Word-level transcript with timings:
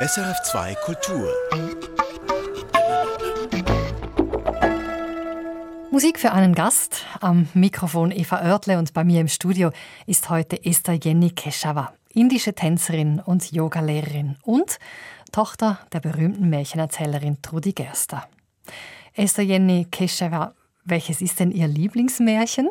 SRF2 0.00 0.76
Kultur. 0.84 1.28
Musik 5.90 6.20
für 6.20 6.30
einen 6.30 6.54
Gast. 6.54 7.04
Am 7.20 7.48
Mikrofon 7.52 8.12
Eva 8.12 8.40
Oertle 8.40 8.78
und 8.78 8.92
bei 8.92 9.02
mir 9.02 9.20
im 9.20 9.26
Studio 9.26 9.72
ist 10.06 10.30
heute 10.30 10.64
Esther 10.64 10.94
Jenny 10.94 11.30
Keshawa, 11.30 11.92
indische 12.14 12.54
Tänzerin 12.54 13.18
und 13.18 13.50
Yogalehrerin 13.50 14.36
und 14.44 14.78
Tochter 15.32 15.80
der 15.92 15.98
berühmten 15.98 16.48
Märchenerzählerin 16.48 17.42
Trudi 17.42 17.72
Gerster. 17.72 18.28
Esther 19.14 19.42
Jenny 19.42 19.84
Keshawa, 19.90 20.54
welches 20.84 21.20
ist 21.20 21.40
denn 21.40 21.50
Ihr 21.50 21.66
Lieblingsmärchen? 21.66 22.68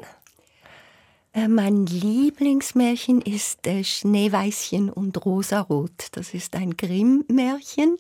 Äh, 1.38 1.48
mein 1.50 1.86
Lieblingsmärchen 1.86 3.22
ist 3.22 3.68
äh, 3.68 3.84
Schneeweißchen 3.84 4.90
und 4.90 5.24
Rosarot. 5.24 6.08
Das 6.14 6.34
ist 6.34 6.56
ein 6.56 6.76
Grimm-Märchen. 6.76 8.00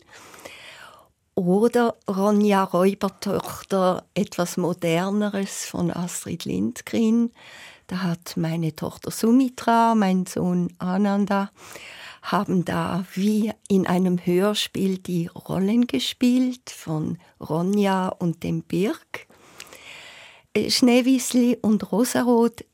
Oder 1.35 1.95
Ronja 2.09 2.63
Räubertochter, 2.63 4.05
etwas 4.15 4.57
moderneres 4.57 5.65
von 5.65 5.91
Astrid 5.91 6.45
Lindgren. 6.45 7.31
Da 7.85 8.01
hat 8.01 8.37
meine 8.37 8.75
Tochter 8.75 9.11
Sumitra, 9.11 9.93
mein 9.93 10.25
Sohn 10.25 10.73
Ananda, 10.79 11.51
haben 12.23 12.65
da 12.65 13.05
wie 13.13 13.51
in 13.67 13.85
einem 13.85 14.17
Hörspiel 14.17 14.97
die 14.97 15.27
Rollen 15.27 15.85
gespielt 15.85 16.71
von 16.71 17.19
Ronja 17.39 18.07
und 18.07 18.41
dem 18.41 18.63
Birk. 18.63 19.27
Äh, 20.55 20.71
Schneewiesli 20.71 21.59
und 21.61 21.91
Rosarot 21.91 22.65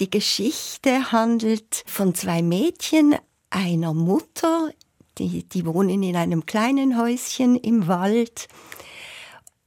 die 0.00 0.10
Geschichte 0.10 1.12
handelt 1.12 1.84
von 1.86 2.14
zwei 2.14 2.42
Mädchen, 2.42 3.14
einer 3.50 3.92
Mutter, 3.92 4.70
die, 5.18 5.44
die 5.44 5.66
wohnen 5.66 6.02
in 6.02 6.16
einem 6.16 6.46
kleinen 6.46 6.98
Häuschen 6.98 7.54
im 7.56 7.86
Wald. 7.86 8.48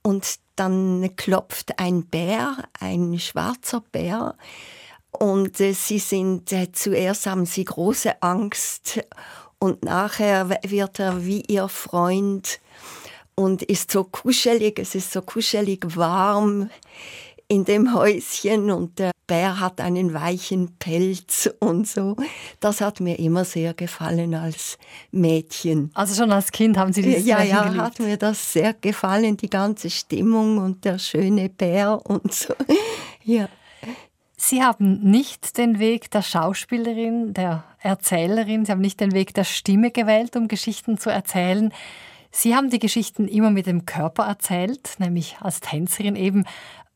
Und 0.01 0.39
dann 0.55 1.15
klopft 1.15 1.79
ein 1.79 2.07
Bär, 2.07 2.57
ein 2.79 3.19
schwarzer 3.19 3.83
Bär. 3.91 4.35
Und 5.11 5.59
äh, 5.59 5.73
sie 5.73 5.99
sind 5.99 6.51
äh, 6.51 6.71
zuerst 6.71 7.27
haben 7.27 7.45
sie 7.45 7.65
große 7.65 8.21
Angst. 8.23 9.05
Und 9.59 9.83
nachher 9.83 10.49
wird 10.63 10.99
er 10.99 11.25
wie 11.25 11.41
ihr 11.41 11.69
Freund 11.69 12.59
und 13.35 13.61
ist 13.61 13.91
so 13.91 14.03
kuschelig, 14.03 14.79
es 14.79 14.95
ist 14.95 15.11
so 15.11 15.21
kuschelig 15.21 15.95
warm 15.95 16.69
in 17.47 17.65
dem 17.65 17.93
Häuschen. 17.93 18.71
Und 18.71 18.99
der 19.33 19.39
Bär 19.39 19.59
hat 19.59 19.81
einen 19.81 20.13
weichen 20.13 20.75
Pelz 20.77 21.49
und 21.59 21.87
so. 21.87 22.15
Das 22.59 22.81
hat 22.81 22.99
mir 22.99 23.17
immer 23.17 23.45
sehr 23.45 23.73
gefallen 23.73 24.35
als 24.35 24.77
Mädchen. 25.11 25.89
Also 25.95 26.13
schon 26.13 26.31
als 26.31 26.51
Kind 26.51 26.77
haben 26.77 26.93
Sie 26.93 27.01
dieses 27.01 27.25
Ja, 27.25 27.41
ja, 27.41 27.63
geliebt. 27.63 27.81
hat 27.81 27.99
mir 27.99 28.17
das 28.17 28.53
sehr 28.53 28.73
gefallen, 28.73 29.37
die 29.37 29.49
ganze 29.49 29.89
Stimmung 29.89 30.59
und 30.59 30.85
der 30.85 30.99
schöne 30.99 31.49
Bär 31.49 31.99
und 32.05 32.33
so. 32.33 32.53
Ja. 33.25 33.47
Sie 34.35 34.61
haben 34.61 34.99
nicht 34.99 35.57
den 35.57 35.79
Weg 35.79 36.11
der 36.11 36.21
Schauspielerin, 36.21 37.33
der 37.33 37.63
Erzählerin, 37.79 38.65
Sie 38.65 38.71
haben 38.73 38.81
nicht 38.81 38.99
den 38.99 39.13
Weg 39.13 39.33
der 39.33 39.45
Stimme 39.45 39.91
gewählt, 39.91 40.35
um 40.35 40.49
Geschichten 40.49 40.97
zu 40.97 41.09
erzählen. 41.09 41.73
Sie 42.29 42.53
haben 42.53 42.69
die 42.69 42.79
Geschichten 42.79 43.29
immer 43.29 43.49
mit 43.49 43.65
dem 43.65 43.85
Körper 43.85 44.25
erzählt, 44.25 44.95
nämlich 44.99 45.37
als 45.39 45.61
Tänzerin 45.61 46.17
eben. 46.17 46.43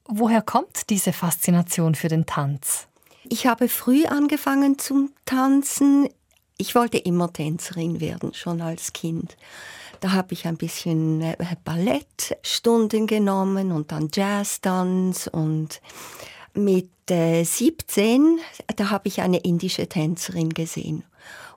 Woher 0.08 0.41
kommt 0.41 0.89
diese 0.89 1.11
Faszination 1.11 1.94
für 1.94 2.08
den 2.08 2.25
Tanz? 2.25 2.88
Ich 3.27 3.45
habe 3.45 3.67
früh 3.67 4.05
angefangen 4.05 4.80
zum 4.80 5.11
Tanzen. 5.25 6.08
Ich 6.58 6.75
wollte 6.75 6.97
immer 6.97 7.31
Tänzerin 7.33 7.99
werden, 7.99 8.33
schon 8.33 8.61
als 8.61 8.94
Kind. 8.94 9.36
Da 9.99 10.14
habe 10.14 10.33
ich 10.33 10.47
ein 10.47 10.58
bisschen 10.58 11.22
äh, 11.22 11.36
Ballettstunden 11.66 13.05
genommen 13.05 13.72
und 13.73 13.91
dann 13.91 14.09
Jazztanz 14.14 15.27
und 15.27 15.81
mit 16.53 16.89
äh, 17.09 17.43
17, 17.43 18.39
da 18.76 18.89
habe 18.89 19.09
ich 19.09 19.21
eine 19.21 19.39
indische 19.39 19.87
Tänzerin 19.87 20.53
gesehen. 20.53 21.03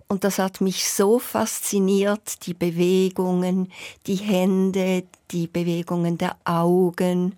Und 0.08 0.24
das 0.24 0.40
hat 0.40 0.60
mich 0.60 0.88
so 0.90 1.20
fasziniert, 1.20 2.44
die 2.46 2.54
Bewegungen, 2.54 3.70
die 4.08 4.16
Hände, 4.16 5.04
die 5.30 5.46
Bewegungen 5.46 6.18
der 6.18 6.36
Augen 6.44 7.36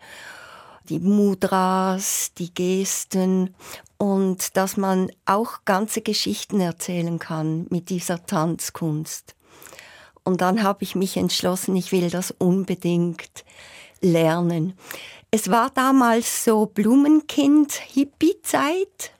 die 0.92 0.98
Mudras, 0.98 2.32
die 2.36 2.52
Gesten 2.52 3.54
und 3.96 4.58
dass 4.58 4.76
man 4.76 5.10
auch 5.24 5.64
ganze 5.64 6.02
Geschichten 6.02 6.60
erzählen 6.60 7.18
kann 7.18 7.66
mit 7.70 7.88
dieser 7.88 8.26
Tanzkunst. 8.26 9.34
Und 10.22 10.42
dann 10.42 10.62
habe 10.62 10.84
ich 10.84 10.94
mich 10.94 11.16
entschlossen, 11.16 11.74
ich 11.76 11.92
will 11.92 12.10
das 12.10 12.30
unbedingt 12.30 13.46
lernen. 14.02 14.74
Es 15.30 15.50
war 15.50 15.70
damals 15.70 16.44
so 16.44 16.66
Blumenkind-Hippie-Zeit. 16.66 19.12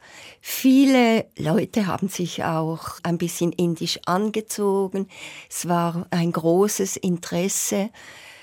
Viele 0.42 1.24
Leute 1.38 1.86
haben 1.86 2.08
sich 2.08 2.44
auch 2.44 2.98
ein 3.02 3.16
bisschen 3.16 3.52
indisch 3.52 3.98
angezogen. 4.04 5.08
Es 5.48 5.66
war 5.68 6.06
ein 6.10 6.32
großes 6.32 6.98
Interesse 6.98 7.88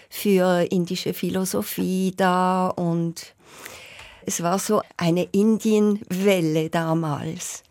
für 0.09 0.67
indische 0.71 1.13
Philosophie 1.13 2.13
da 2.15 2.69
und 2.69 3.35
es 4.25 4.43
war 4.43 4.59
so 4.59 4.81
eine 4.97 5.23
Indienwelle 5.31 6.69
damals. 6.69 7.63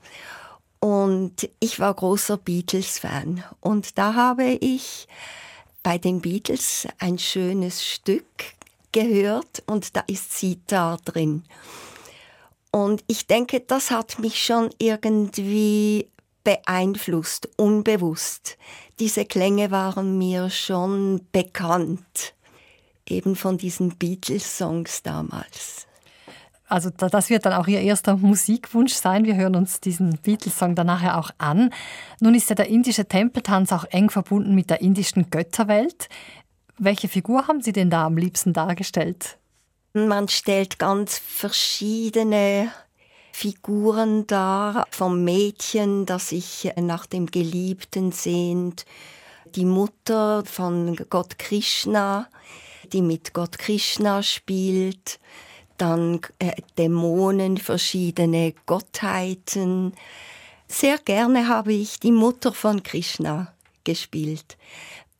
Und 0.81 1.49
ich 1.61 1.81
war 1.81 1.93
großer 1.95 2.37
Beatles-Fan. 2.37 3.43
Und 3.61 3.99
da 3.99 4.15
habe 4.15 4.45
ich 4.45 5.09
bei 5.83 5.99
den 5.99 6.21
Beatles 6.21 6.87
ein 6.99 7.19
schönes 7.19 7.85
Stück 7.85 8.25
gehört 8.93 9.63
und 9.67 9.97
da 9.97 10.05
ist 10.07 10.39
Sitar 10.39 10.99
drin. 11.05 11.45
Und 12.71 13.03
ich 13.07 13.27
denke, 13.27 13.61
das 13.61 13.91
hat 13.91 14.19
mich 14.19 14.43
schon 14.43 14.71
irgendwie 14.79 16.09
beeinflusst, 16.45 17.49
unbewusst. 17.57 18.57
Diese 19.01 19.25
Klänge 19.25 19.71
waren 19.71 20.19
mir 20.19 20.51
schon 20.51 21.21
bekannt, 21.31 22.35
eben 23.09 23.37
von 23.37 23.57
diesen 23.57 23.97
Beatles-Songs 23.97 25.03
damals. 25.05 25.87
Also 26.67 26.91
das 26.91 27.31
wird 27.31 27.47
dann 27.47 27.55
auch 27.55 27.67
Ihr 27.69 27.81
erster 27.81 28.17
Musikwunsch 28.17 28.93
sein. 28.93 29.25
Wir 29.25 29.37
hören 29.37 29.57
uns 29.57 29.81
diesen 29.81 30.19
Beatles-Song 30.19 30.75
dann 30.75 30.89
nachher 30.89 31.17
auch 31.17 31.31
an. 31.39 31.71
Nun 32.21 32.35
ist 32.35 32.51
ja 32.51 32.57
der 32.57 32.69
indische 32.69 33.07
Tempeltanz 33.07 33.73
auch 33.73 33.85
eng 33.85 34.11
verbunden 34.11 34.55
mit 34.55 34.69
der 34.69 34.81
indischen 34.81 35.31
Götterwelt. 35.31 36.09
Welche 36.77 37.09
Figur 37.09 37.47
haben 37.49 37.63
Sie 37.63 37.73
denn 37.73 37.91
da 37.91 38.05
am 38.05 38.17
liebsten 38.17 38.53
dargestellt? 38.53 39.39
Man 39.95 40.29
stellt 40.29 40.79
ganz 40.79 41.19
verschiedene 41.19 42.71
Figuren 43.41 44.27
dar, 44.27 44.85
vom 44.91 45.23
Mädchen, 45.23 46.07
das 46.07 46.31
sich 46.31 46.73
nach 46.75 47.07
dem 47.07 47.27
Geliebten 47.27 48.11
sehnt, 48.11 48.85
die 49.55 49.65
Mutter 49.65 50.45
von 50.45 50.97
Gott 51.09 51.39
Krishna, 51.39 52.27
die 52.93 53.01
mit 53.01 53.35
Gott 53.35 53.57
Krishna 53.57 54.25
spielt, 54.25 55.21
dann 55.77 56.21
äh, 56.41 56.51
Dämonen, 56.79 57.59
verschiedene 57.59 58.55
Gottheiten. 58.67 59.93
Sehr 60.67 60.99
gerne 60.99 61.47
habe 61.47 61.75
ich 61.75 62.01
die 62.01 62.11
Mutter 62.11 62.53
von 62.53 62.83
Krishna 62.83 63.55
gespielt, 63.85 64.59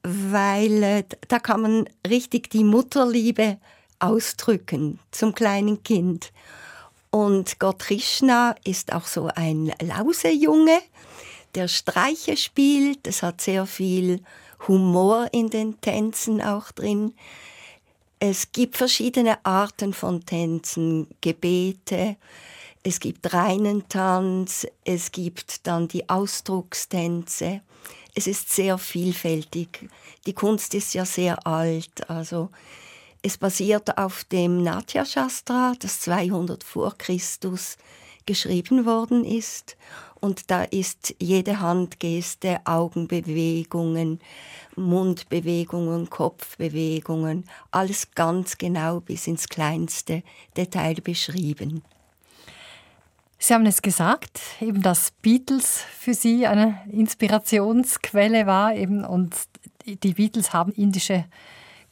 weil 0.03 0.83
äh, 0.83 1.05
da 1.29 1.39
kann 1.39 1.63
man 1.63 1.89
richtig 2.05 2.51
die 2.51 2.65
Mutterliebe 2.65 3.59
ausdrücken 4.01 4.99
zum 5.13 5.37
kleinen 5.37 5.85
Kind. 5.85 6.33
Und 7.11 7.59
Gott 7.59 7.81
Krishna 7.81 8.55
ist 8.65 8.93
auch 8.93 9.07
so 9.07 9.31
ein 9.35 9.73
Lausejunge, 9.81 10.81
der 11.55 11.69
Streiche 11.69 12.37
spielt. 12.37 13.07
Es 13.07 13.23
hat 13.23 13.41
sehr 13.41 13.67
viel 13.67 14.23
Humor 14.67 15.29
in 15.33 15.49
den 15.51 15.81
Tänzen 15.81 16.43
auch 16.43 16.71
drin. 16.73 17.15
Es 18.21 18.53
gibt 18.53 18.77
verschiedene 18.77 19.45
Arten 19.45 19.95
von 19.95 20.27
Tänzen, 20.27 21.07
Gebete, 21.21 22.17
es 22.83 23.01
gibt 23.01 23.33
reinen 23.33 23.89
Tanz, 23.89 24.67
es 24.85 25.13
gibt 25.13 25.67
dann 25.67 25.89
die 25.89 26.09
Ausdruckstänze. 26.09 27.61
Es 28.15 28.27
ist 28.27 28.51
sehr 28.51 28.79
vielfältig. 28.79 29.89
Die 30.27 30.33
Kunst 30.33 30.75
ist 30.75 30.95
ja 30.95 31.05
sehr 31.05 31.47
alt, 31.47 32.09
also 32.09 32.51
es 33.29 33.37
basiert 33.37 33.99
auf 33.99 34.25
dem 34.25 34.63
Natya 34.63 35.05
Shastra, 35.05 35.75
das 35.79 36.01
200 36.01 36.65
vor 36.65 36.97
Christus 36.97 37.77
geschrieben 38.25 38.87
worden 38.87 39.23
ist. 39.23 39.77
Und 40.19 40.51
da 40.51 40.65
ist 40.65 41.15
jede 41.21 41.61
Handgeste, 41.61 42.61
Augenbewegungen, 42.65 44.19
Mundbewegungen, 44.77 46.09
Kopfbewegungen, 46.09 47.45
alles 47.71 48.13
ganz 48.13 48.57
genau 48.57 49.01
bis 49.01 49.27
ins 49.27 49.47
kleinste 49.47 50.23
Detail 50.57 50.95
beschrieben. 50.95 51.83
Sie 53.39 53.53
haben 53.53 53.67
es 53.67 53.83
gesagt, 53.83 54.41
eben 54.63 54.81
dass 54.81 55.11
Beatles 55.21 55.85
für 56.01 56.15
Sie 56.15 56.47
eine 56.47 56.81
Inspirationsquelle 56.91 58.47
war 58.47 58.75
eben 58.75 59.05
und 59.05 59.37
die 59.85 60.15
Beatles 60.15 60.55
haben 60.55 60.73
indische 60.73 61.27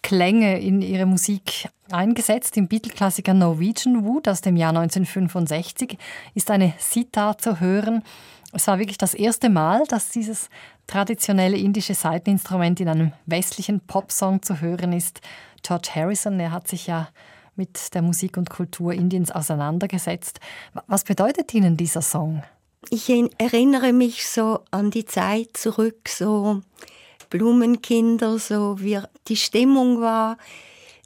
Klänge 0.06 0.60
in 0.60 0.82
ihre 0.82 1.04
Musik 1.04 1.68
eingesetzt. 1.90 2.56
Im 2.56 2.68
Beatle-Klassiker 2.68 3.34
Norwegian 3.34 4.04
Wood 4.04 4.28
aus 4.28 4.40
dem 4.40 4.56
Jahr 4.56 4.68
1965 4.68 5.98
ist 6.32 6.48
eine 6.52 6.74
Sitar 6.78 7.38
zu 7.38 7.58
hören. 7.58 8.04
Es 8.52 8.68
war 8.68 8.78
wirklich 8.78 8.98
das 8.98 9.14
erste 9.14 9.50
Mal, 9.50 9.82
dass 9.88 10.10
dieses 10.10 10.48
traditionelle 10.86 11.56
indische 11.56 11.94
Saiteninstrument 11.94 12.78
in 12.78 12.88
einem 12.88 13.12
westlichen 13.26 13.80
Popsong 13.80 14.42
zu 14.42 14.60
hören 14.60 14.92
ist. 14.92 15.22
George 15.64 15.88
Harrison, 15.96 16.38
er 16.38 16.52
hat 16.52 16.68
sich 16.68 16.86
ja 16.86 17.08
mit 17.56 17.92
der 17.92 18.02
Musik 18.02 18.36
und 18.36 18.48
Kultur 18.48 18.92
Indiens 18.92 19.32
auseinandergesetzt. 19.32 20.38
Was 20.86 21.02
bedeutet 21.02 21.52
Ihnen 21.52 21.76
dieser 21.76 22.02
Song? 22.02 22.44
Ich 22.90 23.08
erinnere 23.08 23.92
mich 23.92 24.28
so 24.28 24.60
an 24.70 24.92
die 24.92 25.04
Zeit 25.04 25.56
zurück, 25.56 26.08
so 26.08 26.62
Blumenkinder, 27.30 28.38
so 28.38 28.80
wie 28.80 29.00
die 29.28 29.36
Stimmung 29.36 30.00
war, 30.00 30.38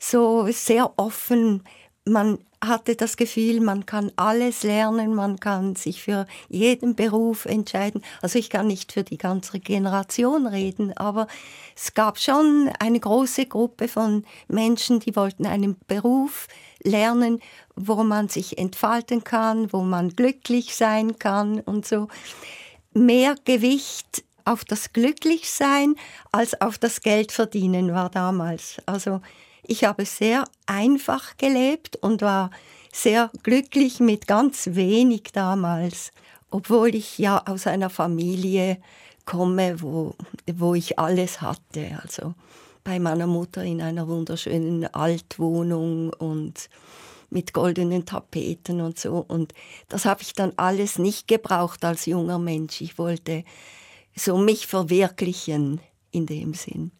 so 0.00 0.46
sehr 0.50 0.92
offen. 0.96 1.62
Man 2.04 2.38
hatte 2.62 2.94
das 2.94 3.16
Gefühl, 3.16 3.60
man 3.60 3.86
kann 3.86 4.12
alles 4.16 4.62
lernen, 4.62 5.14
man 5.14 5.40
kann 5.40 5.76
sich 5.76 6.02
für 6.02 6.26
jeden 6.48 6.94
Beruf 6.94 7.46
entscheiden. 7.46 8.02
Also 8.20 8.38
ich 8.38 8.50
kann 8.50 8.66
nicht 8.66 8.92
für 8.92 9.02
die 9.02 9.16
ganze 9.16 9.60
Generation 9.60 10.46
reden, 10.46 10.94
aber 10.96 11.26
es 11.74 11.94
gab 11.94 12.18
schon 12.18 12.70
eine 12.78 13.00
große 13.00 13.46
Gruppe 13.46 13.88
von 13.88 14.24
Menschen, 14.48 15.00
die 15.00 15.16
wollten 15.16 15.46
einen 15.46 15.76
Beruf 15.86 16.48
lernen, 16.82 17.40
wo 17.76 18.02
man 18.04 18.28
sich 18.28 18.58
entfalten 18.58 19.24
kann, 19.24 19.72
wo 19.72 19.82
man 19.82 20.10
glücklich 20.10 20.76
sein 20.76 21.18
kann 21.18 21.60
und 21.60 21.86
so. 21.86 22.08
Mehr 22.92 23.36
Gewicht 23.44 24.24
auf 24.44 24.64
das 24.64 24.92
Glücklichsein 24.92 25.94
als 26.32 26.60
auf 26.60 26.78
das 26.78 27.00
Geld 27.00 27.32
verdienen 27.32 27.92
war 27.94 28.10
damals. 28.10 28.80
Also 28.86 29.20
ich 29.62 29.84
habe 29.84 30.04
sehr 30.04 30.44
einfach 30.66 31.36
gelebt 31.36 31.96
und 31.96 32.22
war 32.22 32.50
sehr 32.92 33.30
glücklich 33.42 34.00
mit 34.00 34.26
ganz 34.26 34.70
wenig 34.72 35.30
damals, 35.32 36.12
obwohl 36.50 36.94
ich 36.94 37.18
ja 37.18 37.42
aus 37.46 37.66
einer 37.66 37.90
Familie 37.90 38.78
komme, 39.26 39.80
wo, 39.80 40.14
wo 40.52 40.74
ich 40.74 40.98
alles 40.98 41.40
hatte. 41.40 42.00
Also 42.02 42.34
bei 42.82 42.98
meiner 42.98 43.26
Mutter 43.26 43.62
in 43.62 43.80
einer 43.80 44.08
wunderschönen 44.08 44.92
Altwohnung 44.92 46.12
und 46.14 46.68
mit 47.30 47.52
goldenen 47.52 48.06
Tapeten 48.06 48.80
und 48.80 48.98
so. 48.98 49.24
Und 49.26 49.54
das 49.88 50.04
habe 50.04 50.22
ich 50.22 50.32
dann 50.32 50.52
alles 50.56 50.98
nicht 50.98 51.28
gebraucht 51.28 51.84
als 51.84 52.06
junger 52.06 52.38
Mensch. 52.38 52.80
Ich 52.80 52.98
wollte 52.98 53.44
so 54.16 54.36
mich 54.36 54.66
verwirklichen 54.66 55.80
in 56.10 56.26
dem 56.26 56.54
Sinn. 56.54 56.92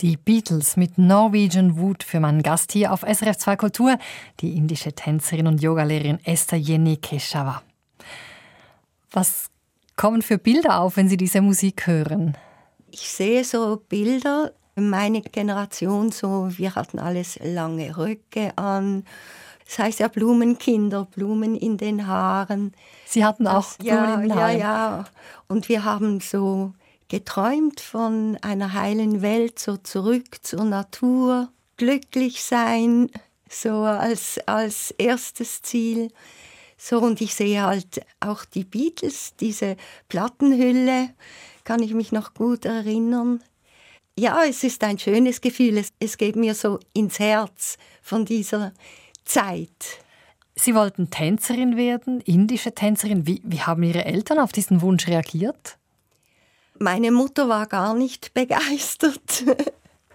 Die 0.00 0.16
Beatles 0.16 0.76
mit 0.76 0.96
Norwegian 0.96 1.76
Wood 1.76 2.04
für 2.04 2.20
meinen 2.20 2.44
Gast 2.44 2.70
hier 2.70 2.92
auf 2.92 3.00
SRF 3.00 3.36
2 3.36 3.56
Kultur, 3.56 3.98
die 4.38 4.56
indische 4.56 4.92
Tänzerin 4.92 5.48
und 5.48 5.60
Yogalehrerin 5.60 6.20
Esther 6.24 6.56
Jenny 6.56 6.98
Keshava. 6.98 7.62
Was 9.10 9.50
kommen 9.96 10.22
für 10.22 10.38
Bilder 10.38 10.78
auf, 10.78 10.96
wenn 10.96 11.08
Sie 11.08 11.16
diese 11.16 11.40
Musik 11.40 11.88
hören? 11.88 12.36
Ich 12.92 13.10
sehe 13.10 13.42
so 13.42 13.82
Bilder, 13.88 14.52
meine 14.76 15.20
Generation 15.20 16.12
so, 16.12 16.48
wir 16.56 16.76
hatten 16.76 17.00
alles 17.00 17.36
lange 17.42 17.96
Röcke 17.96 18.56
an. 18.56 19.04
Das 19.66 19.80
heißt 19.80 19.98
ja 19.98 20.06
Blumenkinder, 20.06 21.06
Blumen 21.06 21.56
in 21.56 21.76
den 21.76 22.06
Haaren. 22.06 22.72
Sie 23.04 23.24
hatten 23.24 23.48
auch 23.48 23.74
das, 23.74 23.78
Blumen 23.78 23.96
ja, 23.96 24.14
in 24.14 24.20
den 24.28 24.34
Haaren? 24.36 24.58
Ja, 24.58 24.98
ja. 24.98 25.04
Und 25.48 25.68
wir 25.68 25.84
haben 25.84 26.20
so 26.20 26.72
geträumt 27.08 27.80
von 27.80 28.36
einer 28.42 28.74
heilen 28.74 29.22
Welt, 29.22 29.58
so 29.58 29.76
zurück 29.76 30.38
zur 30.42 30.64
Natur, 30.64 31.50
glücklich 31.76 32.42
sein, 32.42 33.10
so 33.48 33.82
als, 33.82 34.38
als 34.46 34.90
erstes 34.92 35.62
Ziel. 35.62 36.10
So, 36.76 37.00
und 37.00 37.20
ich 37.20 37.34
sehe 37.34 37.62
halt 37.62 38.02
auch 38.20 38.44
die 38.44 38.64
Beatles, 38.64 39.34
diese 39.40 39.76
Plattenhülle, 40.08 41.10
kann 41.64 41.82
ich 41.82 41.92
mich 41.92 42.12
noch 42.12 42.34
gut 42.34 42.64
erinnern. 42.64 43.42
Ja, 44.18 44.44
es 44.44 44.64
ist 44.64 44.82
ein 44.84 44.98
schönes 44.98 45.40
Gefühl, 45.40 45.78
es, 45.78 45.92
es 46.00 46.18
geht 46.18 46.36
mir 46.36 46.54
so 46.54 46.78
ins 46.92 47.18
Herz 47.18 47.78
von 48.02 48.24
dieser 48.24 48.72
Zeit. 49.24 50.02
Sie 50.54 50.74
wollten 50.74 51.10
Tänzerin 51.10 51.76
werden, 51.76 52.20
indische 52.22 52.74
Tänzerin. 52.74 53.26
Wie, 53.26 53.40
wie 53.44 53.60
haben 53.60 53.82
Ihre 53.82 54.04
Eltern 54.04 54.40
auf 54.40 54.50
diesen 54.50 54.82
Wunsch 54.82 55.06
reagiert? 55.06 55.78
Meine 56.78 57.10
Mutter 57.10 57.48
war 57.48 57.66
gar 57.66 57.94
nicht 57.94 58.34
begeistert. 58.34 59.44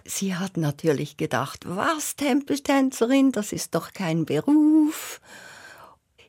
Sie 0.04 0.34
hat 0.34 0.56
natürlich 0.56 1.16
gedacht, 1.16 1.64
was 1.66 2.16
Tempeltänzerin, 2.16 3.32
das 3.32 3.52
ist 3.52 3.74
doch 3.74 3.92
kein 3.92 4.26
Beruf. 4.26 5.20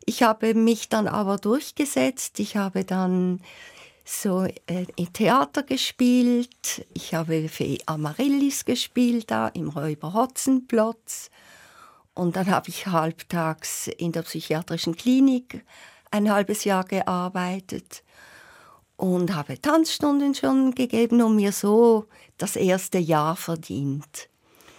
Ich 0.06 0.24
habe 0.24 0.54
mich 0.54 0.88
dann 0.88 1.08
aber 1.08 1.38
durchgesetzt. 1.38 2.40
Ich 2.40 2.56
habe 2.56 2.86
dann 2.86 3.42
so 4.06 4.44
äh, 4.44 4.86
im 4.96 5.12
Theater 5.12 5.64
gespielt. 5.64 6.86
Ich 6.94 7.16
habe 7.16 7.50
für 7.50 7.78
Amaryllis 7.88 8.64
gespielt 8.64 9.32
da 9.32 9.48
im 9.50 9.70
Räuber 9.70 10.14
Hotzenplotz. 10.14 11.32
Und 12.14 12.36
dann 12.36 12.50
habe 12.50 12.70
ich 12.70 12.88
halbtags 12.88 13.88
in 13.88 14.12
der 14.12 14.22
psychiatrischen 14.22 14.96
Klinik 14.96 15.66
ein 16.12 16.32
halbes 16.32 16.64
Jahr 16.64 16.86
gearbeitet. 16.86 18.04
Und 18.98 19.34
habe 19.36 19.62
Tanzstunden 19.62 20.36
schon 20.36 20.74
gegeben 20.74 21.22
und 21.22 21.36
mir 21.36 21.52
so 21.52 22.06
das 22.38 22.56
erste 22.56 22.98
Jahr 22.98 23.36
verdient. 23.36 24.30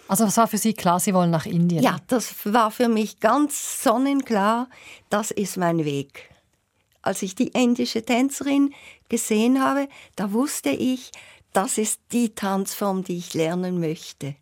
Also 0.09 0.25
es 0.25 0.37
war 0.37 0.47
für 0.47 0.59
Sie 0.59 0.73
klar, 0.73 1.01
Sie 1.01 1.15
wollen 1.15 1.31
nach 1.31 1.47
Indien? 1.47 1.83
Ja, 1.83 1.99
das 2.07 2.35
war 2.45 2.71
für 2.71 2.89
mich 2.89 3.19
ganz 3.21 3.83
sonnenklar, 3.83 4.69
das 5.11 5.31
ist 5.31 5.57
mein 5.57 5.85
Weg. 5.85 6.31
Als 7.03 7.23
ich 7.23 7.35
die 7.35 7.49
indische 7.49 8.05
Tänzerin 8.05 8.73
gesehen 9.09 9.63
habe, 9.63 9.89
da 10.15 10.33
wusste 10.33 10.71
ich, 10.71 11.11
das 11.53 11.79
ist 11.79 12.01
die 12.13 12.35
Tanzform, 12.35 13.05
die 13.05 13.19
ich 13.19 13.35
lernen 13.35 13.81
möchte. 13.81 14.37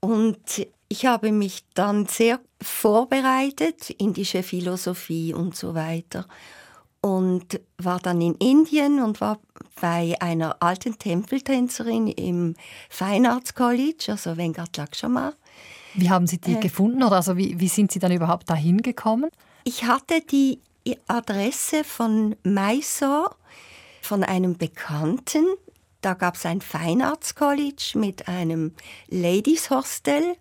Und 0.00 0.66
ich 0.88 1.06
habe 1.06 1.32
mich 1.32 1.64
dann 1.74 2.06
sehr 2.06 2.40
vorbereitet, 2.60 3.90
indische 3.90 4.42
Philosophie 4.42 5.34
und 5.34 5.56
so 5.56 5.74
weiter. 5.74 6.26
Und 7.00 7.60
war 7.78 8.00
dann 8.00 8.20
in 8.20 8.34
Indien 8.34 9.00
und 9.00 9.20
war 9.20 9.38
bei 9.80 10.16
einer 10.20 10.56
alten 10.60 10.98
Tempeltänzerin 10.98 12.08
im 12.08 12.54
Fine 12.90 13.30
Arts 13.32 13.54
College, 13.54 14.06
also 14.08 14.36
Venkat 14.36 14.76
Lakshma. 14.76 15.32
Wie 15.94 16.10
haben 16.10 16.26
Sie 16.26 16.38
die 16.38 16.54
äh, 16.54 16.60
gefunden 16.60 17.02
oder 17.02 17.16
also 17.16 17.36
wie, 17.36 17.58
wie 17.60 17.68
sind 17.68 17.92
Sie 17.92 17.98
dann 17.98 18.12
überhaupt 18.12 18.50
dahin 18.50 18.82
gekommen? 18.82 19.30
Ich 19.64 19.84
hatte 19.84 20.20
die 20.20 20.60
Adresse 21.06 21.84
von 21.84 22.36
Mysore 22.42 23.30
von 24.02 24.24
einem 24.24 24.56
Bekannten. 24.56 25.46
Da 26.00 26.14
gab 26.14 26.36
es 26.36 26.46
ein 26.46 26.60
Fine 26.60 27.06
Arts 27.06 27.34
College 27.34 27.92
mit 27.94 28.28
einem 28.28 28.72
Ladies 29.08 29.70
Hostel 29.70 30.36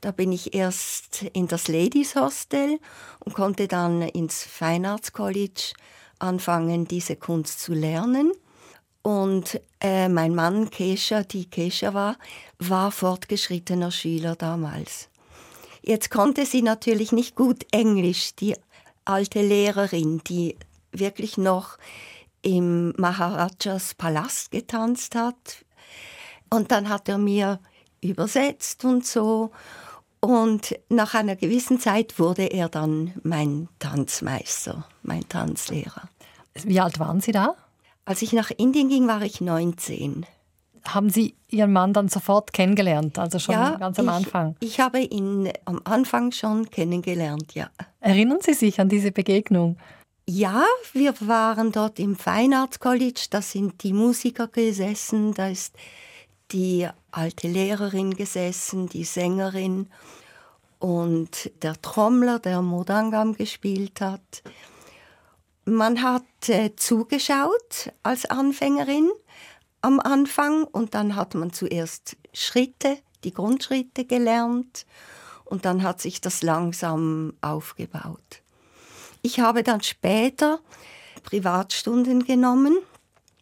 da 0.00 0.12
bin 0.12 0.32
ich 0.32 0.54
erst 0.54 1.22
in 1.32 1.46
das 1.46 1.68
Ladies 1.68 2.14
Hostel 2.14 2.78
und 3.20 3.34
konnte 3.34 3.68
dann 3.68 4.02
ins 4.02 4.42
Fine 4.42 4.90
Arts 4.90 5.12
College 5.12 5.72
anfangen, 6.18 6.86
diese 6.86 7.16
Kunst 7.16 7.60
zu 7.60 7.74
lernen. 7.74 8.32
Und 9.02 9.60
äh, 9.80 10.08
mein 10.08 10.34
Mann 10.34 10.70
Kesha, 10.70 11.22
die 11.22 11.48
Kesha 11.48 11.94
war, 11.94 12.16
war 12.58 12.92
fortgeschrittener 12.92 13.90
Schüler 13.90 14.36
damals. 14.36 15.08
Jetzt 15.82 16.10
konnte 16.10 16.44
sie 16.44 16.62
natürlich 16.62 17.12
nicht 17.12 17.36
gut 17.36 17.66
Englisch, 17.72 18.34
die 18.36 18.54
alte 19.06 19.40
Lehrerin, 19.40 20.20
die 20.26 20.56
wirklich 20.92 21.38
noch 21.38 21.78
im 22.42 22.92
Maharajas 22.96 23.94
Palast 23.94 24.50
getanzt 24.50 25.14
hat. 25.14 25.64
Und 26.50 26.70
dann 26.70 26.88
hat 26.88 27.08
er 27.08 27.18
mir 27.18 27.60
übersetzt 28.02 28.84
und 28.84 29.06
so. 29.06 29.50
Und 30.20 30.78
nach 30.90 31.14
einer 31.14 31.34
gewissen 31.34 31.80
Zeit 31.80 32.18
wurde 32.18 32.44
er 32.44 32.68
dann 32.68 33.14
mein 33.22 33.68
Tanzmeister, 33.78 34.86
mein 35.02 35.26
Tanzlehrer. 35.28 36.08
Wie 36.62 36.80
alt 36.80 36.98
waren 36.98 37.20
Sie 37.20 37.32
da? 37.32 37.56
Als 38.04 38.22
ich 38.22 38.32
nach 38.32 38.50
Indien 38.50 38.88
ging, 38.88 39.08
war 39.08 39.22
ich 39.22 39.40
19. 39.40 40.26
Haben 40.84 41.10
Sie 41.10 41.34
Ihren 41.48 41.72
Mann 41.72 41.92
dann 41.92 42.08
sofort 42.08 42.52
kennengelernt, 42.52 43.18
also 43.18 43.38
schon 43.38 43.54
ja, 43.54 43.76
ganz 43.76 43.98
am 43.98 44.06
ich, 44.06 44.10
Anfang? 44.10 44.56
Ich 44.60 44.80
habe 44.80 45.00
ihn 45.00 45.50
am 45.64 45.80
Anfang 45.84 46.32
schon 46.32 46.70
kennengelernt, 46.70 47.54
ja. 47.54 47.70
Erinnern 48.00 48.38
Sie 48.40 48.54
sich 48.54 48.80
an 48.80 48.88
diese 48.88 49.12
Begegnung? 49.12 49.76
Ja, 50.26 50.64
wir 50.92 51.14
waren 51.20 51.72
dort 51.72 51.98
im 51.98 52.16
Fine 52.16 52.58
Arts 52.58 52.78
College, 52.78 53.26
da 53.30 53.42
sind 53.42 53.82
die 53.82 53.92
Musiker 53.92 54.48
gesessen, 54.48 55.34
da 55.34 55.48
ist 55.48 55.74
die 56.52 56.88
alte 57.10 57.48
Lehrerin 57.48 58.14
gesessen, 58.14 58.88
die 58.88 59.04
Sängerin 59.04 59.88
und 60.78 61.50
der 61.62 61.80
Trommler, 61.80 62.38
der 62.38 62.62
Modangam 62.62 63.34
gespielt 63.34 64.00
hat. 64.00 64.42
Man 65.64 66.02
hat 66.02 66.48
äh, 66.48 66.74
zugeschaut 66.74 67.92
als 68.02 68.24
Anfängerin 68.26 69.10
am 69.82 70.00
Anfang 70.00 70.64
und 70.64 70.94
dann 70.94 71.16
hat 71.16 71.34
man 71.34 71.52
zuerst 71.52 72.16
Schritte, 72.32 72.98
die 73.24 73.32
Grundschritte 73.32 74.04
gelernt 74.04 74.86
und 75.44 75.64
dann 75.64 75.82
hat 75.82 76.00
sich 76.00 76.20
das 76.20 76.42
langsam 76.42 77.34
aufgebaut. 77.40 78.42
Ich 79.22 79.40
habe 79.40 79.62
dann 79.62 79.82
später 79.82 80.60
Privatstunden 81.22 82.24
genommen 82.24 82.78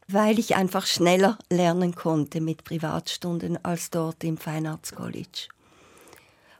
weil 0.08 0.38
ich 0.38 0.56
einfach 0.56 0.86
schneller 0.86 1.38
lernen 1.50 1.94
konnte 1.94 2.40
mit 2.40 2.64
Privatstunden 2.64 3.62
als 3.64 3.90
dort 3.90 4.24
im 4.24 4.38
Fine 4.38 4.70
Arts 4.70 4.92
College. 4.92 5.48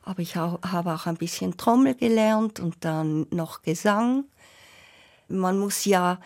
Aber 0.02 0.21
ich 0.21 0.37
habe 0.37 0.95
auch 0.95 1.07
ein 1.07 1.17
bisschen 1.17 1.57
Trommel 1.57 1.95
gelernt 1.95 2.61
und 2.61 2.76
dann 2.81 3.26
noch 3.31 3.62
Gesang. 3.62 4.25
Man 5.28 5.59
muss 5.59 5.85
ja 5.85 6.21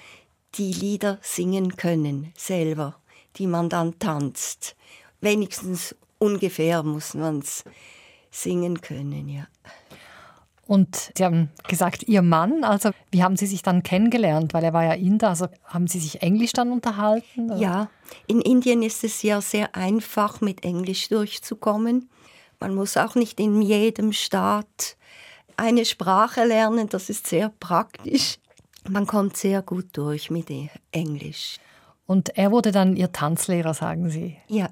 die 0.56 0.72
Lieder 0.72 1.18
singen 1.22 1.76
können, 1.76 2.32
selber, 2.36 2.96
die 3.36 3.46
man 3.46 3.68
dann 3.68 3.98
tanzt. 3.98 4.76
Wenigstens 5.20 5.94
ungefähr 6.18 6.82
muss 6.82 7.14
man 7.14 7.38
es 7.38 7.64
singen 8.30 8.80
können, 8.80 9.28
ja. 9.28 9.46
Und 10.72 11.12
Sie 11.14 11.22
haben 11.22 11.50
gesagt, 11.68 12.04
Ihr 12.04 12.22
Mann, 12.22 12.64
also 12.64 12.92
wie 13.10 13.22
haben 13.22 13.36
Sie 13.36 13.44
sich 13.44 13.60
dann 13.60 13.82
kennengelernt? 13.82 14.54
Weil 14.54 14.64
er 14.64 14.72
war 14.72 14.84
ja 14.84 14.94
Inder, 14.94 15.28
also 15.28 15.48
haben 15.66 15.86
Sie 15.86 15.98
sich 15.98 16.22
Englisch 16.22 16.54
dann 16.54 16.72
unterhalten? 16.72 17.50
Oder? 17.50 17.60
Ja, 17.60 17.90
in 18.26 18.40
Indien 18.40 18.82
ist 18.82 19.04
es 19.04 19.22
ja 19.22 19.42
sehr 19.42 19.74
einfach, 19.76 20.40
mit 20.40 20.64
Englisch 20.64 21.10
durchzukommen. 21.10 22.08
Man 22.58 22.74
muss 22.74 22.96
auch 22.96 23.16
nicht 23.16 23.38
in 23.38 23.60
jedem 23.60 24.14
Staat 24.14 24.96
eine 25.58 25.84
Sprache 25.84 26.44
lernen, 26.46 26.88
das 26.88 27.10
ist 27.10 27.26
sehr 27.26 27.52
praktisch. 27.60 28.38
Man 28.88 29.06
kommt 29.06 29.36
sehr 29.36 29.60
gut 29.60 29.88
durch 29.92 30.30
mit 30.30 30.46
Englisch. 30.90 31.58
Und 32.06 32.30
er 32.38 32.50
wurde 32.50 32.72
dann 32.72 32.96
Ihr 32.96 33.12
Tanzlehrer, 33.12 33.74
sagen 33.74 34.08
Sie? 34.08 34.38
Ja. 34.48 34.70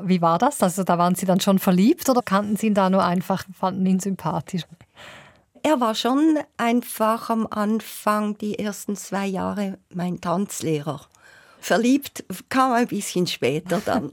Wie 0.00 0.22
war 0.22 0.38
das? 0.38 0.62
Also 0.62 0.84
da 0.84 0.96
waren 0.96 1.16
Sie 1.16 1.26
dann 1.26 1.40
schon 1.40 1.58
verliebt 1.58 2.08
oder 2.08 2.22
kannten 2.22 2.54
Sie 2.54 2.68
ihn 2.68 2.74
da 2.74 2.88
nur 2.88 3.02
einfach, 3.02 3.44
fanden 3.52 3.84
ihn 3.84 3.98
sympathisch? 3.98 4.62
Er 5.62 5.80
war 5.80 5.94
schon 5.94 6.38
einfach 6.56 7.30
am 7.30 7.46
Anfang, 7.46 8.38
die 8.38 8.58
ersten 8.58 8.96
zwei 8.96 9.26
Jahre, 9.26 9.78
mein 9.92 10.20
Tanzlehrer. 10.20 11.00
Verliebt 11.60 12.24
kam 12.48 12.72
ein 12.72 12.86
bisschen 12.86 13.26
später 13.26 13.82
dann. 13.84 14.10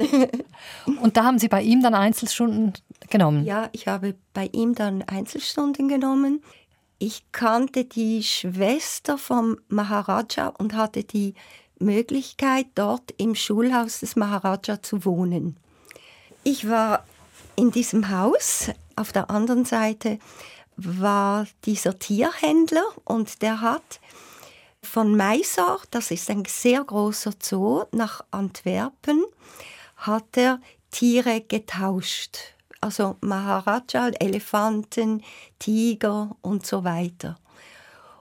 Und 1.02 1.16
da 1.16 1.24
haben 1.24 1.40
Sie 1.40 1.48
bei 1.48 1.62
ihm 1.62 1.82
dann 1.82 1.96
Einzelstunden 1.96 2.74
genommen? 3.10 3.46
Ja, 3.46 3.70
ich 3.72 3.88
habe 3.88 4.16
bei 4.34 4.50
ihm 4.52 4.76
dann 4.76 5.04
Einzelstunden 5.04 5.88
genommen. 5.88 6.44
Ich 7.00 7.32
kannte 7.32 7.86
die 7.86 8.24
Schwester 8.24 9.18
vom 9.18 9.58
Maharaja 9.70 10.48
und 10.58 10.74
hatte 10.74 11.04
die 11.04 11.36
Möglichkeit, 11.80 12.66
dort 12.76 13.14
im 13.18 13.36
Schulhaus 13.36 14.00
des 14.00 14.16
Maharaja 14.16 14.82
zu 14.82 15.06
wohnen. 15.06 15.58
Ich 16.44 16.68
war 16.68 17.06
in 17.56 17.72
diesem 17.72 18.10
Haus. 18.10 18.72
Auf 18.96 19.12
der 19.12 19.30
anderen 19.30 19.64
Seite 19.64 20.18
war 20.78 21.48
dieser 21.66 21.98
Tierhändler 21.98 22.86
und 23.04 23.42
der 23.42 23.62
hat 23.62 24.00
von 24.84 25.16
Mysore, 25.16 25.82
das 25.92 26.12
ist 26.12 26.30
ein 26.30 26.46
sehr 26.46 26.84
großer 26.84 27.34
Zoo, 27.42 27.84
nach 27.92 28.22
Antwerpen, 28.32 29.26
hat 29.98 30.38
er 30.38 30.62
Tiere 30.92 31.42
getauscht. 31.42 32.38
Also 32.80 33.18
Maharaja, 33.22 34.10
Elefanten, 34.20 35.24
Tiger 35.58 36.36
und 36.42 36.66
so 36.66 36.84
weiter. 36.84 37.38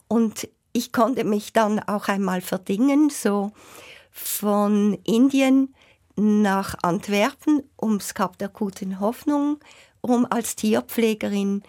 Und 0.09 0.49
ich 0.73 0.93
konnte 0.93 1.25
mich 1.25 1.53
dann 1.53 1.79
auch 1.79 2.09
einmal 2.09 2.41
verdingen, 2.41 3.11
so 3.11 3.53
von 4.11 4.95
Indien 5.05 5.75
nach 6.17 6.75
Antwerpen 6.83 7.63
ums 7.81 8.15
Kap 8.15 8.39
der 8.39 8.49
Guten 8.49 8.99
Hoffnung, 8.99 9.59
um 10.01 10.27
als 10.31 10.57
Tierpflegerin 10.57 11.63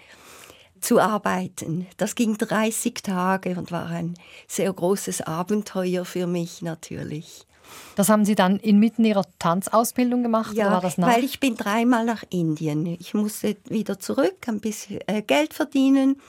zu 0.79 0.99
arbeiten. 0.99 1.87
Das 1.97 2.15
ging 2.15 2.37
30 2.37 2.95
Tage 2.95 3.55
und 3.57 3.71
war 3.71 3.87
ein 3.87 4.15
sehr 4.47 4.71
großes 4.71 5.21
Abenteuer 5.21 6.05
für 6.05 6.27
mich 6.27 6.61
natürlich. 6.61 7.47
Das 7.95 8.09
haben 8.09 8.25
Sie 8.25 8.35
dann 8.35 8.57
inmitten 8.57 9.03
Ihrer 9.05 9.25
Tanzausbildung 9.39 10.23
gemacht? 10.23 10.53
Ja, 10.55 10.81
weil 10.97 11.23
ich 11.23 11.39
bin 11.39 11.55
dreimal 11.55 12.05
nach 12.05 12.23
Indien. 12.29 12.85
Ich 12.85 13.13
musste 13.13 13.57
wieder 13.65 13.99
zurück, 13.99 14.47
ein 14.47 14.59
bisschen 14.59 15.01
äh, 15.07 15.21
Geld 15.21 15.53
verdienen 15.53 16.21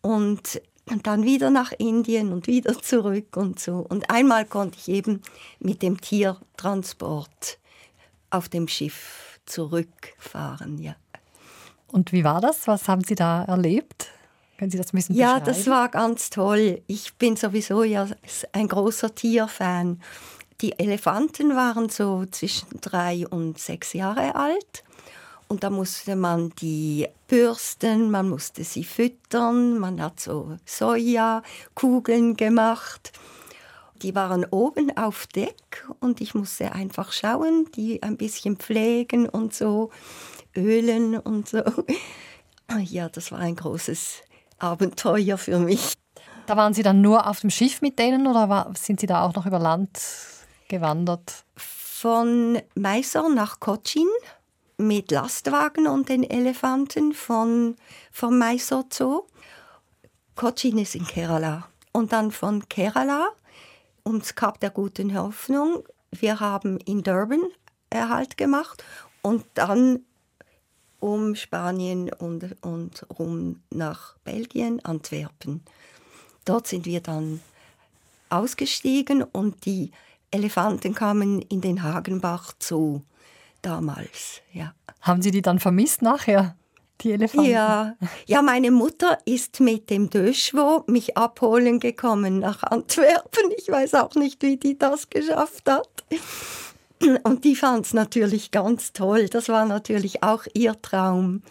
und, 0.00 0.60
und 0.90 1.06
dann 1.06 1.24
wieder 1.24 1.50
nach 1.50 1.72
Indien 1.72 2.32
und 2.32 2.46
wieder 2.46 2.78
zurück 2.82 3.36
und 3.36 3.60
so. 3.60 3.86
Und 3.88 4.10
einmal 4.10 4.44
konnte 4.44 4.78
ich 4.78 4.88
eben 4.88 5.22
mit 5.60 5.82
dem 5.82 6.00
Tiertransport 6.00 7.58
auf 8.30 8.48
dem 8.48 8.68
Schiff 8.68 9.40
zurückfahren, 9.46 10.78
ja. 10.78 10.96
Und 11.96 12.12
wie 12.12 12.24
war 12.24 12.42
das? 12.42 12.66
Was 12.66 12.88
haben 12.88 13.02
Sie 13.02 13.14
da 13.14 13.44
erlebt? 13.44 14.08
Können 14.58 14.70
Sie 14.70 14.76
das 14.76 14.92
ein 14.92 14.96
bisschen 14.98 15.16
Ja, 15.16 15.40
das 15.40 15.66
war 15.66 15.88
ganz 15.88 16.28
toll. 16.28 16.82
Ich 16.86 17.14
bin 17.14 17.36
sowieso 17.36 17.84
ja 17.84 18.06
ein 18.52 18.68
großer 18.68 19.14
Tierfan. 19.14 20.02
Die 20.60 20.78
Elefanten 20.78 21.56
waren 21.56 21.88
so 21.88 22.26
zwischen 22.26 22.66
drei 22.82 23.26
und 23.26 23.58
sechs 23.58 23.94
Jahre 23.94 24.34
alt. 24.34 24.84
Und 25.48 25.64
da 25.64 25.70
musste 25.70 26.16
man 26.16 26.50
die 26.60 27.08
bürsten, 27.28 28.10
man 28.10 28.28
musste 28.28 28.62
sie 28.62 28.84
füttern, 28.84 29.78
man 29.78 30.02
hat 30.02 30.20
so 30.20 30.58
Sojakugeln 30.66 32.36
gemacht. 32.36 33.12
Die 34.02 34.14
waren 34.14 34.44
oben 34.50 34.94
auf 34.98 35.26
Deck 35.28 35.86
und 36.00 36.20
ich 36.20 36.34
musste 36.34 36.72
einfach 36.72 37.12
schauen, 37.12 37.70
die 37.74 38.02
ein 38.02 38.18
bisschen 38.18 38.56
pflegen 38.56 39.26
und 39.26 39.54
so, 39.54 39.90
ölen 40.56 41.18
und 41.18 41.48
so. 41.48 41.62
Ja, 42.80 43.08
das 43.08 43.30
war 43.30 43.38
ein 43.38 43.56
großes 43.56 44.22
Abenteuer 44.58 45.38
für 45.38 45.58
mich. 45.58 45.94
Da 46.46 46.56
waren 46.56 46.74
Sie 46.74 46.82
dann 46.82 47.00
nur 47.00 47.26
auf 47.26 47.40
dem 47.40 47.50
Schiff 47.50 47.82
mit 47.82 47.98
denen 47.98 48.26
oder 48.26 48.48
war, 48.48 48.72
sind 48.76 49.00
Sie 49.00 49.06
da 49.06 49.22
auch 49.22 49.34
noch 49.34 49.46
über 49.46 49.58
Land 49.58 50.00
gewandert? 50.68 51.44
Von 51.56 52.60
Mysore 52.74 53.32
nach 53.32 53.60
Cochin 53.60 54.08
mit 54.78 55.10
Lastwagen 55.10 55.86
und 55.86 56.08
den 56.08 56.22
Elefanten 56.22 57.12
von, 57.12 57.76
vom 58.12 58.38
Mysore 58.38 58.84
Zoo. 58.92 59.22
Cochin 60.34 60.78
ist 60.78 60.94
in 60.94 61.06
Kerala. 61.06 61.68
Und 61.92 62.12
dann 62.12 62.30
von 62.30 62.68
Kerala 62.68 63.28
ums 64.04 64.34
Kap 64.34 64.60
der 64.60 64.70
Guten 64.70 65.18
Hoffnung. 65.18 65.82
Wir 66.12 66.40
haben 66.40 66.78
in 66.78 67.02
Durban 67.02 67.42
Erhalt 67.90 68.36
gemacht 68.36 68.84
und 69.22 69.44
dann 69.54 70.00
um 71.06 71.36
Spanien 71.36 72.10
und, 72.12 72.56
und 72.62 73.06
rum 73.18 73.60
nach 73.70 74.16
Belgien, 74.24 74.84
Antwerpen. 74.84 75.62
Dort 76.44 76.66
sind 76.66 76.84
wir 76.84 77.00
dann 77.00 77.40
ausgestiegen 78.28 79.22
und 79.22 79.64
die 79.64 79.92
Elefanten 80.32 80.94
kamen 80.94 81.40
in 81.42 81.60
den 81.60 81.82
Hagenbach 81.82 82.54
Zoo 82.58 83.02
damals. 83.62 84.42
Ja. 84.52 84.74
Haben 85.00 85.22
Sie 85.22 85.30
die 85.30 85.42
dann 85.42 85.60
vermisst 85.60 86.02
nachher? 86.02 86.56
Die 87.02 87.12
Elefanten? 87.12 87.50
Ja, 87.50 87.94
ja 88.26 88.42
meine 88.42 88.72
Mutter 88.72 89.18
ist 89.26 89.60
mit 89.60 89.90
dem 89.90 90.10
Döschwo 90.10 90.82
mich 90.88 91.16
abholen 91.16 91.78
gekommen 91.78 92.40
nach 92.40 92.64
Antwerpen. 92.64 93.52
Ich 93.56 93.68
weiß 93.68 93.94
auch 93.94 94.14
nicht, 94.16 94.42
wie 94.42 94.56
die 94.56 94.76
das 94.76 95.08
geschafft 95.08 95.68
hat. 95.70 96.04
Und 97.24 97.44
die 97.44 97.56
fand 97.56 97.86
es 97.86 97.94
natürlich 97.94 98.50
ganz 98.50 98.92
toll. 98.92 99.28
Das 99.28 99.48
war 99.48 99.66
natürlich 99.66 100.22
auch 100.22 100.44
ihr 100.54 100.80
Traum. 100.80 101.42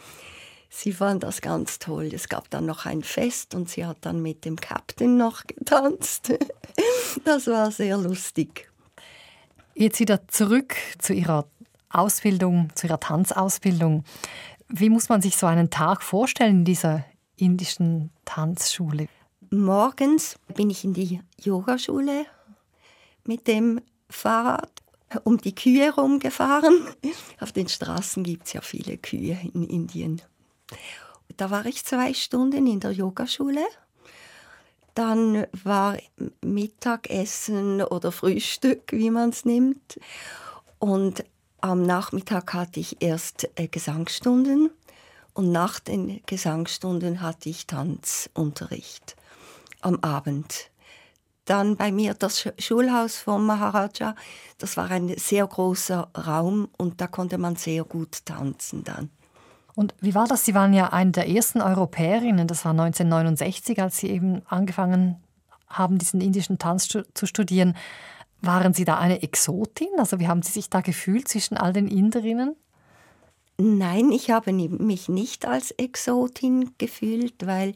Sie 0.69 0.91
fand 0.91 1.23
das 1.23 1.41
ganz 1.41 1.79
toll. 1.79 2.09
Es 2.13 2.27
gab 2.27 2.49
dann 2.49 2.65
noch 2.65 2.85
ein 2.85 3.01
Fest 3.01 3.55
und 3.55 3.69
sie 3.69 3.85
hat 3.85 3.97
dann 4.01 4.21
mit 4.21 4.43
dem 4.43 4.57
Captain 4.57 5.17
noch 5.17 5.43
getanzt. 5.45 6.33
Das 7.23 7.47
war 7.47 7.71
sehr 7.71 7.97
lustig. 7.97 8.69
Jetzt 9.73 10.01
wieder 10.01 10.27
zurück 10.27 10.75
zu 10.99 11.13
Ihrer 11.13 11.47
Ausbildung, 11.89 12.69
zu 12.75 12.87
Ihrer 12.87 12.99
Tanzausbildung. 12.99 14.03
Wie 14.67 14.89
muss 14.89 15.07
man 15.07 15.21
sich 15.21 15.37
so 15.37 15.47
einen 15.47 15.69
Tag 15.69 16.03
vorstellen 16.03 16.57
in 16.57 16.65
dieser 16.65 17.05
indischen 17.37 18.11
Tanzschule? 18.25 19.07
Morgens 19.49 20.37
bin 20.55 20.69
ich 20.69 20.83
in 20.83 20.93
die 20.93 21.21
Yogaschule 21.41 22.25
mit 23.25 23.47
dem 23.47 23.79
Fahrrad 24.09 24.71
um 25.23 25.37
die 25.37 25.55
Kühe 25.55 25.93
rumgefahren. 25.93 26.87
Auf 27.39 27.51
den 27.51 27.67
Straßen 27.67 28.23
gibt 28.23 28.47
es 28.47 28.53
ja 28.53 28.61
viele 28.61 28.97
Kühe 28.97 29.37
in 29.53 29.63
Indien. 29.63 30.21
Da 31.37 31.51
war 31.51 31.65
ich 31.65 31.85
zwei 31.85 32.13
Stunden 32.13 32.67
in 32.67 32.79
der 32.79 32.91
Yogaschule. 32.91 33.65
Dann 34.93 35.45
war 35.63 35.97
Mittagessen 36.41 37.81
oder 37.81 38.11
Frühstück, 38.11 38.91
wie 38.91 39.09
man 39.09 39.29
es 39.29 39.43
nimmt. 39.43 39.99
Und 40.79 41.25
am 41.59 41.81
Nachmittag 41.81 42.53
hatte 42.53 42.79
ich 42.79 43.01
erst 43.01 43.49
äh, 43.55 43.67
Gesangsstunden 43.67 44.69
und 45.33 45.51
nach 45.51 45.79
den 45.79 46.21
Gesangsstunden 46.25 47.21
hatte 47.21 47.49
ich 47.49 47.67
Tanzunterricht 47.67 49.15
am 49.81 49.99
Abend. 49.99 50.69
Dann 51.45 51.77
bei 51.77 51.91
mir 51.91 52.15
das 52.15 52.49
Schulhaus 52.57 53.17
von 53.17 53.45
Maharaja, 53.45 54.15
das 54.57 54.77
war 54.77 54.89
ein 54.89 55.15
sehr 55.17 55.45
großer 55.45 56.09
Raum 56.17 56.69
und 56.77 56.99
da 57.01 57.07
konnte 57.07 57.37
man 57.37 57.55
sehr 57.55 57.83
gut 57.83 58.25
tanzen 58.25 58.83
dann. 58.83 59.11
Und 59.75 59.93
wie 59.99 60.15
war 60.15 60.27
das? 60.27 60.45
Sie 60.45 60.55
waren 60.55 60.73
ja 60.73 60.91
eine 60.93 61.11
der 61.11 61.29
ersten 61.29 61.61
Europäerinnen, 61.61 62.47
das 62.47 62.65
war 62.65 62.71
1969, 62.71 63.81
als 63.81 63.97
Sie 63.97 64.09
eben 64.09 64.41
angefangen 64.47 65.17
haben, 65.67 65.97
diesen 65.97 66.21
indischen 66.21 66.57
Tanz 66.57 66.87
zu 66.87 67.25
studieren. 67.25 67.75
Waren 68.41 68.73
Sie 68.73 68.85
da 68.85 68.97
eine 68.97 69.21
Exotin? 69.21 69.89
Also 69.97 70.19
wie 70.19 70.27
haben 70.27 70.41
Sie 70.41 70.51
sich 70.51 70.69
da 70.69 70.81
gefühlt 70.81 71.27
zwischen 71.27 71.57
all 71.57 71.73
den 71.73 71.87
Inderinnen? 71.87 72.55
Nein, 73.57 74.11
ich 74.11 74.31
habe 74.31 74.51
mich 74.51 75.09
nicht 75.09 75.45
als 75.45 75.71
Exotin 75.71 76.71
gefühlt, 76.77 77.45
weil 77.45 77.73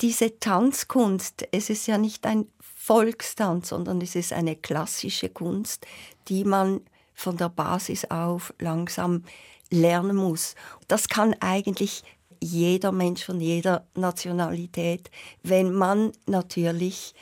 diese 0.00 0.38
Tanzkunst, 0.38 1.48
es 1.52 1.70
ist 1.70 1.86
ja 1.86 1.96
nicht 1.98 2.26
ein 2.26 2.46
Volkstanz, 2.86 3.68
sondern 3.68 4.00
es 4.00 4.14
ist 4.14 4.32
eine 4.32 4.56
klassische 4.56 5.28
Kunst, 5.28 5.86
die 6.28 6.44
man 6.44 6.80
von 7.14 7.36
der 7.36 7.48
Basis 7.48 8.04
auf 8.10 8.54
langsam 8.58 9.24
lernen 9.70 10.16
muss. 10.16 10.54
Das 10.86 11.08
kann 11.08 11.34
eigentlich 11.40 12.02
jeder 12.40 12.92
Mensch 12.92 13.24
von 13.24 13.40
jeder 13.40 13.86
Nationalität, 13.94 15.10
wenn 15.42 15.72
man 15.72 16.12
natürlich 16.26 17.14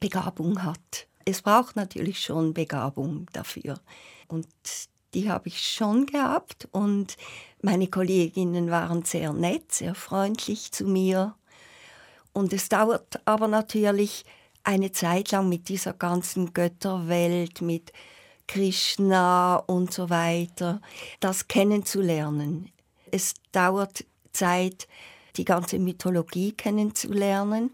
Begabung 0.00 0.62
hat 0.62 1.08
es 1.28 1.42
braucht 1.42 1.76
natürlich 1.76 2.20
schon 2.20 2.54
Begabung 2.54 3.26
dafür. 3.34 3.78
Und 4.28 4.48
die 5.12 5.30
habe 5.30 5.48
ich 5.48 5.60
schon 5.60 6.06
gehabt 6.06 6.68
und 6.72 7.18
meine 7.60 7.88
Kolleginnen 7.88 8.70
waren 8.70 9.04
sehr 9.04 9.34
nett, 9.34 9.72
sehr 9.72 9.94
freundlich 9.94 10.72
zu 10.72 10.84
mir. 10.84 11.34
Und 12.32 12.54
es 12.54 12.70
dauert 12.70 13.20
aber 13.26 13.46
natürlich 13.46 14.24
eine 14.68 14.92
Zeit 14.92 15.30
lang 15.30 15.48
mit 15.48 15.70
dieser 15.70 15.94
ganzen 15.94 16.52
Götterwelt, 16.52 17.62
mit 17.62 17.90
Krishna 18.46 19.56
und 19.56 19.94
so 19.94 20.10
weiter, 20.10 20.82
das 21.20 21.48
kennenzulernen. 21.48 22.70
Es 23.10 23.32
dauert 23.50 24.04
Zeit, 24.30 24.86
die 25.36 25.46
ganze 25.46 25.78
Mythologie 25.78 26.52
kennenzulernen 26.52 27.70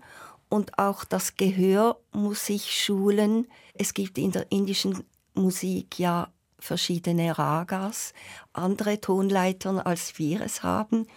und 0.49 0.79
auch 0.79 1.05
das 1.05 1.37
Gehör 1.37 1.99
muss 2.13 2.47
sich 2.47 2.71
schulen. 2.71 3.49
Es 3.75 3.93
gibt 3.93 4.17
in 4.17 4.31
der 4.31 4.53
indischen 4.53 5.03
Musik 5.35 5.99
ja 5.99 6.29
verschiedene 6.61 7.37
Ragas, 7.37 8.15
andere 8.53 9.01
Tonleitern, 9.01 9.81
als 9.81 10.17
wir 10.21 10.43
es 10.43 10.63
haben. 10.63 11.09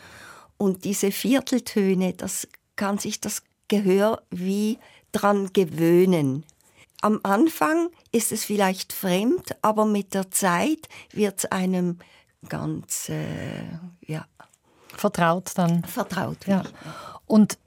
Und 0.57 0.85
diese 0.85 1.11
Vierteltöne, 1.11 2.13
das 2.13 2.47
kann 2.75 2.97
sich 2.97 3.21
das 3.21 3.43
Gehör 3.67 4.23
wie 4.31 4.79
dran 5.11 5.51
gewöhnen. 5.53 6.43
Am 7.01 7.19
Anfang 7.23 7.89
ist 8.11 8.31
es 8.31 8.43
vielleicht 8.43 8.91
fremd, 8.91 9.55
aber 9.61 9.85
mit 9.85 10.13
der 10.13 10.31
Zeit 10.31 10.89
wird 11.11 11.39
es 11.39 11.45
einem 11.45 11.99
ganz 12.47 13.09
äh, 13.09 13.63
ja 14.05 14.25
vertraut 14.97 15.51
dann. 15.55 15.83
Vertraut. 15.83 16.45
Ja. 16.47 16.63
Und 17.25 17.57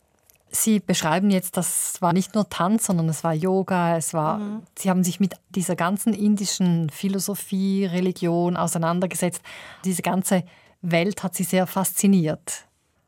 Sie 0.53 0.81
beschreiben 0.81 1.31
jetzt, 1.31 1.57
das 1.57 2.03
war 2.03 2.13
nicht 2.13 2.35
nur 2.35 2.49
Tanz, 2.49 2.87
sondern 2.87 3.09
es 3.09 3.23
war 3.23 3.33
Yoga, 3.33 3.97
es 3.97 4.13
war, 4.13 4.39
mhm. 4.39 4.63
Sie 4.77 4.91
haben 4.91 5.05
sich 5.05 5.21
mit 5.21 5.35
dieser 5.51 5.77
ganzen 5.77 6.13
indischen 6.13 6.91
Philosophie, 6.91 7.85
Religion 7.85 8.57
auseinandergesetzt. 8.57 9.43
Diese 9.85 10.03
ganze 10.03 10.43
Welt 10.83 11.23
hat 11.23 11.37
Sie 11.37 11.45
sehr 11.45 11.69
fasziniert. 11.69 12.65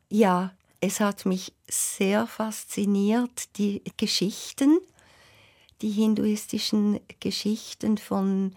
Ja, 0.09 0.51
es 0.85 0.99
hat 0.99 1.25
mich 1.25 1.53
sehr 1.65 2.27
fasziniert, 2.27 3.57
die 3.57 3.81
Geschichten, 3.95 4.79
die 5.81 5.91
hinduistischen 5.91 6.99
Geschichten 7.21 7.97
von 7.97 8.53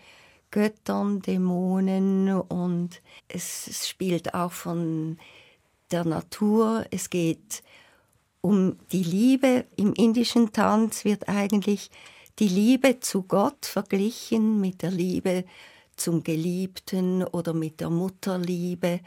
Göttern, 0.51 1.23
Dämonen 1.23 2.29
und 2.29 3.01
es 3.29 3.87
spielt 3.89 4.35
auch 4.35 4.51
von 4.51 5.19
der 5.93 6.05
Natur. 6.05 6.85
Es 6.91 7.11
geht 7.11 7.63
um 8.41 8.77
die 8.91 9.05
Liebe. 9.05 9.65
Im 9.77 9.93
indischen 9.93 10.53
Tanz 10.53 11.05
wird 11.05 11.29
eigentlich 11.29 11.93
die 12.41 12.49
Liebe 12.49 12.99
zu 12.99 13.23
Gott 13.23 13.67
verglichen 13.67 14.61
mit 14.61 14.83
der 14.83 14.91
Liebe 14.91 15.45
zum 15.95 16.25
Geliebten 16.25 17.23
oder 17.23 17.55
mit 17.55 17.79
der 17.79 17.91
Mutterliebe. 17.91 18.99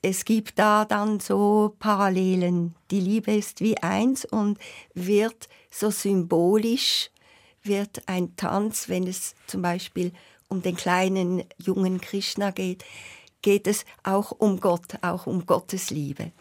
Es 0.00 0.24
gibt 0.24 0.58
da 0.58 0.84
dann 0.84 1.18
so 1.18 1.74
Parallelen. 1.78 2.74
Die 2.90 3.00
Liebe 3.00 3.34
ist 3.34 3.60
wie 3.60 3.78
eins 3.78 4.24
und 4.24 4.58
wird 4.94 5.48
so 5.70 5.90
symbolisch, 5.90 7.10
wird 7.62 8.02
ein 8.06 8.36
Tanz, 8.36 8.88
wenn 8.88 9.06
es 9.06 9.34
zum 9.48 9.62
Beispiel 9.62 10.12
um 10.48 10.62
den 10.62 10.76
kleinen 10.76 11.44
jungen 11.58 12.00
Krishna 12.00 12.52
geht, 12.52 12.84
geht 13.42 13.66
es 13.66 13.84
auch 14.04 14.30
um 14.30 14.60
Gott, 14.60 15.02
auch 15.02 15.26
um 15.26 15.46
Gottes 15.46 15.90
Liebe. 15.90 16.32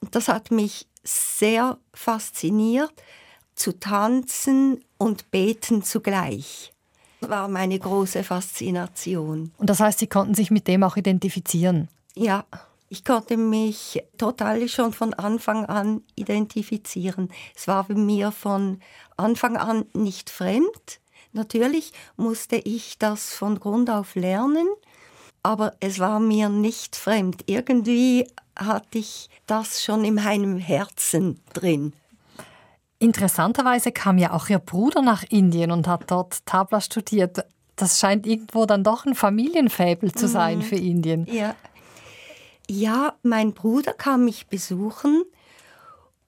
Und 0.00 0.14
das 0.14 0.28
hat 0.28 0.50
mich 0.50 0.86
sehr 1.02 1.78
fasziniert, 1.94 2.92
zu 3.54 3.78
tanzen 3.78 4.84
und 4.98 5.30
beten 5.30 5.82
zugleich. 5.82 6.72
Das 7.20 7.30
war 7.30 7.48
meine 7.48 7.78
große 7.78 8.22
Faszination. 8.22 9.52
Und 9.56 9.70
das 9.70 9.80
heißt, 9.80 9.98
Sie 9.98 10.06
konnten 10.06 10.34
sich 10.34 10.50
mit 10.50 10.68
dem 10.68 10.82
auch 10.82 10.96
identifizieren? 10.96 11.88
Ja, 12.14 12.44
ich 12.88 13.04
konnte 13.04 13.36
mich 13.36 14.02
total 14.16 14.68
schon 14.68 14.92
von 14.92 15.12
Anfang 15.14 15.66
an 15.66 16.02
identifizieren. 16.14 17.30
Es 17.54 17.66
war 17.66 17.90
mir 17.92 18.30
von 18.32 18.80
Anfang 19.16 19.56
an 19.56 19.86
nicht 19.92 20.30
fremd. 20.30 21.00
Natürlich 21.32 21.92
musste 22.16 22.56
ich 22.56 22.98
das 22.98 23.34
von 23.34 23.58
Grund 23.58 23.90
auf 23.90 24.14
lernen, 24.14 24.68
aber 25.42 25.74
es 25.80 25.98
war 25.98 26.20
mir 26.20 26.48
nicht 26.48 26.96
fremd. 26.96 27.42
Irgendwie 27.46 28.26
hatte 28.56 28.98
ich 28.98 29.28
das 29.46 29.82
schon 29.82 30.04
in 30.04 30.14
meinem 30.14 30.56
Herzen 30.56 31.40
drin. 31.52 31.92
Interessanterweise 32.98 33.92
kam 33.92 34.16
ja 34.16 34.32
auch 34.32 34.48
Ihr 34.48 34.58
Bruder 34.58 35.02
nach 35.02 35.24
Indien 35.24 35.70
und 35.70 35.86
hat 35.86 36.10
dort 36.10 36.46
Tabla 36.46 36.80
studiert. 36.80 37.44
Das 37.74 38.00
scheint 38.00 38.26
irgendwo 38.26 38.64
dann 38.64 38.82
doch 38.82 39.04
ein 39.04 39.14
Familienfabel 39.14 40.12
zu 40.12 40.28
sein 40.28 40.58
mhm. 40.58 40.62
für 40.62 40.76
Indien. 40.76 41.26
Ja. 41.30 41.54
Ja, 42.68 43.14
mein 43.22 43.52
Bruder 43.52 43.92
kam 43.92 44.24
mich 44.24 44.46
besuchen 44.46 45.24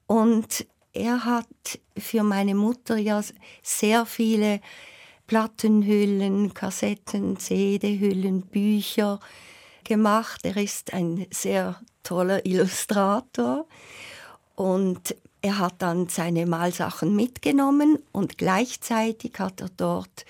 und 0.07 0.65
er 0.93 1.25
hat 1.25 1.47
für 1.97 2.23
meine 2.23 2.55
Mutter 2.55 2.97
ja 2.97 3.21
sehr 3.61 4.05
viele 4.05 4.61
Plattenhüllen, 5.27 6.53
Kassetten, 6.53 7.37
CD-Hüllen, 7.37 8.41
Bücher 8.47 9.19
gemacht. 9.83 10.41
Er 10.43 10.57
ist 10.57 10.93
ein 10.93 11.27
sehr 11.31 11.79
toller 12.03 12.45
Illustrator 12.45 13.67
und 14.55 15.15
er 15.41 15.59
hat 15.59 15.75
dann 15.81 16.09
seine 16.09 16.45
Malsachen 16.45 17.15
mitgenommen 17.15 17.99
und 18.11 18.37
gleichzeitig 18.37 19.33
hat 19.37 19.61
er 19.61 19.69
dort 19.69 20.25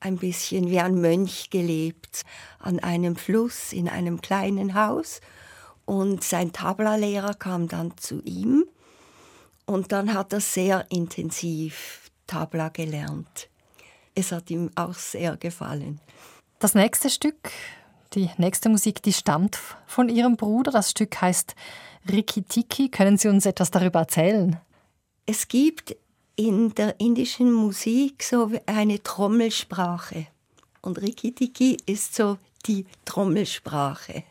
ein 0.00 0.16
bisschen 0.16 0.70
wie 0.70 0.80
ein 0.80 1.00
Mönch 1.00 1.50
gelebt, 1.50 2.22
an 2.58 2.78
einem 2.78 3.16
Fluss 3.16 3.72
in 3.72 3.88
einem 3.88 4.20
kleinen 4.20 4.74
Haus. 4.74 5.20
Und 5.86 6.22
sein 6.22 6.52
Tabla-Lehrer 6.52 7.34
kam 7.34 7.68
dann 7.68 7.96
zu 7.96 8.20
ihm 8.22 8.66
und 9.66 9.92
dann 9.92 10.12
hat 10.12 10.32
er 10.32 10.40
sehr 10.40 10.84
intensiv 10.90 12.10
Tabla 12.26 12.68
gelernt. 12.68 13.48
Es 14.14 14.32
hat 14.32 14.50
ihm 14.50 14.70
auch 14.74 14.94
sehr 14.94 15.36
gefallen. 15.36 16.00
Das 16.58 16.74
nächste 16.74 17.08
Stück, 17.08 17.50
die 18.14 18.30
nächste 18.38 18.68
Musik, 18.68 19.02
die 19.02 19.12
stammt 19.12 19.58
von 19.86 20.08
Ihrem 20.08 20.36
Bruder. 20.36 20.72
Das 20.72 20.90
Stück 20.90 21.20
heißt 21.20 21.54
Rikitiki. 22.10 22.88
Können 22.88 23.18
Sie 23.18 23.28
uns 23.28 23.46
etwas 23.46 23.70
darüber 23.70 24.00
erzählen? 24.00 24.58
Es 25.26 25.48
gibt 25.48 25.96
in 26.36 26.74
der 26.74 26.98
indischen 27.00 27.52
Musik 27.52 28.22
so 28.22 28.50
eine 28.66 29.02
Trommelsprache. 29.02 30.26
Und 30.82 31.00
Rikitiki 31.00 31.76
ist 31.86 32.14
so 32.14 32.38
die 32.66 32.86
Trommelsprache. 33.04 34.24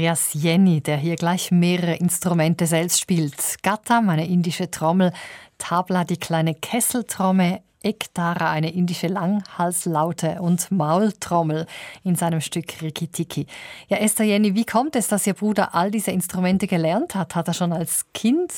Andreas 0.00 0.32
Jenny, 0.32 0.80
der 0.80 0.96
hier 0.96 1.14
gleich 1.14 1.50
mehrere 1.50 1.96
Instrumente 1.96 2.66
selbst 2.66 3.00
spielt. 3.00 3.62
Gatta, 3.62 3.98
eine 3.98 4.26
indische 4.26 4.70
Trommel, 4.70 5.12
Tabla, 5.58 6.04
die 6.04 6.16
kleine 6.16 6.54
Kesseltrommel, 6.54 7.60
Ektara, 7.82 8.50
eine 8.50 8.72
indische 8.72 9.08
Langhalslaute 9.08 10.40
und 10.40 10.70
Maultrommel 10.70 11.66
in 12.02 12.16
seinem 12.16 12.40
Stück 12.40 12.80
Rikitiki. 12.80 13.46
Ja, 13.88 13.98
Esther 13.98 14.24
Jenny, 14.24 14.54
wie 14.54 14.64
kommt 14.64 14.96
es, 14.96 15.08
dass 15.08 15.26
Ihr 15.26 15.34
Bruder 15.34 15.74
all 15.74 15.90
diese 15.90 16.12
Instrumente 16.12 16.66
gelernt 16.66 17.14
hat? 17.14 17.34
Hat 17.34 17.48
er 17.48 17.54
schon 17.54 17.74
als 17.74 18.06
Kind 18.14 18.54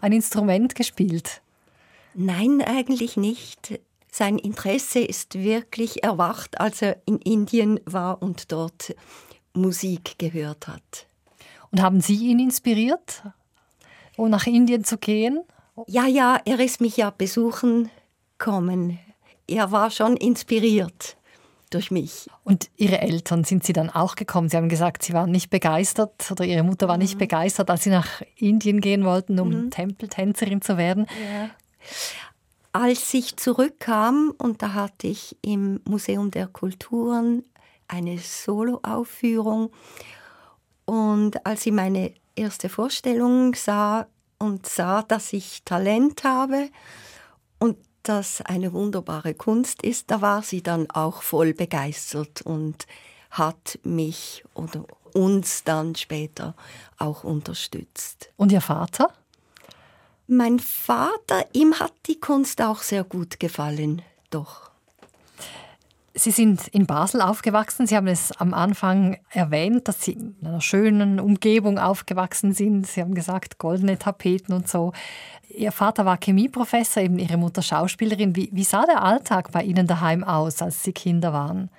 ein 0.00 0.10
Instrument 0.10 0.74
gespielt? 0.74 1.40
Nein, 2.14 2.64
eigentlich 2.66 3.16
nicht. 3.16 3.78
Sein 4.10 4.38
Interesse 4.38 4.98
ist 4.98 5.36
wirklich 5.36 6.02
erwacht, 6.02 6.60
als 6.60 6.82
er 6.82 6.96
in 7.06 7.18
Indien 7.18 7.78
war 7.84 8.20
und 8.20 8.50
dort 8.50 8.92
Musik 9.52 10.18
gehört 10.18 10.68
hat. 10.68 11.06
Und 11.70 11.80
haben 11.80 12.00
Sie 12.00 12.16
ihn 12.16 12.38
inspiriert, 12.38 13.22
um 14.16 14.30
nach 14.30 14.46
Indien 14.46 14.84
zu 14.84 14.98
gehen? 14.98 15.40
Ja, 15.86 16.06
ja, 16.06 16.40
er 16.44 16.60
ist 16.60 16.80
mich 16.80 16.96
ja 16.96 17.10
besuchen 17.10 17.90
kommen. 18.38 18.98
Er 19.46 19.72
war 19.72 19.90
schon 19.90 20.16
inspiriert 20.16 21.16
durch 21.70 21.90
mich. 21.90 22.28
Und 22.44 22.68
Ihre 22.76 23.00
Eltern, 23.00 23.44
sind 23.44 23.64
Sie 23.64 23.72
dann 23.72 23.90
auch 23.90 24.16
gekommen? 24.16 24.48
Sie 24.48 24.56
haben 24.56 24.68
gesagt, 24.68 25.02
Sie 25.02 25.12
waren 25.12 25.30
nicht 25.30 25.50
begeistert 25.50 26.30
oder 26.30 26.44
Ihre 26.44 26.64
Mutter 26.64 26.88
war 26.88 26.98
nicht 26.98 27.14
mhm. 27.14 27.20
begeistert, 27.20 27.70
als 27.70 27.84
Sie 27.84 27.90
nach 27.90 28.22
Indien 28.36 28.80
gehen 28.80 29.04
wollten, 29.04 29.38
um 29.38 29.48
mhm. 29.48 29.70
Tempeltänzerin 29.70 30.62
zu 30.62 30.76
werden. 30.76 31.06
Ja. 31.32 31.50
Als 32.72 33.14
ich 33.14 33.36
zurückkam, 33.36 34.32
und 34.38 34.62
da 34.62 34.74
hatte 34.74 35.06
ich 35.06 35.36
im 35.42 35.80
Museum 35.84 36.30
der 36.30 36.46
Kulturen 36.46 37.44
eine 37.90 38.18
Soloaufführung. 38.18 39.72
Und 40.84 41.44
als 41.46 41.62
sie 41.62 41.72
meine 41.72 42.14
erste 42.34 42.68
Vorstellung 42.68 43.54
sah 43.54 44.06
und 44.38 44.66
sah, 44.66 45.02
dass 45.02 45.32
ich 45.32 45.62
Talent 45.64 46.24
habe 46.24 46.70
und 47.58 47.76
das 48.02 48.40
eine 48.42 48.72
wunderbare 48.72 49.34
Kunst 49.34 49.82
ist, 49.82 50.10
da 50.10 50.20
war 50.22 50.42
sie 50.42 50.62
dann 50.62 50.90
auch 50.90 51.22
voll 51.22 51.52
begeistert 51.52 52.42
und 52.42 52.86
hat 53.30 53.78
mich 53.84 54.44
oder 54.54 54.84
uns 55.12 55.64
dann 55.64 55.94
später 55.94 56.54
auch 56.98 57.24
unterstützt. 57.24 58.32
Und 58.36 58.52
Ihr 58.52 58.60
Vater? 58.60 59.12
Mein 60.26 60.60
Vater, 60.60 61.44
ihm 61.52 61.78
hat 61.80 61.92
die 62.06 62.20
Kunst 62.20 62.62
auch 62.62 62.82
sehr 62.82 63.02
gut 63.02 63.40
gefallen, 63.40 64.02
doch. 64.30 64.70
Sie 66.14 66.32
sind 66.32 66.66
in 66.68 66.86
Basel 66.86 67.20
aufgewachsen. 67.20 67.86
Sie 67.86 67.96
haben 67.96 68.08
es 68.08 68.32
am 68.32 68.52
Anfang 68.52 69.18
erwähnt, 69.30 69.86
dass 69.86 70.02
Sie 70.02 70.12
in 70.12 70.36
einer 70.42 70.60
schönen 70.60 71.20
Umgebung 71.20 71.78
aufgewachsen 71.78 72.52
sind. 72.52 72.86
Sie 72.86 73.00
haben 73.00 73.14
gesagt, 73.14 73.58
goldene 73.58 73.98
Tapeten 73.98 74.52
und 74.52 74.68
so. 74.68 74.92
Ihr 75.48 75.72
Vater 75.72 76.04
war 76.04 76.18
Chemieprofessor, 76.18 77.02
eben 77.02 77.18
Ihre 77.18 77.36
Mutter 77.36 77.62
Schauspielerin. 77.62 78.34
Wie, 78.34 78.50
wie 78.52 78.64
sah 78.64 78.86
der 78.86 79.02
Alltag 79.02 79.52
bei 79.52 79.62
Ihnen 79.62 79.86
daheim 79.86 80.24
aus, 80.24 80.60
als 80.62 80.82
Sie 80.82 80.92
Kinder 80.92 81.32
waren? 81.32 81.70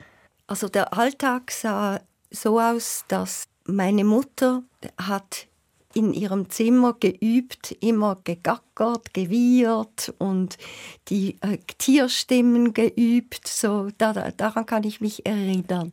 Also 0.47 0.69
der 0.69 0.93
Alltag 0.93 1.51
sah 1.51 1.99
so 2.29 2.59
aus, 2.59 3.03
dass 3.09 3.47
meine 3.65 4.03
Mutter 4.03 4.63
hat 4.97 5.47
in 5.93 6.13
ihrem 6.13 6.49
Zimmer 6.49 6.93
geübt, 6.93 7.71
immer 7.79 8.17
gegackert, 8.23 9.13
gewiehert 9.13 10.13
und 10.17 10.57
die 11.09 11.37
äh, 11.41 11.57
Tierstimmen 11.77 12.73
geübt. 12.73 13.47
So, 13.47 13.89
da, 13.97 14.31
daran 14.31 14.65
kann 14.65 14.83
ich 14.83 15.01
mich 15.01 15.25
erinnern. 15.25 15.91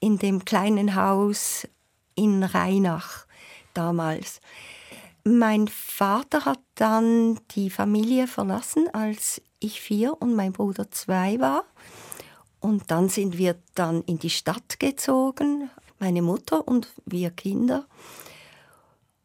In 0.00 0.18
dem 0.18 0.44
kleinen 0.44 0.94
Haus 0.94 1.66
in 2.14 2.42
Rheinach 2.42 3.26
damals. 3.74 4.40
Mein 5.24 5.68
Vater 5.68 6.44
hat 6.44 6.60
dann 6.76 7.40
die 7.52 7.70
Familie 7.70 8.26
verlassen, 8.28 8.88
als 8.92 9.42
ich 9.58 9.80
vier 9.80 10.20
und 10.20 10.34
mein 10.34 10.52
Bruder 10.52 10.90
zwei 10.90 11.40
war. 11.40 11.64
Und 12.60 12.90
dann 12.90 13.08
sind 13.08 13.36
wir 13.38 13.56
dann 13.74 14.02
in 14.02 14.18
die 14.18 14.30
Stadt 14.30 14.78
gezogen, 14.78 15.70
meine 15.98 16.22
Mutter 16.22 16.66
und 16.66 16.92
wir 17.04 17.30
Kinder 17.30 17.86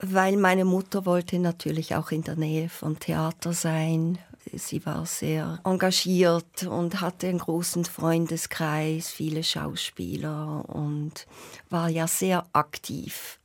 weil 0.01 0.37
meine 0.37 0.65
Mutter 0.65 1.05
wollte 1.05 1.39
natürlich 1.39 1.95
auch 1.95 2.11
in 2.11 2.23
der 2.23 2.35
Nähe 2.35 2.69
vom 2.69 2.99
Theater 2.99 3.53
sein. 3.53 4.17
Sie 4.53 4.85
war 4.85 5.05
sehr 5.05 5.59
engagiert 5.63 6.63
und 6.63 6.99
hatte 6.99 7.27
einen 7.27 7.39
großen 7.39 7.85
Freundeskreis, 7.85 9.09
viele 9.09 9.43
Schauspieler 9.43 10.67
und 10.67 11.27
war 11.69 11.89
ja 11.89 12.07
sehr 12.07 12.45
aktiv 12.51 13.39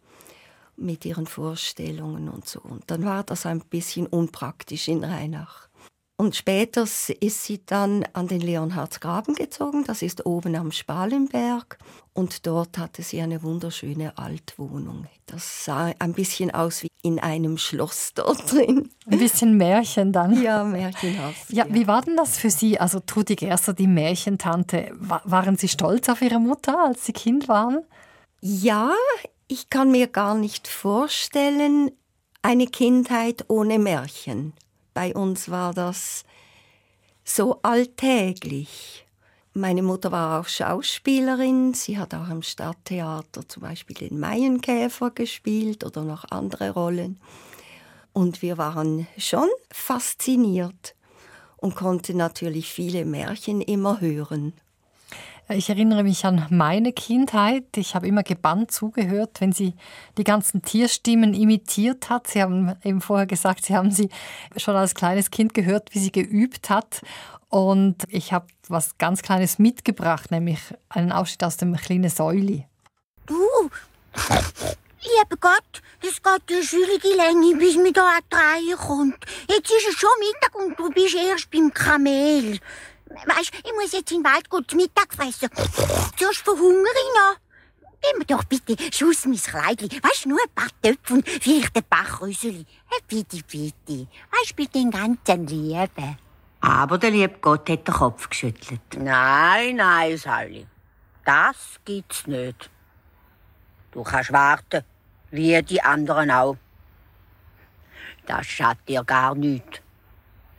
mit 0.76 1.04
ihren 1.04 1.26
Vorstellungen 1.26 2.28
und 2.28 2.48
so. 2.48 2.60
Und 2.60 2.84
dann 2.86 3.04
war 3.04 3.24
das 3.24 3.46
ein 3.46 3.60
bisschen 3.60 4.06
unpraktisch 4.06 4.88
in 4.88 5.04
Rheinach. 5.04 5.68
Und 6.18 6.34
später 6.34 6.84
ist 6.84 7.44
sie 7.44 7.60
dann 7.66 8.04
an 8.14 8.26
den 8.26 8.40
Leonhardsgraben 8.40 9.34
gezogen, 9.34 9.84
das 9.84 10.00
ist 10.00 10.24
oben 10.24 10.56
am 10.56 10.72
Spalenberg. 10.72 11.78
Und 12.16 12.46
dort 12.46 12.78
hatte 12.78 13.02
sie 13.02 13.20
eine 13.20 13.42
wunderschöne 13.42 14.16
Altwohnung. 14.16 15.06
Das 15.26 15.66
sah 15.66 15.92
ein 15.98 16.14
bisschen 16.14 16.50
aus 16.50 16.82
wie 16.82 16.88
in 17.02 17.18
einem 17.18 17.58
Schloss 17.58 18.12
dort 18.14 18.50
drin. 18.50 18.88
Ein 19.06 19.18
bisschen 19.18 19.58
Märchen 19.58 20.12
dann. 20.12 20.42
Ja, 20.42 20.64
märchenhaft. 20.64 21.52
Ja, 21.52 21.66
ja. 21.66 21.74
wie 21.74 21.86
war 21.86 22.00
denn 22.00 22.16
das 22.16 22.38
für 22.38 22.48
Sie? 22.48 22.80
Also 22.80 23.00
Trudi 23.00 23.36
Gerster, 23.36 23.74
die 23.74 23.86
Märchentante, 23.86 24.92
waren 24.98 25.58
Sie 25.58 25.68
stolz 25.68 26.08
auf 26.08 26.22
Ihre 26.22 26.40
Mutter, 26.40 26.86
als 26.86 27.04
Sie 27.04 27.12
Kind 27.12 27.48
waren? 27.48 27.84
Ja, 28.40 28.92
ich 29.46 29.68
kann 29.68 29.90
mir 29.90 30.06
gar 30.06 30.34
nicht 30.34 30.68
vorstellen, 30.68 31.90
eine 32.40 32.66
Kindheit 32.66 33.44
ohne 33.48 33.78
Märchen. 33.78 34.54
Bei 34.94 35.14
uns 35.14 35.50
war 35.50 35.74
das 35.74 36.24
so 37.24 37.60
alltäglich. 37.60 39.05
Meine 39.58 39.82
Mutter 39.82 40.12
war 40.12 40.38
auch 40.38 40.48
Schauspielerin. 40.48 41.72
Sie 41.72 41.96
hat 41.96 42.12
auch 42.12 42.28
im 42.28 42.42
Stadttheater 42.42 43.48
zum 43.48 43.62
Beispiel 43.62 43.96
den 43.96 44.20
Maienkäfer 44.20 45.10
gespielt 45.12 45.82
oder 45.82 46.02
noch 46.02 46.26
andere 46.30 46.72
Rollen. 46.72 47.18
Und 48.12 48.42
wir 48.42 48.58
waren 48.58 49.06
schon 49.16 49.48
fasziniert 49.72 50.94
und 51.56 51.74
konnten 51.74 52.18
natürlich 52.18 52.70
viele 52.70 53.06
Märchen 53.06 53.62
immer 53.62 54.02
hören. 54.02 54.52
Ich 55.48 55.70
erinnere 55.70 56.02
mich 56.02 56.26
an 56.26 56.44
meine 56.50 56.92
Kindheit. 56.92 57.64
Ich 57.76 57.94
habe 57.94 58.08
immer 58.08 58.24
gebannt 58.24 58.72
zugehört, 58.72 59.40
wenn 59.40 59.52
sie 59.52 59.74
die 60.18 60.24
ganzen 60.24 60.62
Tierstimmen 60.62 61.34
imitiert 61.34 62.10
hat. 62.10 62.26
Sie 62.26 62.42
haben 62.42 62.74
eben 62.82 63.00
vorher 63.00 63.26
gesagt, 63.26 63.64
Sie 63.64 63.76
haben 63.76 63.92
sie 63.92 64.10
schon 64.56 64.74
als 64.74 64.94
kleines 64.96 65.30
Kind 65.30 65.54
gehört, 65.54 65.94
wie 65.94 66.00
sie 66.00 66.10
geübt 66.10 66.68
hat. 66.68 67.00
Und 67.48 68.04
ich 68.08 68.32
habe 68.32 68.46
was 68.68 68.98
ganz 68.98 69.22
Kleines 69.22 69.58
mitgebracht, 69.58 70.30
nämlich 70.30 70.60
einen 70.88 71.12
Ausschnitt 71.12 71.44
aus 71.44 71.56
dem 71.56 71.76
kleinen 71.76 72.10
Säuli. 72.10 72.66
Du, 73.26 73.70
lieber 75.00 75.36
Gott, 75.40 75.82
es 76.02 76.22
geht 76.22 76.42
eine 76.50 76.62
schwierige 76.62 77.16
Länge, 77.16 77.56
bis 77.56 77.76
mir 77.76 77.92
da 77.92 78.18
Reihe 78.32 78.76
kommt. 78.76 79.16
Jetzt 79.48 79.70
ist 79.70 79.88
es 79.88 79.94
schon 79.94 80.10
Mittag 80.20 80.54
und 80.54 80.78
du 80.78 80.90
bist 80.90 81.14
erst 81.14 81.50
beim 81.50 81.72
Kamel. 81.72 82.58
Weißt, 83.08 83.52
ich 83.64 83.72
muss 83.72 83.92
jetzt 83.92 84.10
in 84.10 84.22
den 84.22 84.24
Wald 84.24 84.50
gut 84.50 84.74
Mittag 84.74 85.14
fressen. 85.14 85.48
Sonst 86.18 86.38
verhungere 86.38 86.82
ich 86.82 87.14
noch. 87.14 87.36
Gib 88.02 88.18
mir 88.18 88.24
doch 88.26 88.44
bitte 88.44 88.76
Schuss 88.92 89.24
mein 89.24 89.36
Kleidli. 89.36 89.88
Weißt, 90.02 90.26
nur 90.26 90.38
ein 90.42 90.54
paar 90.54 90.68
Töpfe 90.82 91.14
und 91.14 91.28
vielleicht 91.28 91.76
ein 91.76 91.84
paar 91.84 92.20
Rüsseli. 92.20 92.66
Bitte, 93.08 93.38
bitte. 93.50 94.06
Weißt, 94.32 94.56
bei 94.56 94.64
den 94.64 94.90
ganzen 94.90 95.46
Lieben. 95.46 96.18
Aber 96.60 96.98
der 96.98 97.10
liebe 97.10 97.38
Gott 97.40 97.68
hat 97.70 97.86
den 97.86 97.94
Kopf 97.94 98.28
geschüttelt. 98.28 98.80
Nein, 98.96 99.76
nein, 99.76 100.16
Säuli. 100.16 100.66
Das 101.24 101.78
gibt's 101.84 102.26
nicht. 102.26 102.70
Du 103.92 104.02
kannst 104.02 104.32
warten, 104.32 104.82
wie 105.30 105.60
die 105.62 105.82
anderen 105.82 106.30
auch. 106.30 106.56
Das 108.26 108.46
schadet 108.46 108.88
dir 108.88 109.04
gar 109.04 109.34
nichts, 109.34 109.80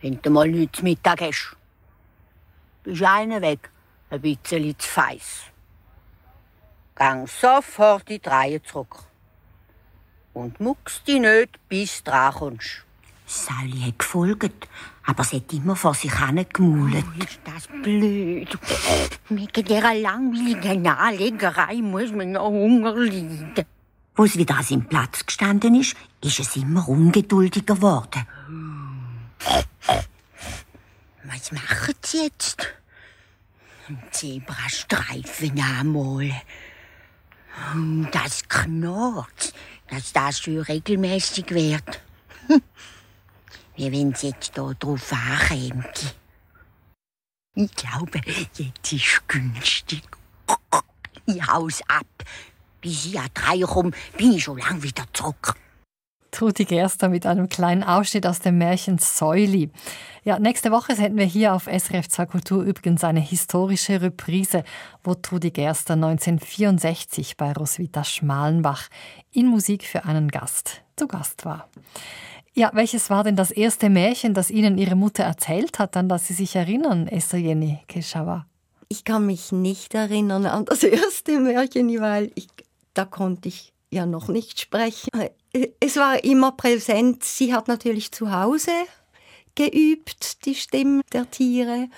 wenn 0.02 0.22
du 0.22 0.30
mal 0.30 0.48
nichts 0.48 0.82
Mittag 0.82 1.22
hast 1.22 1.58
bist 2.88 3.04
einer 3.04 3.42
weg, 3.42 3.70
ein 4.10 4.22
bisschen 4.22 4.80
zu 4.80 4.88
feiss. 4.88 5.44
Gang 6.96 7.28
sofort 7.28 8.08
die 8.08 8.22
Reihe 8.24 8.64
zurück. 8.64 9.04
Und 10.34 10.60
muckst 10.62 11.06
dich 11.06 11.20
nicht, 11.20 11.60
bis 11.68 12.02
du 12.02 12.12
dran 12.12 12.34
kommst. 12.34 12.86
Sally 13.30 13.82
hat 13.82 14.00
gefolgt, 14.00 14.70
aber 15.06 15.24
sie 15.26 15.38
hat 15.38 15.52
immer 15.52 15.76
vor 15.76 15.94
sich 15.94 16.12
gemaulet. 16.12 17.06
Oh, 17.06 17.24
ist 17.24 17.40
das 17.44 17.68
blöd. 17.84 18.58
Wegen 19.28 19.66
dieser 19.66 19.94
langweiligen 19.96 20.88
Anlegerei 20.88 21.76
muss 21.82 22.12
man 22.14 22.32
noch 22.32 22.48
Hunger 22.48 22.96
leiden. 22.96 23.66
Wo 24.16 24.24
es 24.24 24.38
wieder 24.38 24.56
an 24.56 24.64
seinem 24.64 24.88
Platz 24.88 25.26
gestanden 25.26 25.76
ist, 25.76 25.98
ist 26.24 26.40
es 26.40 26.56
immer 26.56 26.88
ungeduldiger 26.88 27.76
geworden. 27.76 28.26
Was 31.26 31.52
machen 31.52 31.96
Sie 32.02 32.24
jetzt? 32.24 32.66
Zebrastreifen 34.12 35.60
einmal. 35.60 36.32
Das 38.12 38.48
knurrt, 38.48 39.54
dass 39.90 40.14
das 40.14 40.40
schon 40.40 40.60
regelmäßig 40.60 41.50
wird. 41.52 42.02
Wie 43.78 43.92
wenn 43.92 44.12
es 44.12 44.24
jetzt 44.24 44.56
hier 44.56 44.74
drauf 44.80 45.14
ankäme. 45.14 45.86
Ich 47.54 47.72
glaube, 47.76 48.22
jetzt 48.26 48.92
ist 48.92 49.28
günstig. 49.28 50.04
Ich 51.28 51.48
hau's 51.48 51.82
ab. 51.88 52.06
Bis 52.82 53.06
ich 53.06 53.20
an 53.20 53.30
drei 53.34 53.60
komme, 53.62 53.92
bin 54.18 54.34
ich 54.34 54.44
schon 54.44 54.58
lang 54.58 54.82
wieder 54.82 55.04
zurück. 55.14 55.56
Trudi 56.32 56.66
Gerster 56.66 57.10
mit 57.10 57.26
einem 57.26 57.50
kleinen 57.50 57.84
Ausschnitt 57.84 58.28
aus 58.28 58.40
dem 58.40 58.58
Märchen 58.58 58.98
Säuli. 58.98 59.72
Ja, 60.24 60.40
nächste 60.40 60.72
Woche 60.72 60.96
senden 60.96 61.18
wir 61.18 61.26
hier 61.26 61.54
auf 61.54 61.66
SRF 61.66 62.10
2 62.10 62.26
Kultur 62.26 62.64
übrigens 62.64 63.04
eine 63.04 63.22
historische 63.22 64.02
Reprise, 64.02 64.64
wo 65.04 65.16
Trudi 65.16 65.52
Gerster 65.52 65.94
1964 65.94 67.38
bei 67.38 67.54
Roswitha 67.54 68.04
Schmalenbach 68.04 68.90
in 69.32 69.48
Musik 69.48 69.84
für 69.86 70.06
einen 70.06 70.30
Gast 70.30 70.82
zu 70.96 71.08
Gast 71.08 71.46
war. 71.46 71.70
Ja, 72.58 72.72
welches 72.74 73.12
war 73.12 73.24
denn 73.24 73.36
das 73.36 73.52
erste 73.52 73.88
Märchen, 73.88 74.34
das 74.34 74.50
Ihnen 74.50 74.80
Ihre 74.80 74.96
Mutter 74.96 75.24
erzählt 75.24 75.78
hat, 75.78 75.96
an 75.96 76.10
das 76.10 76.26
Sie 76.26 76.34
sich 76.34 76.56
erinnern, 76.56 77.08
Esther 77.08 77.38
Jenny 77.38 77.78
Keshawa? 77.88 78.48
Ich 78.90 79.06
kann 79.06 79.28
mich 79.28 79.52
nicht 79.52 79.94
erinnern 79.94 80.48
an 80.48 80.66
das 80.66 80.82
erste 80.82 81.40
Märchen, 81.40 81.88
weil 82.02 82.32
ich, 82.34 82.48
da 82.96 83.06
konnte 83.06 83.50
ich 83.50 83.74
ja 83.92 84.08
noch 84.08 84.28
nicht 84.28 84.60
sprechen. 84.60 85.08
Es 85.80 85.98
war 85.98 86.24
immer 86.24 86.52
präsent. 86.52 87.24
Sie 87.24 87.54
hat 87.54 87.68
natürlich 87.68 88.12
zu 88.12 88.32
Hause 88.32 88.72
geübt, 89.54 90.44
die 90.48 90.56
Stimmen 90.56 91.04
der 91.14 91.30
Tiere. 91.30 91.90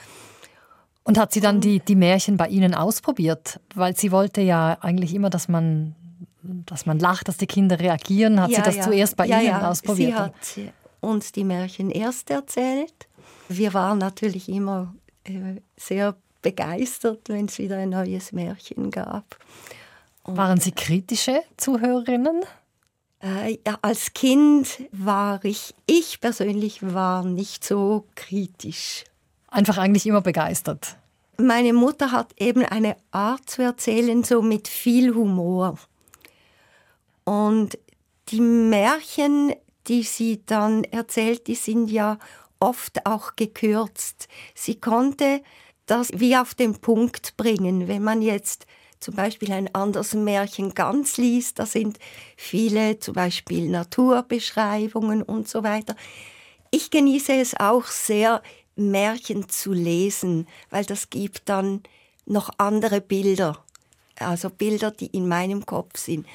Und 1.05 1.17
hat 1.17 1.31
sie 1.31 1.39
dann 1.39 1.61
die, 1.61 1.79
die 1.79 1.95
Märchen 1.95 2.35
bei 2.35 2.49
Ihnen 2.49 2.75
ausprobiert? 2.75 3.61
Weil 3.75 3.95
sie 3.95 4.11
wollte 4.11 4.41
ja 4.41 4.77
eigentlich 4.81 5.13
immer, 5.13 5.29
dass 5.29 5.47
man, 5.47 5.95
dass 6.41 6.85
man 6.85 6.99
lacht, 6.99 7.27
dass 7.27 7.37
die 7.37 7.47
Kinder 7.47 7.79
reagieren. 7.79 8.41
Hat 8.41 8.51
ja, 8.51 8.57
sie 8.57 8.63
das 8.63 8.75
ja. 8.77 8.83
zuerst 8.83 9.15
bei 9.15 9.25
ja, 9.25 9.41
Ihnen 9.41 9.61
ausprobiert? 9.61 10.33
Sie 10.41 10.67
hat 10.67 10.73
uns 11.01 11.31
die 11.31 11.43
Märchen 11.43 11.91
erst 11.91 12.29
erzählt. 12.29 13.07
Wir 13.47 13.73
waren 13.73 13.97
natürlich 13.97 14.49
immer 14.49 14.93
äh, 15.23 15.61
sehr 15.77 16.15
begeistert, 16.41 17.29
wenn 17.29 17.45
es 17.45 17.57
wieder 17.57 17.77
ein 17.77 17.89
neues 17.89 18.31
Märchen 18.31 18.91
gab. 18.91 19.37
Waren 20.23 20.59
Sie 20.59 20.71
kritische 20.71 21.41
Zuhörerinnen? 21.57 22.43
Äh, 23.19 23.57
als 23.81 24.13
Kind 24.13 24.81
war 24.91 25.43
ich, 25.43 25.73
ich 25.85 26.21
persönlich 26.21 26.93
war 26.93 27.25
nicht 27.25 27.65
so 27.65 28.05
kritisch. 28.15 29.03
Einfach 29.49 29.77
eigentlich 29.77 30.05
immer 30.05 30.21
begeistert. 30.21 30.95
meine 31.37 31.73
Mutter 31.73 32.11
hat 32.11 32.33
eben 32.39 32.63
eine 32.63 32.95
Art 33.11 33.49
zu 33.49 33.63
erzählen, 33.63 34.23
so 34.23 34.41
mit 34.41 34.67
viel 34.67 35.15
Humor. 35.15 35.77
Und 37.29 37.77
die 38.29 38.41
Märchen, 38.41 39.53
die 39.85 40.01
sie 40.01 40.41
dann 40.47 40.83
erzählt, 40.83 41.45
die 41.45 41.53
sind 41.53 41.91
ja 41.91 42.17
oft 42.59 43.05
auch 43.05 43.35
gekürzt. 43.35 44.27
Sie 44.55 44.79
konnte 44.79 45.43
das 45.85 46.09
wie 46.15 46.35
auf 46.35 46.55
den 46.55 46.81
Punkt 46.81 47.37
bringen. 47.37 47.87
Wenn 47.87 48.01
man 48.01 48.23
jetzt 48.23 48.65
zum 48.99 49.13
Beispiel 49.13 49.51
ein 49.51 49.75
anderes 49.75 50.15
Märchen 50.15 50.73
ganz 50.73 51.17
liest, 51.17 51.59
da 51.59 51.67
sind 51.67 51.99
viele 52.35 52.97
zum 52.97 53.13
Beispiel 53.13 53.69
Naturbeschreibungen 53.69 55.21
und 55.21 55.47
so 55.47 55.61
weiter. 55.61 55.95
Ich 56.71 56.89
genieße 56.89 57.33
es 57.33 57.55
auch 57.59 57.85
sehr, 57.85 58.41
Märchen 58.75 59.49
zu 59.49 59.71
lesen, 59.71 60.47
weil 60.71 60.85
das 60.85 61.11
gibt 61.11 61.47
dann 61.47 61.83
noch 62.25 62.49
andere 62.57 63.01
Bilder, 63.01 63.63
also 64.19 64.49
Bilder, 64.49 64.91
die 64.91 65.07
in 65.07 65.27
meinem 65.27 65.65
Kopf 65.65 65.97
sind. 65.97 66.25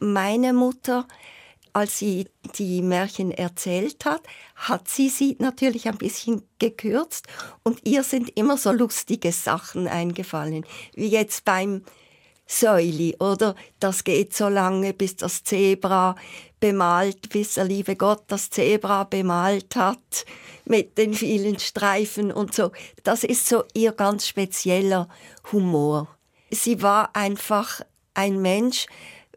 Meine 0.00 0.52
Mutter, 0.52 1.06
als 1.72 1.98
sie 1.98 2.28
die 2.56 2.82
Märchen 2.82 3.30
erzählt 3.32 4.04
hat, 4.04 4.22
hat 4.54 4.88
sie 4.88 5.08
sie 5.08 5.36
natürlich 5.40 5.88
ein 5.88 5.98
bisschen 5.98 6.42
gekürzt 6.58 7.26
und 7.62 7.80
ihr 7.86 8.04
sind 8.04 8.30
immer 8.36 8.56
so 8.56 8.70
lustige 8.70 9.32
Sachen 9.32 9.88
eingefallen, 9.88 10.64
wie 10.94 11.08
jetzt 11.08 11.44
beim 11.44 11.82
Säuli, 12.46 13.16
oder? 13.18 13.54
Das 13.80 14.04
geht 14.04 14.34
so 14.34 14.48
lange, 14.48 14.92
bis 14.92 15.16
das 15.16 15.44
Zebra 15.44 16.14
bemalt, 16.60 17.30
bis 17.30 17.54
der 17.54 17.64
liebe 17.64 17.96
Gott 17.96 18.24
das 18.28 18.50
Zebra 18.50 19.04
bemalt 19.04 19.74
hat 19.76 20.24
mit 20.64 20.96
den 20.98 21.14
vielen 21.14 21.58
Streifen 21.58 22.32
und 22.32 22.54
so. 22.54 22.70
Das 23.02 23.24
ist 23.24 23.48
so 23.48 23.64
ihr 23.74 23.92
ganz 23.92 24.26
spezieller 24.26 25.08
Humor. 25.52 26.13
Sie 26.54 26.82
war 26.82 27.14
einfach 27.14 27.80
ein 28.14 28.40
Mensch, 28.40 28.86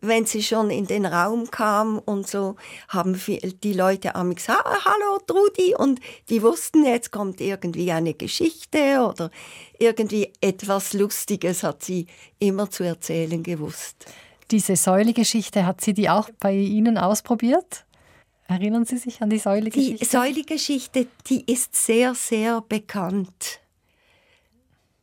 wenn 0.01 0.25
sie 0.25 0.43
schon 0.43 0.69
in 0.69 0.85
den 0.85 1.05
Raum 1.05 1.49
kam 1.49 1.99
und 1.99 2.27
so, 2.27 2.55
haben 2.87 3.19
die 3.63 3.73
Leute 3.73 4.15
am 4.15 4.35
gesagt, 4.35 4.63
hallo 4.85 5.19
Trudi, 5.25 5.75
und 5.75 5.99
die 6.29 6.41
wussten, 6.41 6.85
jetzt 6.85 7.11
kommt 7.11 7.41
irgendwie 7.41 7.91
eine 7.91 8.13
Geschichte 8.13 9.05
oder 9.07 9.31
irgendwie 9.79 10.31
etwas 10.41 10.93
Lustiges 10.93 11.63
hat 11.63 11.83
sie 11.83 12.07
immer 12.39 12.69
zu 12.69 12.83
erzählen 12.83 13.41
gewusst. 13.41 14.05
Diese 14.51 14.75
Säulegeschichte, 14.75 15.65
hat 15.65 15.81
sie 15.81 15.93
die 15.93 16.09
auch 16.09 16.29
bei 16.39 16.53
Ihnen 16.53 16.97
ausprobiert? 16.97 17.85
Erinnern 18.47 18.85
Sie 18.85 18.97
sich 18.97 19.21
an 19.21 19.29
die 19.29 19.39
Säulegeschichte? 19.39 19.97
Die 19.97 20.05
Säulegeschichte, 20.05 21.07
die 21.27 21.43
ist 21.51 21.75
sehr, 21.75 22.15
sehr 22.15 22.61
bekannt. 22.61 23.59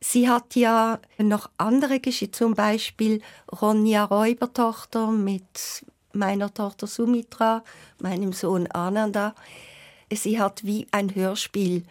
Sie 0.07 0.29
hat 0.29 0.55
ja 0.55 0.99
noch 1.17 1.49
andere 1.57 1.99
Geschichten, 1.99 2.35
zum 2.35 2.53
Beispiel 2.53 3.23
Ronja 3.51 4.03
Räubertochter 4.03 5.07
mit 5.07 5.83
meiner 6.13 6.53
Tochter 6.53 6.85
Sumitra, 6.85 7.63
meinem 7.99 8.31
Sohn 8.31 8.67
Ananda. 8.67 9.33
Sie 10.13 10.39
hat 10.39 10.63
wie 10.63 10.85
ein 10.91 11.15
Hörspiel 11.15 11.85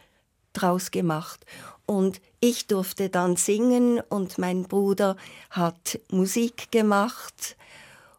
draus 0.52 0.92
gemacht. 0.92 1.44
Und 1.86 2.20
ich 2.38 2.68
durfte 2.68 3.08
dann 3.08 3.34
singen 3.34 4.00
und 4.08 4.38
mein 4.38 4.62
Bruder 4.62 5.16
hat 5.50 5.98
Musik 6.12 6.70
gemacht. 6.70 7.56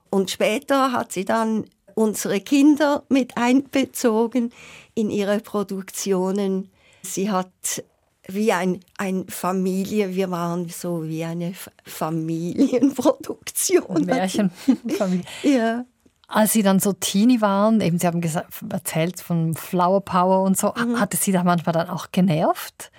Und 0.09 0.29
später 0.29 0.91
hat 0.91 1.13
sie 1.13 1.23
dann 1.23 1.69
unsere 1.93 2.41
Kinder 2.41 3.03
mit 3.07 3.37
einbezogen 3.37 4.51
in 4.93 5.09
ihre 5.09 5.39
Produktionen. 5.39 6.69
Sie 7.01 7.31
hat 7.31 7.81
wie 8.27 8.51
ein, 8.51 8.79
ein 8.97 9.27
Familie, 9.27 10.15
wir 10.15 10.31
waren 10.31 10.67
so 10.69 11.07
wie 11.07 11.23
eine 11.23 11.53
Familienproduktion. 11.83 14.05
Märchenfamilie. 14.05 15.23
ja. 15.43 15.85
Als 16.27 16.53
Sie 16.53 16.63
dann 16.63 16.79
so 16.79 16.93
Teenie 16.93 17.41
waren, 17.41 17.81
eben 17.81 17.99
Sie 17.99 18.07
haben 18.07 18.21
gesagt, 18.21 18.51
erzählt 18.69 19.21
von 19.21 19.53
Flower 19.53 20.01
Power 20.01 20.41
und 20.41 20.57
so, 20.57 20.73
mhm. 20.75 20.99
hatte 20.99 21.17
Sie 21.17 21.31
da 21.31 21.43
manchmal 21.43 21.73
dann 21.73 21.89
auch 21.89 22.07
genervt, 22.11 22.91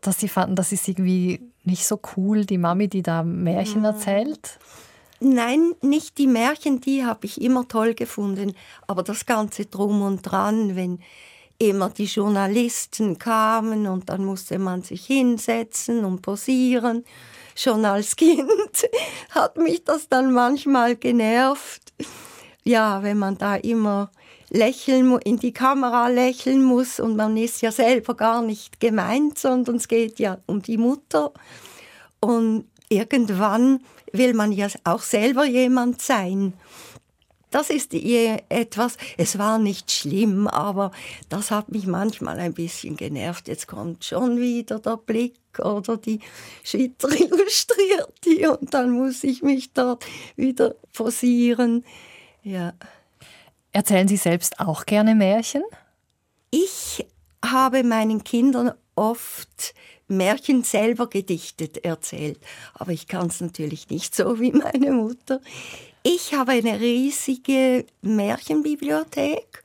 dass 0.00 0.20
Sie 0.20 0.28
fanden, 0.28 0.54
das 0.54 0.70
ist 0.70 0.86
irgendwie 0.86 1.40
nicht 1.64 1.84
so 1.86 2.00
cool, 2.16 2.44
die 2.44 2.58
Mami, 2.58 2.86
die 2.88 3.02
da 3.02 3.24
Märchen 3.24 3.80
mhm. 3.80 3.86
erzählt? 3.86 4.58
Nein, 5.20 5.72
nicht 5.80 6.18
die 6.18 6.26
Märchen, 6.26 6.80
die 6.80 7.04
habe 7.04 7.26
ich 7.26 7.40
immer 7.40 7.66
toll 7.66 7.94
gefunden, 7.94 8.54
aber 8.86 9.02
das 9.02 9.26
ganze 9.26 9.66
drum 9.66 10.02
und 10.02 10.22
dran, 10.22 10.76
wenn 10.76 11.00
immer 11.58 11.90
die 11.90 12.04
Journalisten 12.04 13.18
kamen 13.18 13.86
und 13.86 14.08
dann 14.08 14.24
musste 14.24 14.58
man 14.58 14.82
sich 14.82 15.06
hinsetzen 15.06 16.04
und 16.04 16.22
posieren. 16.22 17.04
Schon 17.54 17.84
als 17.84 18.16
Kind 18.16 18.50
hat 19.30 19.56
mich 19.56 19.84
das 19.84 20.08
dann 20.08 20.32
manchmal 20.32 20.96
genervt. 20.96 21.92
Ja, 22.64 23.02
wenn 23.02 23.18
man 23.18 23.38
da 23.38 23.56
immer 23.56 24.10
lächeln, 24.50 25.18
in 25.24 25.38
die 25.38 25.52
Kamera 25.52 26.08
lächeln 26.08 26.62
muss 26.62 27.00
und 27.00 27.16
man 27.16 27.36
ist 27.36 27.60
ja 27.62 27.72
selber 27.72 28.14
gar 28.14 28.42
nicht 28.42 28.80
gemeint, 28.80 29.38
sondern 29.38 29.76
es 29.76 29.88
geht 29.88 30.18
ja 30.18 30.38
um 30.46 30.62
die 30.62 30.78
Mutter. 30.78 31.32
Und 32.20 32.66
irgendwann 32.88 33.80
will 34.12 34.34
man 34.34 34.52
ja 34.52 34.68
auch 34.84 35.02
selber 35.02 35.44
jemand 35.44 36.00
sein. 36.00 36.54
Das 37.54 37.70
ist 37.70 37.94
etwas, 37.94 38.96
es 39.16 39.38
war 39.38 39.60
nicht 39.60 39.92
schlimm, 39.92 40.48
aber 40.48 40.90
das 41.28 41.52
hat 41.52 41.68
mich 41.68 41.86
manchmal 41.86 42.40
ein 42.40 42.52
bisschen 42.52 42.96
genervt. 42.96 43.46
Jetzt 43.46 43.68
kommt 43.68 44.04
schon 44.04 44.40
wieder 44.40 44.80
der 44.80 44.96
Blick 44.96 45.38
oder 45.60 45.96
die 45.96 46.18
Schweizer 46.64 47.12
illustriert 47.12 48.12
die 48.24 48.44
und 48.48 48.74
dann 48.74 48.90
muss 48.90 49.22
ich 49.22 49.42
mich 49.42 49.72
dort 49.72 50.04
wieder 50.34 50.74
posieren. 50.92 51.84
Ja. 52.42 52.72
Erzählen 53.70 54.08
Sie 54.08 54.16
selbst 54.16 54.58
auch 54.58 54.84
gerne 54.84 55.14
Märchen? 55.14 55.62
Ich 56.50 57.06
habe 57.44 57.84
meinen 57.84 58.24
Kindern 58.24 58.72
oft 58.96 59.74
Märchen 60.08 60.64
selber 60.64 61.06
gedichtet 61.08 61.84
erzählt. 61.84 62.40
Aber 62.74 62.90
ich 62.90 63.06
kann 63.06 63.28
es 63.28 63.40
natürlich 63.40 63.90
nicht 63.90 64.12
so 64.12 64.40
wie 64.40 64.50
meine 64.50 64.90
Mutter. 64.90 65.40
Ich 66.06 66.34
habe 66.34 66.52
eine 66.52 66.78
riesige 66.78 67.86
Märchenbibliothek 68.02 69.64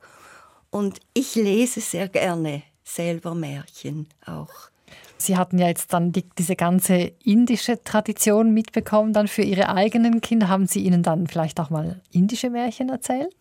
und 0.70 0.98
ich 1.12 1.34
lese 1.34 1.82
sehr 1.82 2.08
gerne 2.08 2.62
selber 2.82 3.34
Märchen 3.34 4.08
auch. 4.24 4.70
Sie 5.18 5.36
hatten 5.36 5.58
ja 5.58 5.68
jetzt 5.68 5.92
dann 5.92 6.12
die, 6.12 6.24
diese 6.38 6.56
ganze 6.56 7.12
indische 7.22 7.84
Tradition 7.84 8.54
mitbekommen, 8.54 9.12
dann 9.12 9.28
für 9.28 9.42
Ihre 9.42 9.68
eigenen 9.68 10.22
Kinder. 10.22 10.48
Haben 10.48 10.66
Sie 10.66 10.80
ihnen 10.80 11.02
dann 11.02 11.26
vielleicht 11.26 11.60
auch 11.60 11.68
mal 11.68 12.00
indische 12.10 12.48
Märchen 12.48 12.88
erzählt? 12.88 13.36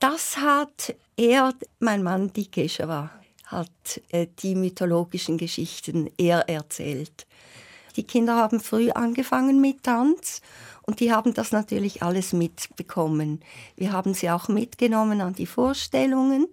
Das 0.00 0.36
hat 0.36 0.96
er, 1.16 1.54
mein 1.78 2.02
Mann 2.02 2.32
die 2.32 2.50
Keshava, 2.50 3.12
hat 3.46 4.00
äh, 4.10 4.26
die 4.40 4.56
mythologischen 4.56 5.38
Geschichten 5.38 6.10
er 6.18 6.48
erzählt. 6.48 7.24
Die 7.94 8.02
Kinder 8.02 8.34
haben 8.34 8.58
früh 8.58 8.90
angefangen 8.90 9.60
mit 9.60 9.84
Tanz 9.84 10.40
und 10.82 11.00
die 11.00 11.12
haben 11.12 11.34
das 11.34 11.52
natürlich 11.52 12.02
alles 12.02 12.32
mitbekommen. 12.32 13.40
Wir 13.76 13.92
haben 13.92 14.14
sie 14.14 14.30
auch 14.30 14.48
mitgenommen 14.48 15.20
an 15.20 15.34
die 15.34 15.46
Vorstellungen. 15.46 16.48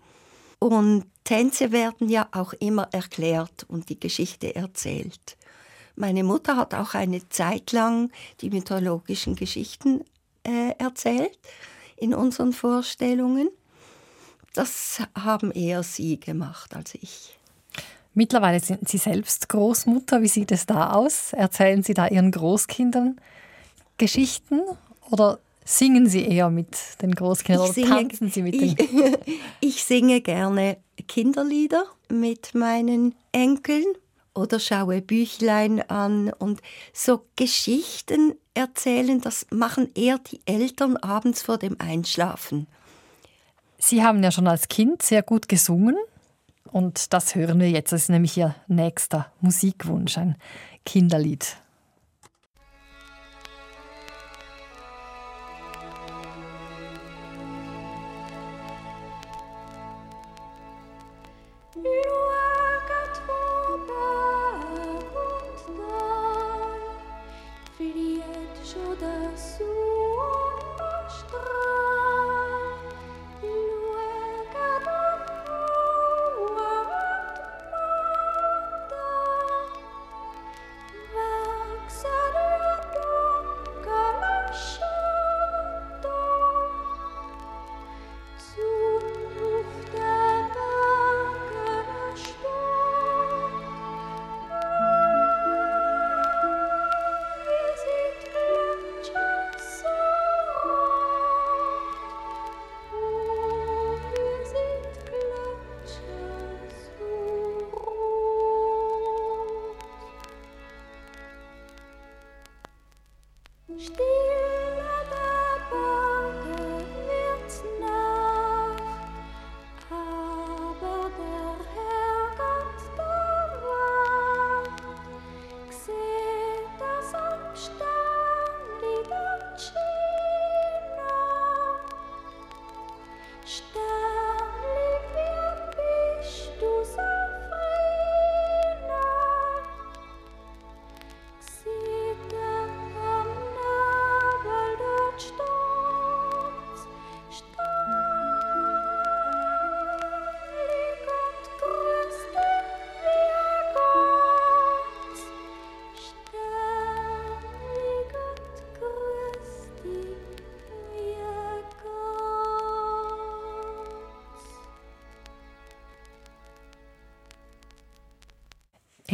Und 0.59 1.05
Tänze 1.23 1.71
werden 1.71 2.09
ja 2.09 2.27
auch 2.31 2.53
immer 2.53 2.89
erklärt 2.91 3.65
und 3.67 3.89
die 3.89 3.99
Geschichte 3.99 4.55
erzählt. 4.55 5.37
Meine 5.95 6.23
Mutter 6.23 6.57
hat 6.57 6.73
auch 6.73 6.93
eine 6.93 7.27
Zeit 7.29 7.71
lang 7.71 8.11
die 8.41 8.49
mythologischen 8.49 9.35
Geschichten 9.35 10.01
äh, 10.43 10.73
erzählt 10.77 11.37
in 11.97 12.13
unseren 12.13 12.53
Vorstellungen. 12.53 13.49
Das 14.53 15.01
haben 15.17 15.51
eher 15.51 15.83
sie 15.83 16.19
gemacht 16.19 16.75
als 16.75 16.95
ich. 16.95 17.37
Mittlerweile 18.13 18.59
sind 18.59 18.87
Sie 18.89 18.97
selbst 18.97 19.49
Großmutter. 19.49 20.21
Wie 20.21 20.27
sieht 20.27 20.51
es 20.51 20.65
da 20.65 20.93
aus? 20.93 21.31
Erzählen 21.33 21.83
Sie 21.83 21.93
da 21.93 22.07
Ihren 22.07 22.31
Großkindern 22.31 23.19
Geschichten 23.99 24.62
oder 25.12 25.38
singen 25.63 26.07
Sie 26.07 26.25
eher 26.25 26.50
mit 26.50 26.75
den 27.04 27.13
Großkindern 27.13 27.65
ich 27.65 27.77
oder 27.77 27.87
singe, 27.87 28.08
tanzen 28.08 28.31
Sie 28.31 28.41
mit 28.41 28.56
ich, 28.56 28.75
den? 28.75 29.17
ich 29.60 29.83
singe 29.83 30.21
gerne 30.21 30.77
Kinderlieder 31.08 31.83
mit 32.10 32.56
meinen 32.56 33.13
Enkeln 33.31 33.85
oder 34.33 34.60
schaue 34.60 35.02
Büchlein 35.02 35.81
an 35.89 36.33
und 36.33 36.62
so 36.93 37.25
Geschichten 37.35 38.33
erzählen, 38.54 39.21
das 39.21 39.45
machen 39.52 39.89
eher 39.93 40.17
die 40.17 40.41
Eltern 40.45 40.97
abends 40.97 41.41
vor 41.43 41.58
dem 41.58 41.75
Einschlafen. 41.79 42.67
Sie 43.77 44.04
haben 44.04 44.23
ja 44.23 44.31
schon 44.31 44.47
als 44.47 44.67
Kind 44.67 45.02
sehr 45.04 45.23
gut 45.23 45.47
gesungen 45.47 45.95
und 46.71 47.13
das 47.13 47.35
hören 47.35 47.60
wir 47.60 47.69
jetzt. 47.69 47.91
Das 47.91 48.04
ist 48.04 48.10
nämlich 48.10 48.35
Ihr 48.37 48.56
nächster 48.67 49.31
Musikwunsch, 49.41 50.17
ein 50.17 50.35
Kinderlied. 50.85 51.58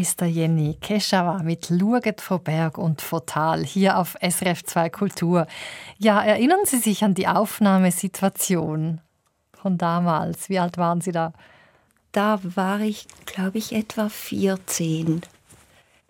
Esther 0.05 0.27
Jenny 0.27 0.77
Keschawa 0.79 1.41
mit 1.41 1.71
Luget 1.71 2.21
vor 2.21 2.37
Berg 2.37 2.77
und 2.77 3.01
vor 3.01 3.25
Tal 3.25 3.65
hier 3.65 3.97
auf 3.97 4.15
SRF 4.21 4.63
2 4.63 4.91
Kultur. 4.91 5.47
Ja, 5.97 6.21
erinnern 6.21 6.59
Sie 6.63 6.77
sich 6.77 7.03
an 7.03 7.15
die 7.15 7.27
Aufnahmesituation 7.27 9.01
von 9.51 9.79
damals? 9.79 10.47
Wie 10.47 10.59
alt 10.59 10.77
waren 10.77 11.01
Sie 11.01 11.11
da? 11.11 11.33
Da 12.11 12.39
war 12.43 12.81
ich, 12.81 13.07
glaube 13.25 13.57
ich, 13.57 13.71
etwa 13.73 14.09
14. 14.09 15.21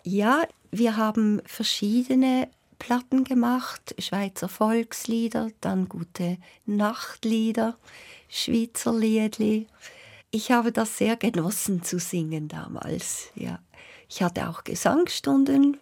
Ja, 0.02 0.42
wir 0.70 0.98
haben 0.98 1.40
verschiedene 1.46 2.48
Platten 2.78 3.24
gemacht, 3.24 3.94
Schweizer 3.98 4.50
Volkslieder, 4.50 5.48
dann 5.62 5.88
gute 5.88 6.36
Nachtlieder, 6.66 7.78
Schweizer 8.28 8.92
Liedli. 8.92 9.68
Ich 10.36 10.50
habe 10.50 10.70
das 10.70 10.98
sehr 10.98 11.16
genossen 11.16 11.82
zu 11.82 11.98
singen 11.98 12.46
damals, 12.46 13.30
ja. 13.36 13.58
Ich 14.06 14.22
hatte 14.22 14.50
auch 14.50 14.64
Gesangsstunden 14.64 15.78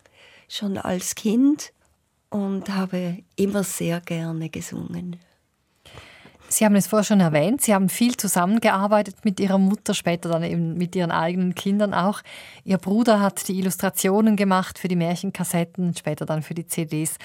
schon 0.49 0.79
als 0.79 1.17
Kind 1.17 1.73
und 2.31 2.69
habe 2.69 3.25
immer 3.35 3.65
sehr 3.65 4.01
gerne 4.01 4.51
gesungen. 4.51 5.17
Sie 6.49 6.65
haben 6.65 6.77
es 6.77 6.87
vorher 6.87 7.03
schon 7.03 7.19
erwähnt, 7.19 7.63
Sie 7.63 7.75
haben 7.75 7.89
viel 7.89 8.17
zusammengearbeitet 8.17 9.25
mit 9.25 9.41
Ihrer 9.41 9.59
Mutter, 9.59 9.93
später 9.93 10.29
dann 10.29 10.45
eben 10.45 10.75
mit 10.75 10.95
Ihren 10.95 11.11
eigenen 11.11 11.57
Kindern 11.57 11.93
auch. 11.93 12.21
Ihr 12.63 12.79
Bruder 12.79 13.19
hat 13.19 13.49
die 13.49 13.59
Illustrationen 13.59 14.37
gemacht 14.37 14.79
für 14.79 14.87
die 14.87 14.95
Märchenkassetten, 14.95 15.97
später 15.97 16.27
dann 16.27 16.45
für 16.45 16.55
die 16.55 16.69
CDs. 16.69 17.17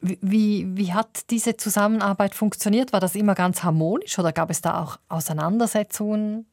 Wie, 0.00 0.66
wie 0.76 0.92
hat 0.92 1.30
diese 1.30 1.56
Zusammenarbeit 1.56 2.34
funktioniert? 2.34 2.92
War 2.92 3.00
das 3.00 3.14
immer 3.14 3.34
ganz 3.34 3.62
harmonisch 3.62 4.18
oder 4.18 4.32
gab 4.32 4.50
es 4.50 4.60
da 4.60 4.82
auch 4.82 4.98
Auseinandersetzungen? 5.08 6.46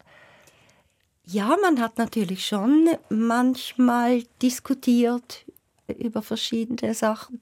Ja, 1.26 1.56
man 1.62 1.80
hat 1.80 1.98
natürlich 1.98 2.46
schon 2.46 2.90
manchmal 3.10 4.24
diskutiert 4.42 5.46
über 5.88 6.22
verschiedene 6.22 6.94
Sachen. 6.94 7.42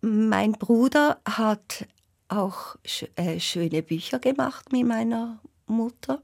Mein 0.00 0.52
Bruder 0.52 1.20
hat 1.24 1.86
auch 2.28 2.76
äh, 3.16 3.38
schöne 3.38 3.82
Bücher 3.82 4.18
gemacht 4.18 4.72
mit 4.72 4.86
meiner 4.86 5.40
Mutter 5.66 6.22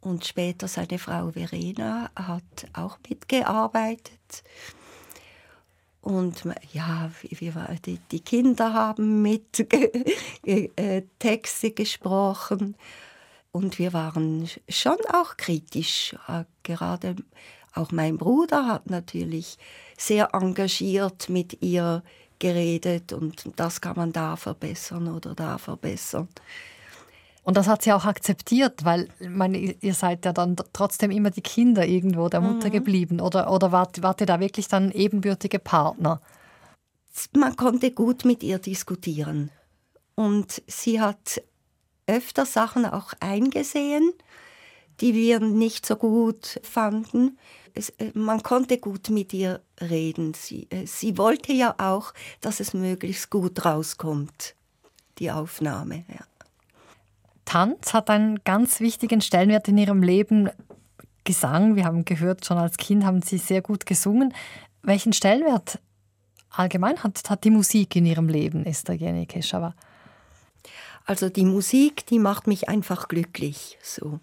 und 0.00 0.24
später 0.24 0.68
seine 0.68 0.98
Frau 0.98 1.32
Verena 1.32 2.10
hat 2.14 2.66
auch 2.72 2.98
mitgearbeitet. 3.08 4.42
Und 6.00 6.44
ja, 6.72 7.10
die 7.30 8.20
Kinder 8.20 8.72
haben 8.72 9.22
mit 9.22 9.66
äh, 10.44 11.02
Texte 11.18 11.72
gesprochen. 11.72 12.76
Und 13.52 13.78
wir 13.78 13.92
waren 13.92 14.48
schon 14.68 14.96
auch 15.12 15.36
kritisch. 15.36 16.14
Äh, 16.28 16.44
gerade 16.62 17.16
auch 17.74 17.92
mein 17.92 18.16
Bruder 18.16 18.66
hat 18.66 18.88
natürlich 18.88 19.58
sehr 19.96 20.30
engagiert 20.32 21.28
mit 21.28 21.62
ihr 21.62 22.02
geredet 22.38 23.12
und 23.12 23.50
das 23.56 23.80
kann 23.80 23.96
man 23.96 24.12
da 24.12 24.34
verbessern 24.34 25.08
oder 25.08 25.34
da 25.34 25.58
verbessern. 25.58 26.28
Und 27.50 27.56
das 27.56 27.66
hat 27.66 27.82
sie 27.82 27.92
auch 27.92 28.04
akzeptiert, 28.04 28.84
weil 28.84 29.08
meine, 29.18 29.58
ihr 29.58 29.94
seid 29.94 30.24
ja 30.24 30.32
dann 30.32 30.54
trotzdem 30.72 31.10
immer 31.10 31.30
die 31.30 31.40
Kinder 31.40 31.84
irgendwo 31.84 32.28
der 32.28 32.40
Mutter 32.40 32.68
mhm. 32.68 32.72
geblieben. 32.72 33.20
Oder, 33.20 33.52
oder 33.52 33.72
wart, 33.72 34.04
wart 34.04 34.20
ihr 34.20 34.28
da 34.28 34.38
wirklich 34.38 34.68
dann 34.68 34.92
ebenbürtige 34.92 35.58
Partner? 35.58 36.20
Man 37.36 37.56
konnte 37.56 37.90
gut 37.90 38.24
mit 38.24 38.44
ihr 38.44 38.60
diskutieren. 38.60 39.50
Und 40.14 40.62
sie 40.68 41.00
hat 41.00 41.42
öfter 42.06 42.46
Sachen 42.46 42.86
auch 42.86 43.14
eingesehen, 43.18 44.12
die 45.00 45.14
wir 45.14 45.40
nicht 45.40 45.84
so 45.84 45.96
gut 45.96 46.60
fanden. 46.62 47.36
Es, 47.74 47.88
äh, 47.98 48.12
man 48.14 48.44
konnte 48.44 48.78
gut 48.78 49.10
mit 49.10 49.34
ihr 49.34 49.60
reden. 49.80 50.34
Sie, 50.34 50.68
äh, 50.70 50.86
sie 50.86 51.18
wollte 51.18 51.52
ja 51.52 51.74
auch, 51.78 52.14
dass 52.42 52.60
es 52.60 52.74
möglichst 52.74 53.28
gut 53.28 53.64
rauskommt, 53.64 54.54
die 55.18 55.32
Aufnahme. 55.32 56.04
Ja. 56.06 56.29
Tanz 57.50 57.94
hat 57.94 58.10
einen 58.10 58.44
ganz 58.44 58.78
wichtigen 58.78 59.20
Stellenwert 59.20 59.66
in 59.66 59.76
ihrem 59.76 60.04
Leben. 60.04 60.50
Gesang, 61.24 61.74
wir 61.74 61.84
haben 61.84 62.04
gehört, 62.04 62.44
schon 62.46 62.58
als 62.58 62.76
Kind 62.76 63.04
haben 63.04 63.22
sie 63.22 63.38
sehr 63.38 63.60
gut 63.60 63.86
gesungen. 63.86 64.32
Welchen 64.84 65.12
Stellenwert 65.12 65.80
allgemein 66.50 67.02
hat, 67.02 67.28
hat 67.28 67.42
die 67.42 67.50
Musik 67.50 67.96
in 67.96 68.06
ihrem 68.06 68.28
Leben, 68.28 68.64
Esther 68.66 68.94
Jenny 68.94 69.26
Keschava? 69.26 69.74
Also 71.06 71.28
die 71.28 71.44
Musik, 71.44 72.06
die 72.06 72.20
macht 72.20 72.46
mich 72.46 72.68
einfach 72.68 73.08
glücklich. 73.08 73.78
So. 73.82 74.20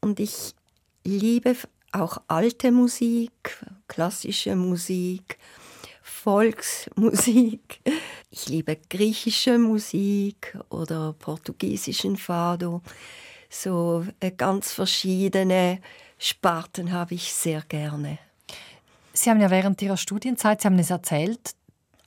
Und 0.00 0.20
ich 0.20 0.54
liebe 1.02 1.56
auch 1.90 2.18
alte 2.28 2.70
Musik, 2.70 3.66
klassische 3.88 4.54
Musik, 4.54 5.38
Volksmusik. 6.22 7.80
Ich 8.30 8.48
liebe 8.48 8.76
griechische 8.88 9.58
Musik 9.58 10.56
oder 10.68 11.14
portugiesischen 11.14 12.16
Fado. 12.16 12.80
So 13.50 14.06
äh, 14.20 14.30
ganz 14.30 14.72
verschiedene 14.72 15.80
Sparten 16.18 16.92
habe 16.92 17.14
ich 17.14 17.32
sehr 17.32 17.62
gerne. 17.62 18.20
Sie 19.12 19.30
haben 19.30 19.40
ja 19.40 19.50
während 19.50 19.82
Ihrer 19.82 19.96
Studienzeit, 19.96 20.60
Sie 20.60 20.68
haben 20.68 20.78
es 20.78 20.90
erzählt, 20.90 21.56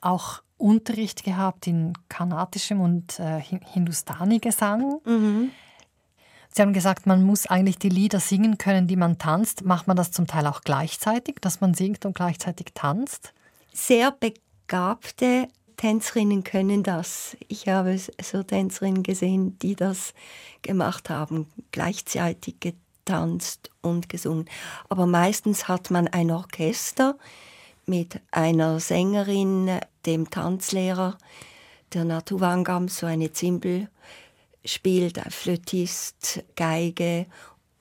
auch 0.00 0.40
Unterricht 0.56 1.22
gehabt 1.22 1.66
in 1.66 1.92
kanadischem 2.08 2.80
und 2.80 3.20
äh, 3.20 3.42
Hindustani-Gesang. 3.42 4.98
Mhm. 5.04 5.50
Sie 6.48 6.62
haben 6.62 6.72
gesagt, 6.72 7.04
man 7.04 7.22
muss 7.22 7.46
eigentlich 7.48 7.78
die 7.78 7.90
Lieder 7.90 8.20
singen 8.20 8.56
können, 8.56 8.86
die 8.86 8.96
man 8.96 9.18
tanzt. 9.18 9.66
Macht 9.66 9.88
man 9.88 9.96
das 9.98 10.10
zum 10.10 10.26
Teil 10.26 10.46
auch 10.46 10.62
gleichzeitig, 10.62 11.36
dass 11.42 11.60
man 11.60 11.74
singt 11.74 12.06
und 12.06 12.14
gleichzeitig 12.14 12.68
tanzt? 12.72 13.34
Sehr 13.78 14.10
begabte 14.10 15.48
Tänzerinnen 15.76 16.44
können 16.44 16.82
das. 16.82 17.36
Ich 17.46 17.68
habe 17.68 18.00
so 18.22 18.42
Tänzerinnen 18.42 19.02
gesehen, 19.02 19.58
die 19.58 19.76
das 19.76 20.14
gemacht 20.62 21.10
haben, 21.10 21.46
gleichzeitig 21.72 22.54
getanzt 22.58 23.70
und 23.82 24.08
gesungen. 24.08 24.46
Aber 24.88 25.04
meistens 25.06 25.68
hat 25.68 25.90
man 25.90 26.08
ein 26.08 26.30
Orchester, 26.30 27.18
mit 27.84 28.18
einer 28.30 28.80
Sängerin, 28.80 29.78
dem 30.06 30.30
Tanzlehrer, 30.30 31.18
der 31.92 32.06
Natuvangam, 32.06 32.88
so 32.88 33.04
eine 33.04 33.32
Zimbel 33.32 33.90
spielt, 34.64 35.18
ein 35.18 35.30
Flötist, 35.30 36.42
Geige 36.56 37.26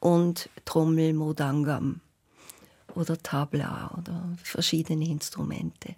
und 0.02 0.50
Trommel 0.66 1.14
Modangam 1.14 2.02
oder 2.96 3.22
Tabla 3.22 3.92
oder 3.98 4.30
verschiedene 4.44 5.06
Instrumente. 5.06 5.96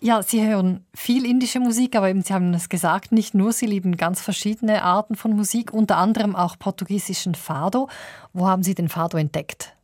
Ja, 0.00 0.22
Sie 0.22 0.46
hören 0.46 0.84
viel 0.94 1.24
indische 1.24 1.60
Musik, 1.60 1.96
aber 1.96 2.10
eben 2.10 2.22
Sie 2.22 2.34
haben 2.34 2.52
es 2.52 2.68
gesagt, 2.68 3.10
nicht 3.10 3.34
nur, 3.34 3.52
Sie 3.52 3.66
lieben 3.66 3.96
ganz 3.96 4.20
verschiedene 4.20 4.82
Arten 4.82 5.16
von 5.16 5.34
Musik, 5.34 5.72
unter 5.72 5.96
anderem 5.96 6.36
auch 6.36 6.58
portugiesischen 6.58 7.34
Fado. 7.34 7.88
Wo 8.32 8.46
haben 8.46 8.62
Sie 8.62 8.74
den 8.74 8.88
Fado 8.88 9.16
entdeckt? 9.16 9.74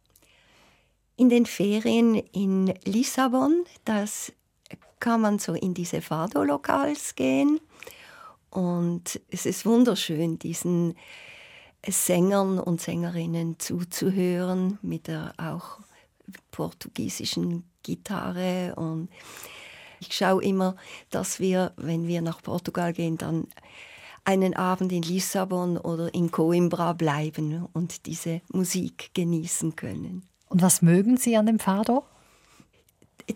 in 1.20 1.28
den 1.28 1.44
Ferien 1.44 2.14
in 2.14 2.72
Lissabon. 2.84 3.64
Das 3.84 4.32
kann 5.00 5.20
man 5.20 5.38
so 5.38 5.52
in 5.52 5.74
diese 5.74 6.00
Fado-Lokals 6.00 7.14
gehen. 7.14 7.60
Und 8.48 9.20
es 9.30 9.44
ist 9.44 9.66
wunderschön, 9.66 10.38
diesen 10.38 10.94
Sängern 11.86 12.58
und 12.58 12.80
Sängerinnen 12.80 13.58
zuzuhören 13.58 14.78
mit 14.80 15.08
der 15.08 15.34
auch 15.36 15.80
portugiesischen 16.50 17.64
Gitarre. 17.82 18.74
Und 18.76 19.08
ich 20.00 20.12
schaue 20.12 20.42
immer, 20.42 20.76
dass 21.10 21.40
wir, 21.40 21.72
wenn 21.76 22.06
wir 22.06 22.22
nach 22.22 22.42
Portugal 22.42 22.92
gehen, 22.92 23.18
dann 23.18 23.46
einen 24.24 24.54
Abend 24.54 24.92
in 24.92 25.02
Lissabon 25.02 25.76
oder 25.78 26.12
in 26.14 26.30
Coimbra 26.30 26.92
bleiben 26.92 27.66
und 27.72 28.06
diese 28.06 28.42
Musik 28.52 29.10
genießen 29.14 29.76
können. 29.76 30.22
Und 30.48 30.62
was 30.62 30.82
mögen 30.82 31.16
Sie 31.16 31.36
an 31.36 31.46
dem 31.46 31.58
Fado? 31.58 32.04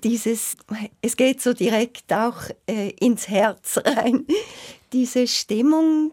Dieses, 0.02 0.56
es 1.00 1.16
geht 1.16 1.40
so 1.40 1.52
direkt 1.52 2.12
auch 2.12 2.42
äh, 2.66 2.90
ins 2.98 3.28
Herz 3.28 3.78
rein. 3.84 4.26
Diese 4.92 5.26
Stimmung, 5.28 6.12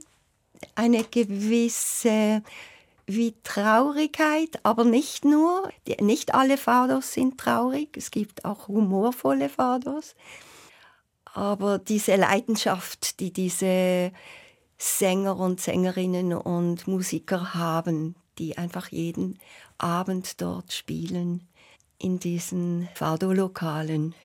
eine 0.76 1.04
gewisse 1.04 2.44
wie 3.14 3.36
Traurigkeit, 3.44 4.60
aber 4.64 4.84
nicht 4.84 5.26
nur. 5.26 5.70
Nicht 6.00 6.34
alle 6.34 6.58
Fados 6.58 7.14
sind 7.14 7.38
traurig, 7.38 7.96
es 7.98 8.12
gibt 8.12 8.46
auch 8.46 8.68
humorvolle 8.68 9.50
Fados. 9.50 10.16
Aber 11.34 11.80
diese 11.80 12.16
Leidenschaft, 12.16 13.20
die 13.20 13.32
diese 13.32 14.12
Sänger 14.78 15.38
und 15.38 15.62
Sängerinnen 15.62 16.34
und 16.34 16.88
Musiker 16.88 17.54
haben, 17.54 18.16
die 18.38 18.58
einfach 18.58 18.88
jeden 18.90 19.40
Abend 19.78 20.42
dort 20.42 20.74
spielen 20.74 21.48
in 21.98 22.20
diesen 22.20 22.90
Fado-Lokalen. 22.96 24.16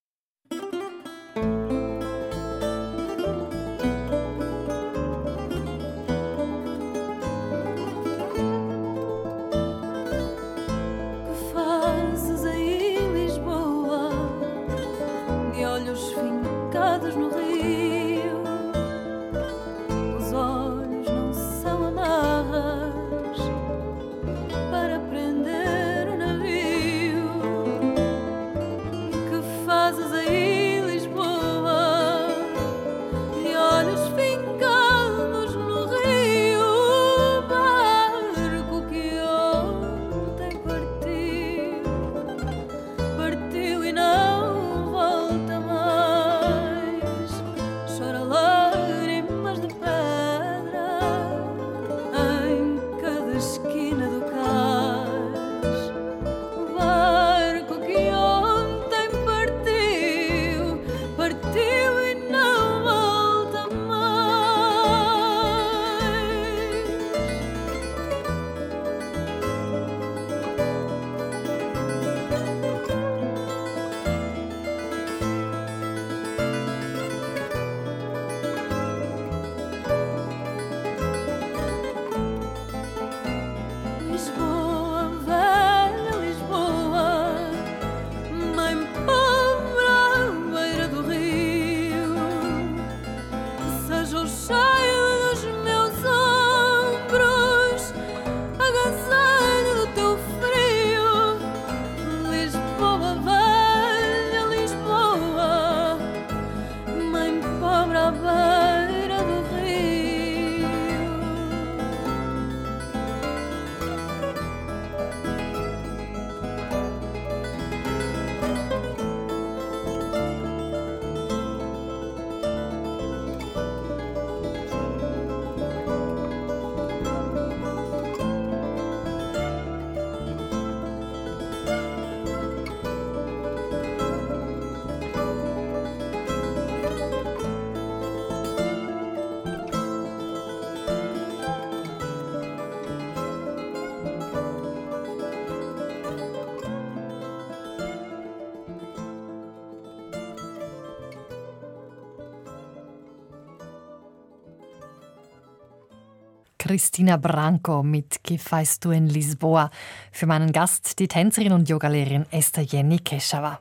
Christina 156.59 157.17
Branco 157.17 157.83
mit 157.83 158.25
Gefeist 158.25 158.85
du 158.85 158.91
in 158.91 159.09
Lisboa. 159.09 159.71
Für 160.13 160.27
meinen 160.27 160.53
Gast 160.53 160.99
die 160.99 161.09
Tänzerin 161.09 161.53
und 161.53 161.69
Yogalehrerin 161.69 162.27
Esther 162.31 162.63
Jenny 162.63 162.99
Keshawa. 162.99 163.61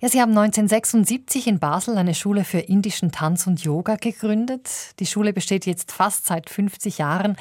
Ja, 0.00 0.08
Sie 0.08 0.20
haben 0.20 0.36
1976 0.36 1.46
in 1.46 1.58
Basel 1.58 1.96
eine 1.96 2.14
Schule 2.14 2.44
für 2.44 2.58
indischen 2.58 3.12
Tanz 3.12 3.46
und 3.46 3.62
Yoga 3.62 3.96
gegründet. 3.96 4.68
Die 4.98 5.06
Schule 5.06 5.32
besteht 5.32 5.64
jetzt 5.64 5.90
fast 5.90 6.26
seit 6.26 6.50
50 6.50 6.98
Jahren. 6.98 7.36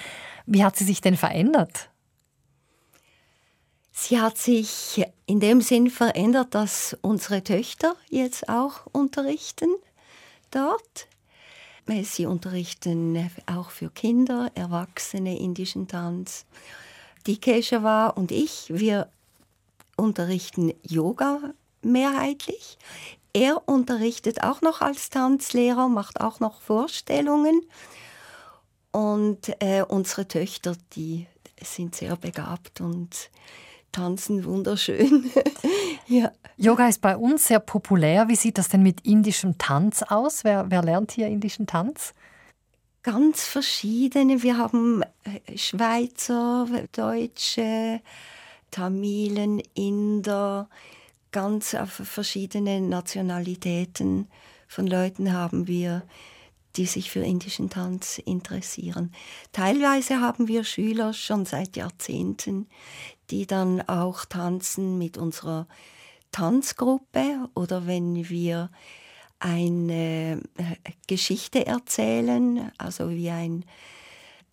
Wie 0.45 0.63
hat 0.63 0.77
sie 0.77 0.85
sich 0.85 1.01
denn 1.01 1.17
verändert? 1.17 1.89
Sie 3.91 4.19
hat 4.19 4.37
sich 4.37 5.05
in 5.25 5.39
dem 5.39 5.61
Sinn 5.61 5.89
verändert, 5.89 6.53
dass 6.53 6.97
unsere 7.01 7.43
Töchter 7.43 7.95
jetzt 8.09 8.49
auch 8.49 8.85
unterrichten 8.91 9.69
dort. 10.51 11.07
Sie 11.87 12.25
unterrichten 12.25 13.29
auch 13.45 13.69
für 13.69 13.91
Kinder, 13.91 14.51
Erwachsene 14.55 15.37
indischen 15.37 15.87
Tanz. 15.87 16.45
Die 17.27 17.37
Keshava 17.37 18.07
und 18.07 18.31
ich, 18.31 18.65
wir 18.69 19.09
unterrichten 19.95 20.73
Yoga 20.81 21.53
mehrheitlich. 21.83 22.77
Er 23.33 23.67
unterrichtet 23.67 24.43
auch 24.43 24.61
noch 24.61 24.81
als 24.81 25.09
Tanzlehrer, 25.09 25.87
macht 25.87 26.21
auch 26.21 26.39
noch 26.39 26.61
Vorstellungen. 26.61 27.61
Und 28.91 29.61
äh, 29.61 29.83
unsere 29.87 30.27
Töchter, 30.27 30.75
die 30.93 31.27
sind 31.61 31.95
sehr 31.95 32.15
begabt 32.15 32.81
und 32.81 33.29
tanzen 33.95 34.43
wunderschön. 34.43 35.31
ja. 36.07 36.31
Yoga 36.57 36.87
ist 36.87 37.01
bei 37.01 37.15
uns 37.15 37.47
sehr 37.47 37.59
populär. 37.59 38.27
Wie 38.27 38.35
sieht 38.35 38.57
das 38.57 38.69
denn 38.69 38.83
mit 38.83 39.01
indischem 39.05 39.57
Tanz 39.57 40.03
aus? 40.03 40.43
Wer, 40.43 40.69
wer 40.69 40.83
lernt 40.83 41.11
hier 41.11 41.27
indischen 41.27 41.65
Tanz? 41.65 42.13
Ganz 43.03 43.45
verschiedene. 43.45 44.43
Wir 44.43 44.57
haben 44.57 45.03
äh, 45.23 45.57
Schweizer, 45.57 46.67
Deutsche, 46.91 48.01
Tamilen, 48.71 49.61
Inder, 49.73 50.67
ganz 51.31 51.75
verschiedene 51.87 52.81
Nationalitäten 52.81 54.27
von 54.67 54.87
Leuten 54.87 55.31
haben 55.31 55.67
wir, 55.67 56.03
die 56.75 56.85
sich 56.85 57.09
für 57.09 57.21
indischen 57.21 57.69
Tanz 57.69 58.17
interessieren. 58.17 59.11
Teilweise 59.51 60.19
haben 60.19 60.47
wir 60.47 60.63
Schüler 60.63 61.13
schon 61.13 61.45
seit 61.45 61.75
Jahrzehnten, 61.77 62.67
die 63.29 63.47
dann 63.47 63.81
auch 63.87 64.25
tanzen 64.25 64.97
mit 64.97 65.17
unserer 65.17 65.67
Tanzgruppe 66.31 67.49
oder 67.53 67.87
wenn 67.87 68.29
wir 68.29 68.69
eine 69.39 70.41
äh, 70.57 70.91
Geschichte 71.07 71.65
erzählen, 71.65 72.71
also 72.77 73.09
wie 73.09 73.29
ein 73.29 73.65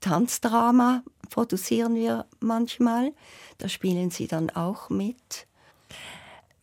Tanzdrama 0.01 1.03
produzieren 1.31 1.95
wir 1.95 2.27
manchmal. 2.41 3.13
Da 3.59 3.69
spielen 3.69 4.11
sie 4.11 4.27
dann 4.27 4.51
auch 4.51 4.91
mit. 4.91 5.47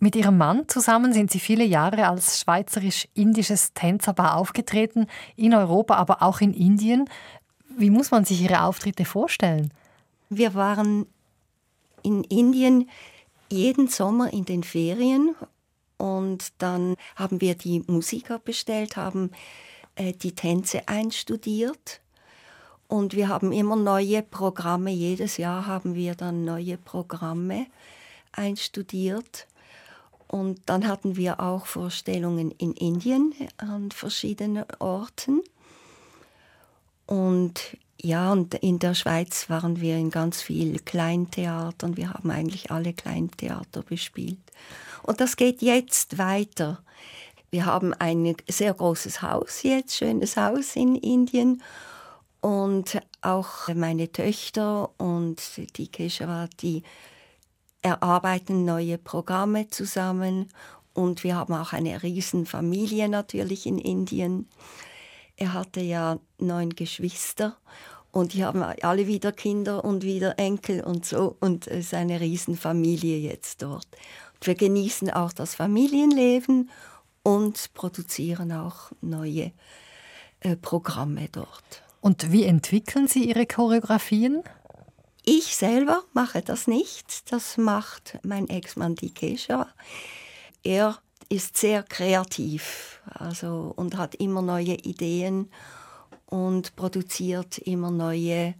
Mit 0.02 0.16
ihrem 0.16 0.38
Mann 0.38 0.68
zusammen 0.70 1.12
sind 1.12 1.30
sie 1.30 1.40
viele 1.40 1.66
Jahre 1.66 2.08
als 2.08 2.40
schweizerisch-indisches 2.40 3.74
Tänzerpaar 3.74 4.38
aufgetreten, 4.38 5.08
in 5.36 5.54
Europa, 5.54 5.96
aber 5.96 6.24
auch 6.24 6.40
in 6.40 6.54
Indien. 6.54 7.10
Wie 7.78 7.90
muss 7.90 8.12
man 8.12 8.24
sich 8.24 8.42
ihre 8.42 8.64
Auftritte 8.64 9.04
vorstellen? 9.04 9.74
Wir 10.30 10.54
waren 10.54 11.06
in 12.02 12.24
Indien 12.24 12.90
jeden 13.52 13.90
Sommer 13.90 14.32
in 14.32 14.46
den 14.46 14.64
Ferien 14.64 15.36
und 15.98 16.54
dann 16.60 16.96
haben 17.18 17.42
wir 17.42 17.56
die 17.56 17.84
Musiker 17.88 18.40
bestellt, 18.40 18.96
haben 18.96 19.32
äh, 19.96 20.14
die 20.14 20.34
Tänze 20.34 20.88
einstudiert 20.88 22.00
und 22.88 23.16
wir 23.16 23.28
haben 23.28 23.52
immer 23.52 23.76
neue 23.76 24.24
Programme. 24.24 24.92
Jedes 24.92 25.36
Jahr 25.38 25.66
haben 25.66 25.94
wir 25.94 26.16
dann 26.16 26.46
neue 26.46 26.78
Programme 26.78 27.68
einstudiert. 28.32 29.48
Und 30.30 30.62
dann 30.68 30.88
hatten 30.88 31.16
wir 31.16 31.40
auch 31.40 31.66
Vorstellungen 31.66 32.52
in 32.52 32.74
Indien 32.74 33.34
an 33.58 33.90
verschiedenen 33.90 34.64
Orten. 34.78 35.42
Und 37.08 37.78
ja, 38.00 38.32
und 38.32 38.54
in 38.54 38.78
der 38.78 38.94
Schweiz 38.94 39.50
waren 39.50 39.82
wir 39.82 39.98
in 39.98 40.12
ganz 40.12 40.44
vielen 40.44 40.86
Kleintheatern. 40.86 41.98
Wir 41.98 42.14
haben 42.14 42.30
eigentlich 42.30 42.70
alle 42.70 42.94
Kleintheater 42.94 43.82
bespielt. 43.82 44.38
Und 45.02 45.20
das 45.20 45.36
geht 45.36 45.64
jetzt 45.64 46.20
weiter. 46.20 46.84
Wir 47.50 47.66
haben 47.66 47.96
ein 47.96 48.36
sehr 48.48 48.76
großes 48.76 49.24
Haus 49.24 49.64
jetzt, 49.64 49.96
schönes 49.96 50.38
Haus 50.38 50.76
in 50.76 50.96
Indien. 50.96 51.64
Und 52.40 53.02
auch 53.22 53.68
meine 53.74 54.12
Töchter 54.12 54.92
und 55.00 55.42
die 55.76 55.88
Keshava, 55.88 56.48
die 56.62 56.84
erarbeiten 57.82 58.66
neue 58.66 58.98
Programme 58.98 59.68
zusammen. 59.70 60.50
Und 60.94 61.24
wir 61.24 61.36
haben 61.36 61.54
auch 61.54 61.74
eine 61.74 62.02
Riesenfamilie 62.04 63.08
natürlich 63.10 63.66
in 63.66 63.78
Indien. 63.78 64.50
Er 65.38 65.54
hatte 65.54 65.80
ja 65.80 66.20
neun 66.38 66.72
Geschwister 66.72 67.58
und 68.12 68.34
die 68.34 68.44
haben 68.44 68.64
alle 68.64 69.08
wieder 69.08 69.32
Kinder 69.32 69.86
und 69.86 70.04
wieder 70.04 70.38
Enkel 70.40 70.84
und 70.84 71.06
so. 71.06 71.38
Und 71.40 71.68
es 71.68 71.88
ist 71.88 71.94
eine 71.94 72.20
Riesenfamilie 72.20 73.18
jetzt 73.18 73.62
dort. 73.62 73.88
Und 74.34 74.48
wir 74.48 74.56
genießen 74.56 75.12
auch 75.12 75.32
das 75.32 75.56
Familienleben 75.56 76.70
und 77.24 77.74
produzieren 77.74 78.52
auch 78.52 78.92
neue 79.02 79.52
äh, 80.42 80.56
Programme 80.56 81.28
dort. 81.32 81.84
Und 82.02 82.32
wie 82.32 82.46
entwickeln 82.46 83.08
Sie 83.08 83.30
Ihre 83.30 83.46
Choreografien? 83.46 84.44
Ich 85.26 85.56
selber 85.56 86.04
mache 86.14 86.42
das 86.42 86.68
nicht. 86.68 87.32
Das 87.32 87.58
macht 87.58 88.20
mein 88.24 88.50
Ex-Mann 88.50 88.96
Dikesha. 88.96 89.68
Er 90.64 90.98
ist 91.30 91.58
sehr 91.58 91.84
kreativ 91.84 93.02
also, 93.06 93.74
und 93.76 93.98
hat 93.98 94.16
immer 94.16 94.42
neue 94.42 94.76
Ideen 94.76 95.50
und 96.26 96.76
produziert 96.76 97.58
immer 97.60 97.92
neue 97.92 98.56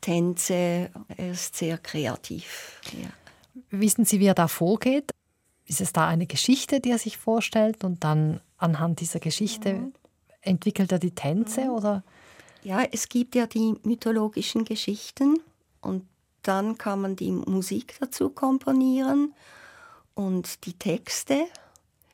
Tänze. 0.00 0.90
Er 1.08 1.30
ist 1.32 1.56
sehr 1.56 1.78
kreativ. 1.78 2.80
Ja. 3.00 3.10
Wissen 3.70 4.04
Sie, 4.04 4.20
wie 4.20 4.26
er 4.26 4.34
da 4.34 4.48
vorgeht? 4.48 5.10
Ist 5.66 5.80
es 5.80 5.92
da 5.92 6.06
eine 6.06 6.26
Geschichte, 6.26 6.80
die 6.80 6.90
er 6.90 6.98
sich 6.98 7.16
vorstellt 7.16 7.84
und 7.84 8.04
dann 8.04 8.40
anhand 8.56 9.00
dieser 9.00 9.20
Geschichte 9.20 9.74
mhm. 9.74 9.92
entwickelt 10.40 10.92
er 10.92 10.98
die 10.98 11.14
Tänze 11.14 11.62
mhm. 11.64 11.70
oder? 11.70 12.04
Ja, 12.64 12.82
es 12.90 13.08
gibt 13.08 13.34
ja 13.34 13.46
die 13.46 13.74
mythologischen 13.82 14.64
Geschichten 14.64 15.40
und 15.82 16.06
dann 16.42 16.78
kann 16.78 17.00
man 17.00 17.16
die 17.16 17.30
Musik 17.30 17.96
dazu 18.00 18.30
komponieren 18.30 19.34
und 20.14 20.64
die 20.64 20.72
Texte. 20.72 21.46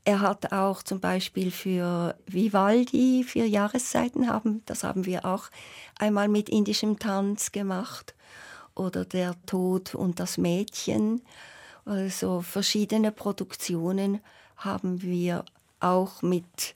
Er 0.04 0.20
hat 0.20 0.52
auch 0.52 0.82
zum 0.82 1.00
Beispiel 1.00 1.50
für 1.50 2.16
Vivaldi 2.26 3.24
vier 3.24 3.46
Jahreszeiten 3.46 4.28
haben, 4.28 4.62
das 4.66 4.84
haben 4.84 5.06
wir 5.06 5.24
auch 5.24 5.50
einmal 5.98 6.28
mit 6.28 6.48
indischem 6.48 6.98
Tanz 6.98 7.52
gemacht. 7.52 8.14
Oder 8.74 9.04
Der 9.04 9.34
Tod 9.44 9.94
und 9.94 10.20
das 10.20 10.38
Mädchen. 10.38 11.20
Also 11.84 12.42
verschiedene 12.42 13.10
Produktionen 13.10 14.20
haben 14.56 15.02
wir 15.02 15.44
auch 15.80 16.22
mit 16.22 16.74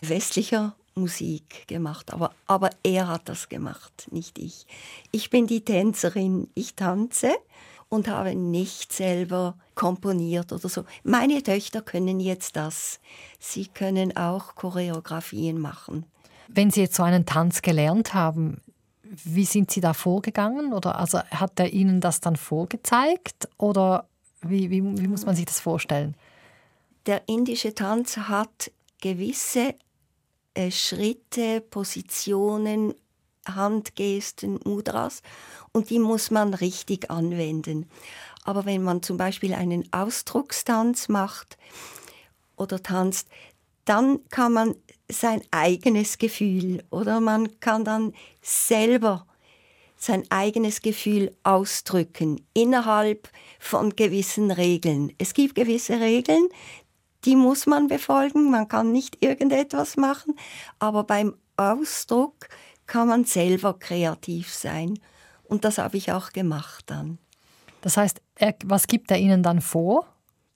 westlicher 0.00 0.74
Musik 0.94 1.66
gemacht. 1.68 2.12
Aber, 2.12 2.32
aber 2.46 2.70
er 2.82 3.08
hat 3.08 3.28
das 3.28 3.48
gemacht, 3.48 4.08
nicht 4.10 4.38
ich. 4.38 4.66
Ich 5.10 5.30
bin 5.30 5.46
die 5.46 5.64
Tänzerin, 5.64 6.48
ich 6.54 6.74
tanze 6.74 7.32
und 7.88 8.08
habe 8.08 8.34
nicht 8.34 8.92
selber 8.92 9.54
komponiert 9.74 10.52
oder 10.52 10.68
so. 10.68 10.84
Meine 11.02 11.42
Töchter 11.42 11.82
können 11.82 12.20
jetzt 12.20 12.56
das. 12.56 13.00
Sie 13.38 13.66
können 13.66 14.16
auch 14.16 14.54
Choreografien 14.54 15.58
machen. 15.58 16.06
Wenn 16.48 16.70
Sie 16.70 16.80
jetzt 16.80 16.96
so 16.96 17.02
einen 17.02 17.26
Tanz 17.26 17.62
gelernt 17.62 18.14
haben, 18.14 18.60
wie 19.02 19.44
sind 19.44 19.70
Sie 19.70 19.80
da 19.80 19.92
vorgegangen? 19.92 20.72
Oder 20.72 20.98
also 20.98 21.18
hat 21.18 21.60
er 21.60 21.72
Ihnen 21.72 22.00
das 22.00 22.20
dann 22.20 22.36
vorgezeigt? 22.36 23.48
Oder 23.58 24.06
wie, 24.40 24.70
wie, 24.70 24.82
wie 24.82 25.08
muss 25.08 25.26
man 25.26 25.36
sich 25.36 25.44
das 25.44 25.60
vorstellen? 25.60 26.14
Der 27.06 27.28
indische 27.28 27.74
Tanz 27.74 28.16
hat 28.16 28.70
gewisse 29.00 29.74
äh, 30.54 30.70
Schritte, 30.70 31.60
Positionen, 31.60 32.94
Handgesten, 33.46 34.60
Mudras 34.64 35.22
und 35.72 35.90
die 35.90 35.98
muss 35.98 36.30
man 36.30 36.54
richtig 36.54 37.10
anwenden. 37.10 37.88
Aber 38.44 38.64
wenn 38.64 38.82
man 38.82 39.02
zum 39.02 39.16
Beispiel 39.16 39.54
einen 39.54 39.92
Ausdruckstanz 39.92 41.08
macht 41.08 41.56
oder 42.56 42.82
tanzt, 42.82 43.28
dann 43.84 44.20
kann 44.30 44.52
man 44.52 44.74
sein 45.08 45.42
eigenes 45.50 46.18
Gefühl 46.18 46.84
oder 46.90 47.20
man 47.20 47.60
kann 47.60 47.84
dann 47.84 48.14
selber 48.40 49.26
sein 49.96 50.24
eigenes 50.30 50.82
Gefühl 50.82 51.34
ausdrücken 51.44 52.44
innerhalb 52.54 53.28
von 53.60 53.94
gewissen 53.94 54.50
Regeln. 54.50 55.12
Es 55.18 55.32
gibt 55.32 55.54
gewisse 55.54 56.00
Regeln, 56.00 56.48
die 57.24 57.36
muss 57.36 57.66
man 57.66 57.88
befolgen, 57.88 58.50
man 58.50 58.68
kann 58.68 58.92
nicht 58.92 59.22
irgendetwas 59.22 59.96
machen, 59.96 60.34
aber 60.78 61.04
beim 61.04 61.36
Ausdruck 61.56 62.48
kann 62.86 63.08
man 63.08 63.24
selber 63.24 63.78
kreativ 63.78 64.52
sein. 64.52 64.98
Und 65.44 65.64
das 65.64 65.78
habe 65.78 65.96
ich 65.96 66.12
auch 66.12 66.30
gemacht 66.32 66.84
dann. 66.86 67.18
Das 67.80 67.96
heißt, 67.96 68.20
was 68.64 68.86
gibt 68.86 69.10
er 69.10 69.18
Ihnen 69.18 69.42
dann 69.42 69.60
vor? 69.60 70.06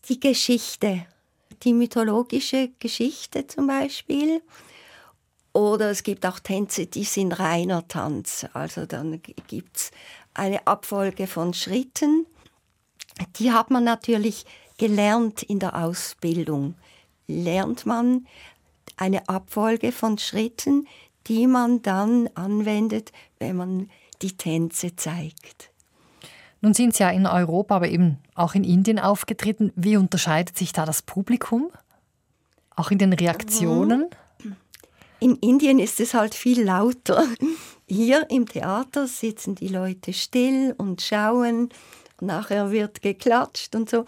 Die 0.09 0.21
Geschichte, 0.21 1.07
die 1.63 1.73
mythologische 1.73 2.71
Geschichte 2.79 3.47
zum 3.47 3.67
Beispiel. 3.67 4.43
Oder 5.53 5.91
es 5.91 6.03
gibt 6.03 6.27
auch 6.27 6.39
Tänze, 6.39 6.87
die 6.87 7.05
sind 7.05 7.33
reiner 7.39 7.89
Tanz. 7.89 8.47
Also 8.53 8.87
dann 8.87 9.21
gibt 9.49 9.77
es 9.77 9.91
eine 10.35 10.67
Abfolge 10.67 11.27
von 11.27 11.55
Schritten. 11.55 12.27
Die 13.37 13.53
hat 13.53 13.71
man 13.71 13.85
natürlich 13.85 14.45
gelernt 14.79 15.43
in 15.43 15.59
der 15.59 15.77
Ausbildung. 15.77 16.75
Lernt 17.27 17.87
man 17.87 18.27
eine 18.97 19.29
Abfolge 19.29 19.93
von 19.93 20.19
Schritten, 20.19 20.87
die 21.27 21.47
man 21.47 21.83
dann 21.83 22.29
anwendet, 22.35 23.13
wenn 23.39 23.57
man 23.57 23.91
die 24.23 24.37
Tänze 24.37 24.97
zeigt. 24.97 25.71
Nun 26.61 26.73
sind 26.75 26.95
Sie 26.95 27.03
ja 27.03 27.11
in 27.11 27.27
Europa, 27.27 27.77
aber 27.77 27.89
eben 27.89 28.19
auch 28.35 28.55
in 28.55 28.65
Indien 28.65 28.99
aufgetreten. 28.99 29.73
Wie 29.77 29.97
unterscheidet 29.97 30.57
sich 30.57 30.73
da 30.73 30.85
das 30.85 31.03
Publikum? 31.03 31.71
Auch 32.75 32.91
in 32.91 32.99
den 32.99 33.13
Reaktionen? 33.13 34.07
In 35.21 35.37
Indien 35.37 35.79
ist 35.79 36.01
es 36.01 36.15
halt 36.15 36.35
viel 36.35 36.63
lauter. 36.63 37.25
Hier 37.87 38.29
im 38.31 38.47
Theater 38.47 39.07
sitzen 39.07 39.55
die 39.55 39.69
Leute 39.69 40.13
still 40.13 40.75
und 40.77 41.03
schauen. 41.03 41.71
Nachher 42.21 42.71
wird 42.71 43.03
geklatscht 43.03 43.75
und 43.75 43.89
so. 43.89 44.05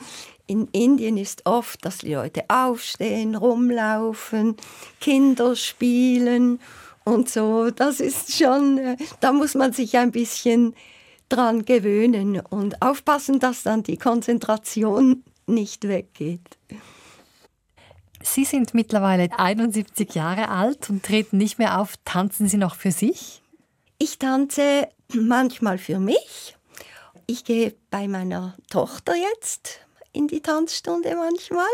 In 0.49 0.67
Indien 0.73 1.19
ist 1.19 1.45
oft, 1.45 1.85
dass 1.85 1.99
die 1.99 2.15
Leute 2.15 2.43
aufstehen, 2.49 3.35
rumlaufen, 3.35 4.57
Kinder 4.99 5.55
spielen 5.55 6.59
und 7.05 7.29
so. 7.29 7.71
Das 7.71 8.01
ist 8.01 8.33
schon, 8.33 8.79
äh, 8.79 8.97
da 9.21 9.33
muss 9.33 9.55
man 9.55 9.75
sich 9.75 9.99
ein 9.99 10.11
bisschen 10.11 10.75
dran 11.29 11.67
gewöhnen 11.67 12.41
und 12.41 12.81
aufpassen, 12.81 13.41
dass 13.41 13.63
dann 13.63 13.83
die 13.83 13.99
Konzentration 13.99 15.23
nicht 15.47 15.87
weggeht. 15.87 16.57
Sie 18.23 18.47
sind 18.47 18.73
mittlerweile 18.73 19.29
71 19.39 20.15
Jahre 20.15 20.49
alt 20.49 20.89
und 20.89 21.05
treten 21.05 21.37
nicht 21.37 21.59
mehr 21.59 21.79
auf. 21.79 21.95
Tanzen 22.07 22.49
Sie 22.49 22.57
noch 22.57 22.75
für 22.75 22.91
sich? 22.91 23.43
Ich 23.99 24.19
tanze 24.19 24.89
manchmal 25.13 25.77
für 25.77 25.99
mich. 25.99 26.57
Ich 27.27 27.45
gehe 27.45 27.75
bei 27.91 28.09
meiner 28.09 28.57
Tochter 28.71 29.15
jetzt 29.15 29.81
in 30.13 30.29
die 30.29 30.41
Tanzstunde 30.41 31.15
manchmal. 31.17 31.67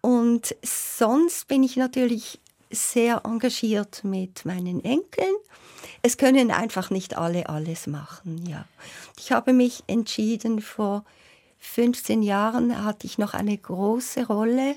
Und 0.00 0.56
sonst 0.62 1.46
bin 1.48 1.62
ich 1.62 1.76
natürlich 1.76 2.40
sehr 2.70 3.22
engagiert 3.24 4.02
mit 4.04 4.44
meinen 4.44 4.84
Enkeln. 4.84 5.34
Es 6.02 6.16
können 6.16 6.50
einfach 6.50 6.90
nicht 6.90 7.16
alle 7.16 7.48
alles 7.48 7.86
machen, 7.86 8.44
ja. 8.46 8.66
Ich 9.18 9.30
habe 9.30 9.52
mich 9.52 9.84
entschieden, 9.86 10.60
vor 10.60 11.04
15 11.58 12.22
Jahren 12.22 12.84
hatte 12.84 13.06
ich 13.06 13.18
noch 13.18 13.34
eine 13.34 13.56
große 13.56 14.26
Rolle. 14.26 14.76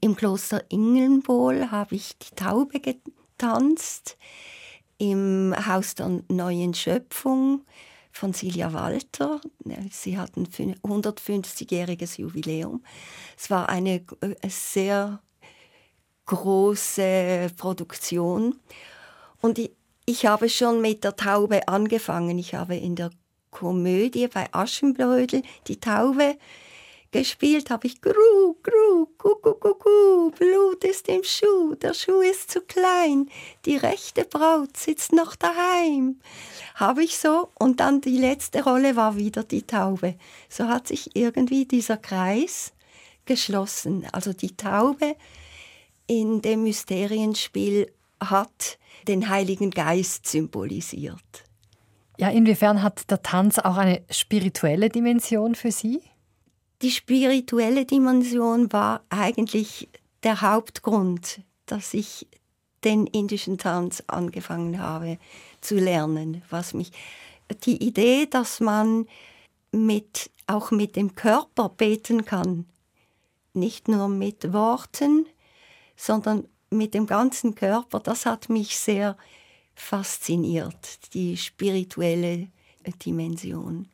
Im 0.00 0.14
Kloster 0.14 0.62
Ingelnbohl 0.68 1.70
habe 1.70 1.94
ich 1.94 2.18
die 2.18 2.34
Taube 2.34 2.80
getanzt. 2.80 4.18
Im 4.98 5.54
Haus 5.66 5.94
der 5.94 6.20
Neuen 6.28 6.74
Schöpfung 6.74 7.64
von 8.14 8.32
Silja 8.32 8.72
Walter. 8.72 9.40
Sie 9.90 10.16
hatten 10.16 10.46
150-jähriges 10.46 12.20
Jubiläum. 12.20 12.82
Es 13.36 13.50
war 13.50 13.68
eine 13.68 14.04
äh, 14.20 14.48
sehr 14.48 15.20
große 16.26 17.48
Produktion. 17.56 18.54
Und 19.42 19.58
ich, 19.58 19.72
ich 20.06 20.26
habe 20.26 20.48
schon 20.48 20.80
mit 20.80 21.02
der 21.02 21.16
Taube 21.16 21.66
angefangen. 21.66 22.38
Ich 22.38 22.54
habe 22.54 22.76
in 22.76 22.94
der 22.94 23.10
Komödie 23.50 24.28
bei 24.28 24.46
Aschenbrödel 24.52 25.42
die 25.66 25.80
Taube 25.80 26.36
gespielt, 27.14 27.70
habe 27.70 27.86
ich 27.86 28.00
Gru, 28.00 28.56
Gru, 28.64 29.06
Gu, 29.18 29.34
Gu, 29.40 30.30
Blut 30.32 30.82
ist 30.82 31.08
im 31.08 31.22
Schuh, 31.22 31.76
der 31.76 31.94
Schuh 31.94 32.20
ist 32.22 32.50
zu 32.50 32.60
klein, 32.60 33.30
die 33.66 33.76
rechte 33.76 34.24
Braut 34.24 34.76
sitzt 34.76 35.12
noch 35.12 35.36
daheim. 35.36 36.18
Habe 36.74 37.04
ich 37.04 37.16
so 37.16 37.50
und 37.54 37.78
dann 37.78 38.00
die 38.00 38.18
letzte 38.18 38.64
Rolle 38.64 38.96
war 38.96 39.16
wieder 39.16 39.44
die 39.44 39.62
Taube. 39.62 40.16
So 40.48 40.66
hat 40.66 40.88
sich 40.88 41.14
irgendwie 41.14 41.66
dieser 41.66 41.96
Kreis 41.96 42.72
geschlossen. 43.26 44.06
Also 44.10 44.32
die 44.32 44.56
Taube 44.56 45.14
in 46.08 46.42
dem 46.42 46.64
Mysterienspiel 46.64 47.92
hat 48.18 48.78
den 49.06 49.28
Heiligen 49.28 49.70
Geist 49.70 50.26
symbolisiert. 50.26 51.44
Ja, 52.18 52.28
inwiefern 52.30 52.82
hat 52.82 53.08
der 53.08 53.22
Tanz 53.22 53.60
auch 53.60 53.76
eine 53.76 54.02
spirituelle 54.10 54.88
Dimension 54.88 55.54
für 55.54 55.70
Sie? 55.70 56.00
Die 56.82 56.90
spirituelle 56.90 57.84
Dimension 57.84 58.72
war 58.72 59.04
eigentlich 59.08 59.88
der 60.22 60.40
Hauptgrund, 60.40 61.40
dass 61.66 61.94
ich 61.94 62.26
den 62.84 63.06
indischen 63.06 63.58
Tanz 63.58 64.02
angefangen 64.06 64.78
habe 64.78 65.18
zu 65.60 65.76
lernen, 65.76 66.42
was 66.50 66.74
mich 66.74 66.92
die 67.64 67.82
Idee, 67.82 68.26
dass 68.26 68.60
man 68.60 69.06
mit 69.72 70.30
auch 70.46 70.70
mit 70.70 70.96
dem 70.96 71.14
Körper 71.14 71.70
beten 71.70 72.24
kann, 72.24 72.66
nicht 73.54 73.88
nur 73.88 74.08
mit 74.08 74.52
Worten, 74.52 75.26
sondern 75.96 76.46
mit 76.70 76.92
dem 76.92 77.06
ganzen 77.06 77.54
Körper, 77.54 78.00
das 78.00 78.26
hat 78.26 78.48
mich 78.50 78.78
sehr 78.78 79.16
fasziniert, 79.74 81.14
die 81.14 81.36
spirituelle 81.36 82.48
Dimension. 83.04 83.88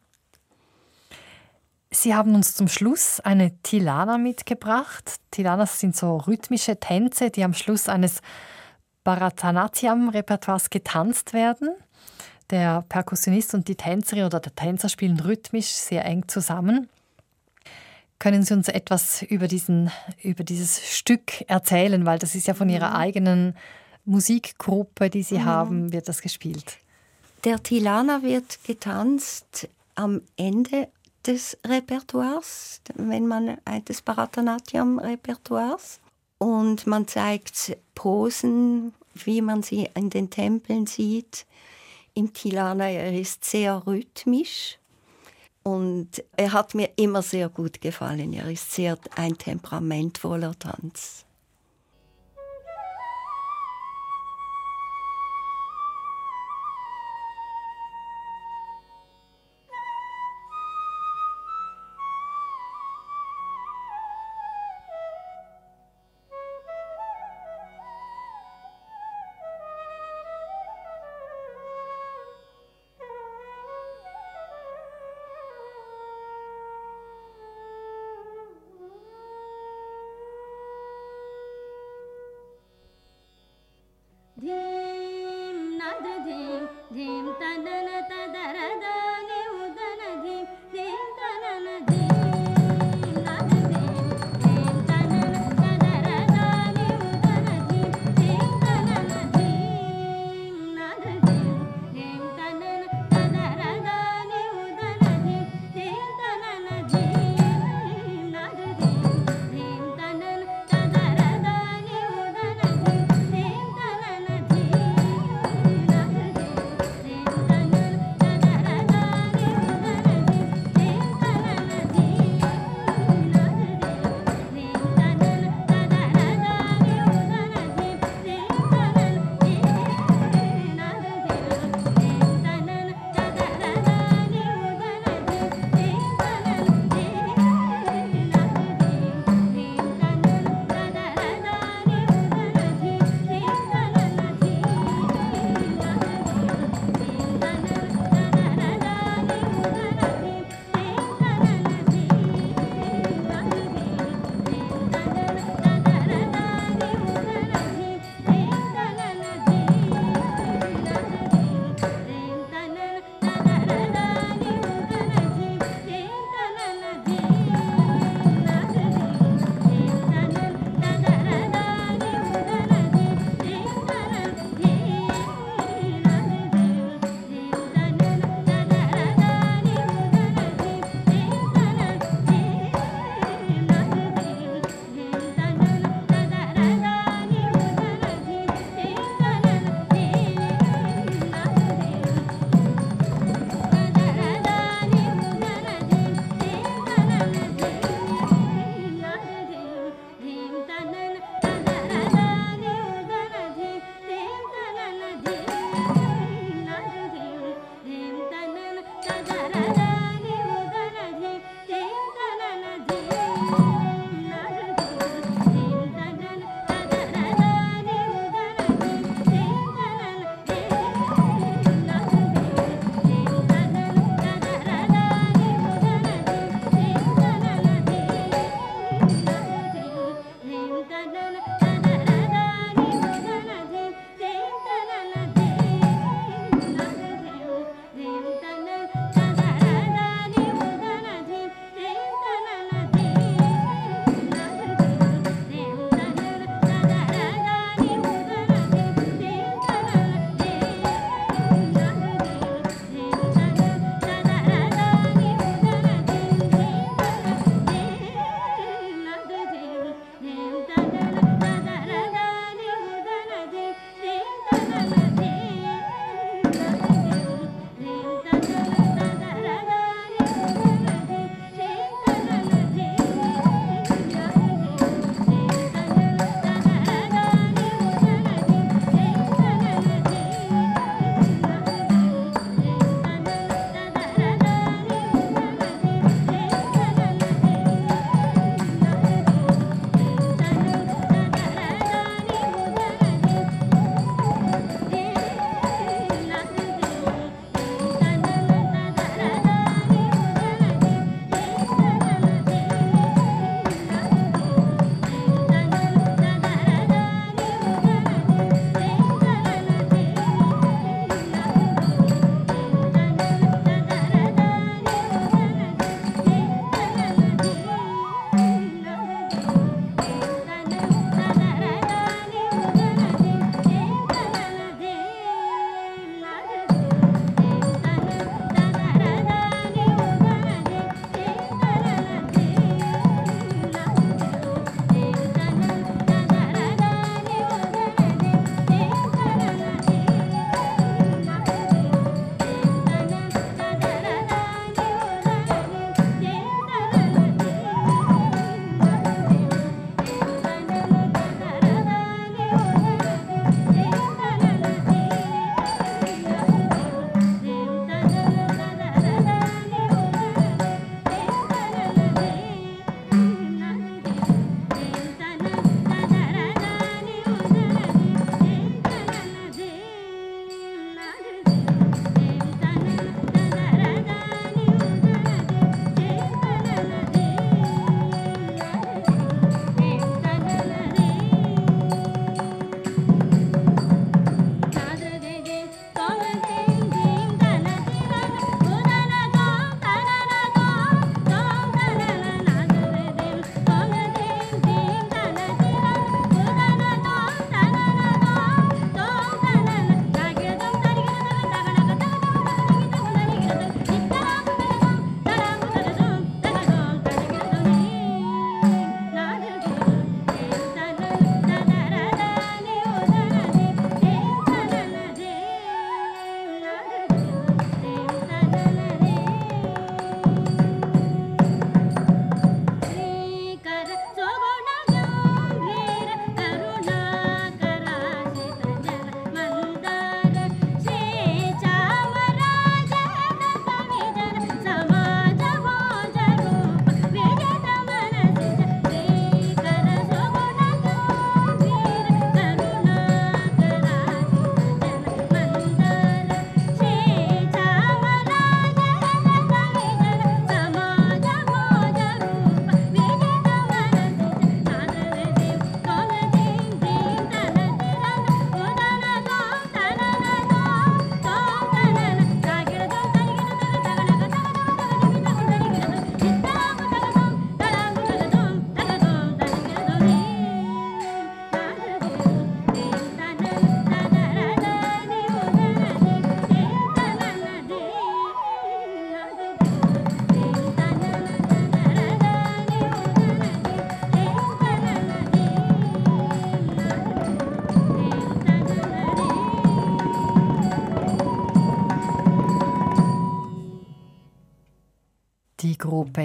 Sie 1.93 2.15
haben 2.15 2.35
uns 2.37 2.55
zum 2.55 2.69
Schluss 2.69 3.19
eine 3.19 3.57
Tilana 3.63 4.17
mitgebracht. 4.17 5.17
Tilanas 5.33 5.81
sind 5.81 5.97
so 5.97 6.19
rhythmische 6.19 6.79
Tänze, 6.79 7.31
die 7.31 7.43
am 7.43 7.53
Schluss 7.53 7.89
eines 7.89 8.21
Bharatanatyam-Repertoires 9.03 10.71
getanzt 10.71 11.33
werden. 11.33 11.71
Der 12.51 12.83
Perkussionist 12.89 13.55
und 13.55 13.67
die 13.67 13.75
Tänzerin 13.75 14.25
oder 14.25 14.39
der 14.39 14.55
Tänzer 14.55 14.89
spielen 14.89 15.19
rhythmisch 15.19 15.71
sehr 15.73 16.05
eng 16.05 16.29
zusammen. 16.29 16.89
Können 18.21 18.45
Sie 18.45 18.55
uns 18.55 18.69
etwas 18.69 19.23
über, 19.23 19.49
diesen, 19.49 19.91
über 20.23 20.45
dieses 20.45 20.97
Stück 20.97 21.49
erzählen? 21.49 22.07
Weil 22.07 22.19
das 22.19 22.35
ist 22.37 22.47
ja 22.47 22.55
von 22.55 22.69
Ihrer 22.69 22.91
mhm. 22.91 22.97
eigenen 22.97 23.57
Musikgruppe, 24.05 25.11
die 25.11 25.23
Sie 25.23 25.39
mhm. 25.39 25.45
haben, 25.45 25.93
wird 25.93 26.09
das 26.09 26.23
gespielt. 26.23 26.79
Der 27.45 27.63
Tilana 27.63 28.23
wird 28.23 28.63
getanzt 28.65 29.69
am 29.95 30.23
Ende 30.37 30.89
des 31.27 31.59
Repertoires, 31.67 32.81
wenn 32.95 33.27
man 33.27 33.59
des 33.89 34.03
Bharatanatyam-Repertoires. 34.03 36.01
Und 36.39 36.87
man 36.87 37.07
zeigt 37.07 37.77
Posen, 37.95 38.95
wie 39.15 39.43
man 39.43 39.63
sie 39.63 39.91
in 39.95 40.11
den 40.11 40.31
Tempeln 40.31 40.87
sieht. 40.87 41.47
Im 42.15 42.33
Tilana 42.33 42.89
er 42.89 43.13
ist 43.19 43.45
sehr 43.45 43.87
rhythmisch 43.87 44.79
und 45.63 46.25
er 46.37 46.53
hat 46.53 46.75
mir 46.75 46.91
immer 46.97 47.23
sehr 47.23 47.49
gut 47.49 47.81
gefallen. 47.81 48.33
Er 48.33 48.51
ist 48.51 48.73
sehr 48.73 48.99
ein 49.15 49.37
temperamentvoller 49.37 50.59
Tanz. 50.59 51.25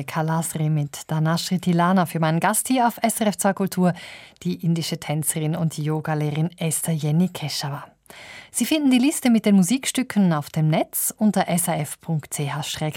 Kalasri 0.06 0.70
mit 0.70 1.12
Danashri 1.12 1.60
Tilana 1.60 2.06
für 2.06 2.20
meinen 2.20 2.40
Gast 2.40 2.70
hier 2.70 2.88
auf 2.88 3.00
SRF 3.06 3.38
2 3.38 3.54
Kultur, 3.54 3.94
die 4.44 4.64
indische 4.66 5.00
Tänzerin 5.00 5.56
und 5.56 5.78
Yogalehrerin 5.78 6.52
Esther 6.58 6.94
Jenny 6.94 7.28
Keshawa. 7.28 7.84
Sie 8.52 8.66
finden 8.66 8.90
die 8.92 9.00
Liste 9.00 9.30
mit 9.30 9.46
den 9.46 9.56
Musikstücken 9.56 10.32
auf 10.32 10.50
dem 10.50 10.70
Netz 10.70 11.14
unter 11.18 11.46
srf.ch-audio 11.48 12.92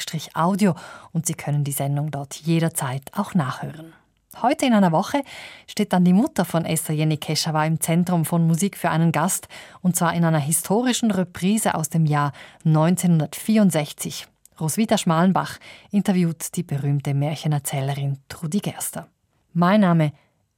und 1.13 1.27
Sie 1.27 1.35
können 1.35 1.65
die 1.65 1.73
Sendung 1.73 2.13
dort 2.13 2.37
jederzeit 2.37 3.11
auch 3.13 3.35
nachhören. 3.35 3.93
Heute 4.41 4.67
in 4.67 4.75
einer 4.75 4.93
Woche 4.93 5.25
steht 5.67 5.93
dann 5.93 6.05
die 6.05 6.13
Mutter 6.13 6.45
von 6.45 6.65
Esther 6.65 6.95
Jenny 6.95 7.17
Keshawa 7.17 7.65
im 7.65 7.81
Zentrum 7.81 8.25
von 8.25 8.47
Musik 8.47 8.77
für 8.77 8.91
einen 8.91 9.11
Gast 9.11 9.49
und 9.81 9.97
zwar 9.97 10.15
in 10.15 10.25
einer 10.25 10.39
historischen 10.39 11.11
Reprise 11.11 11.75
aus 11.75 11.89
dem 11.89 12.07
Jahr 12.07 12.33
1964. 12.65 14.29
Roswitha 14.61 14.99
Schmalenbach 14.99 15.59
interviewt 15.91 16.57
die 16.57 16.63
berühmte 16.63 17.15
Märchenerzählerin 17.15 18.19
Trudi 18.29 18.59
Gerster. 18.59 19.09
Mein 19.53 19.81
Name 19.81 20.13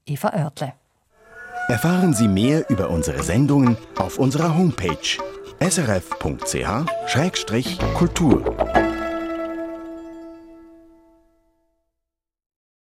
Eva 0.06 0.28
Oertle. 0.28 0.72
Erfahren 1.68 2.14
Sie 2.14 2.28
mehr 2.28 2.68
über 2.68 2.90
unsere 2.90 3.22
Sendungen 3.22 3.76
auf 3.96 4.18
unserer 4.18 4.56
Homepage 4.56 5.18
srf.ch-kultur. 5.60 6.30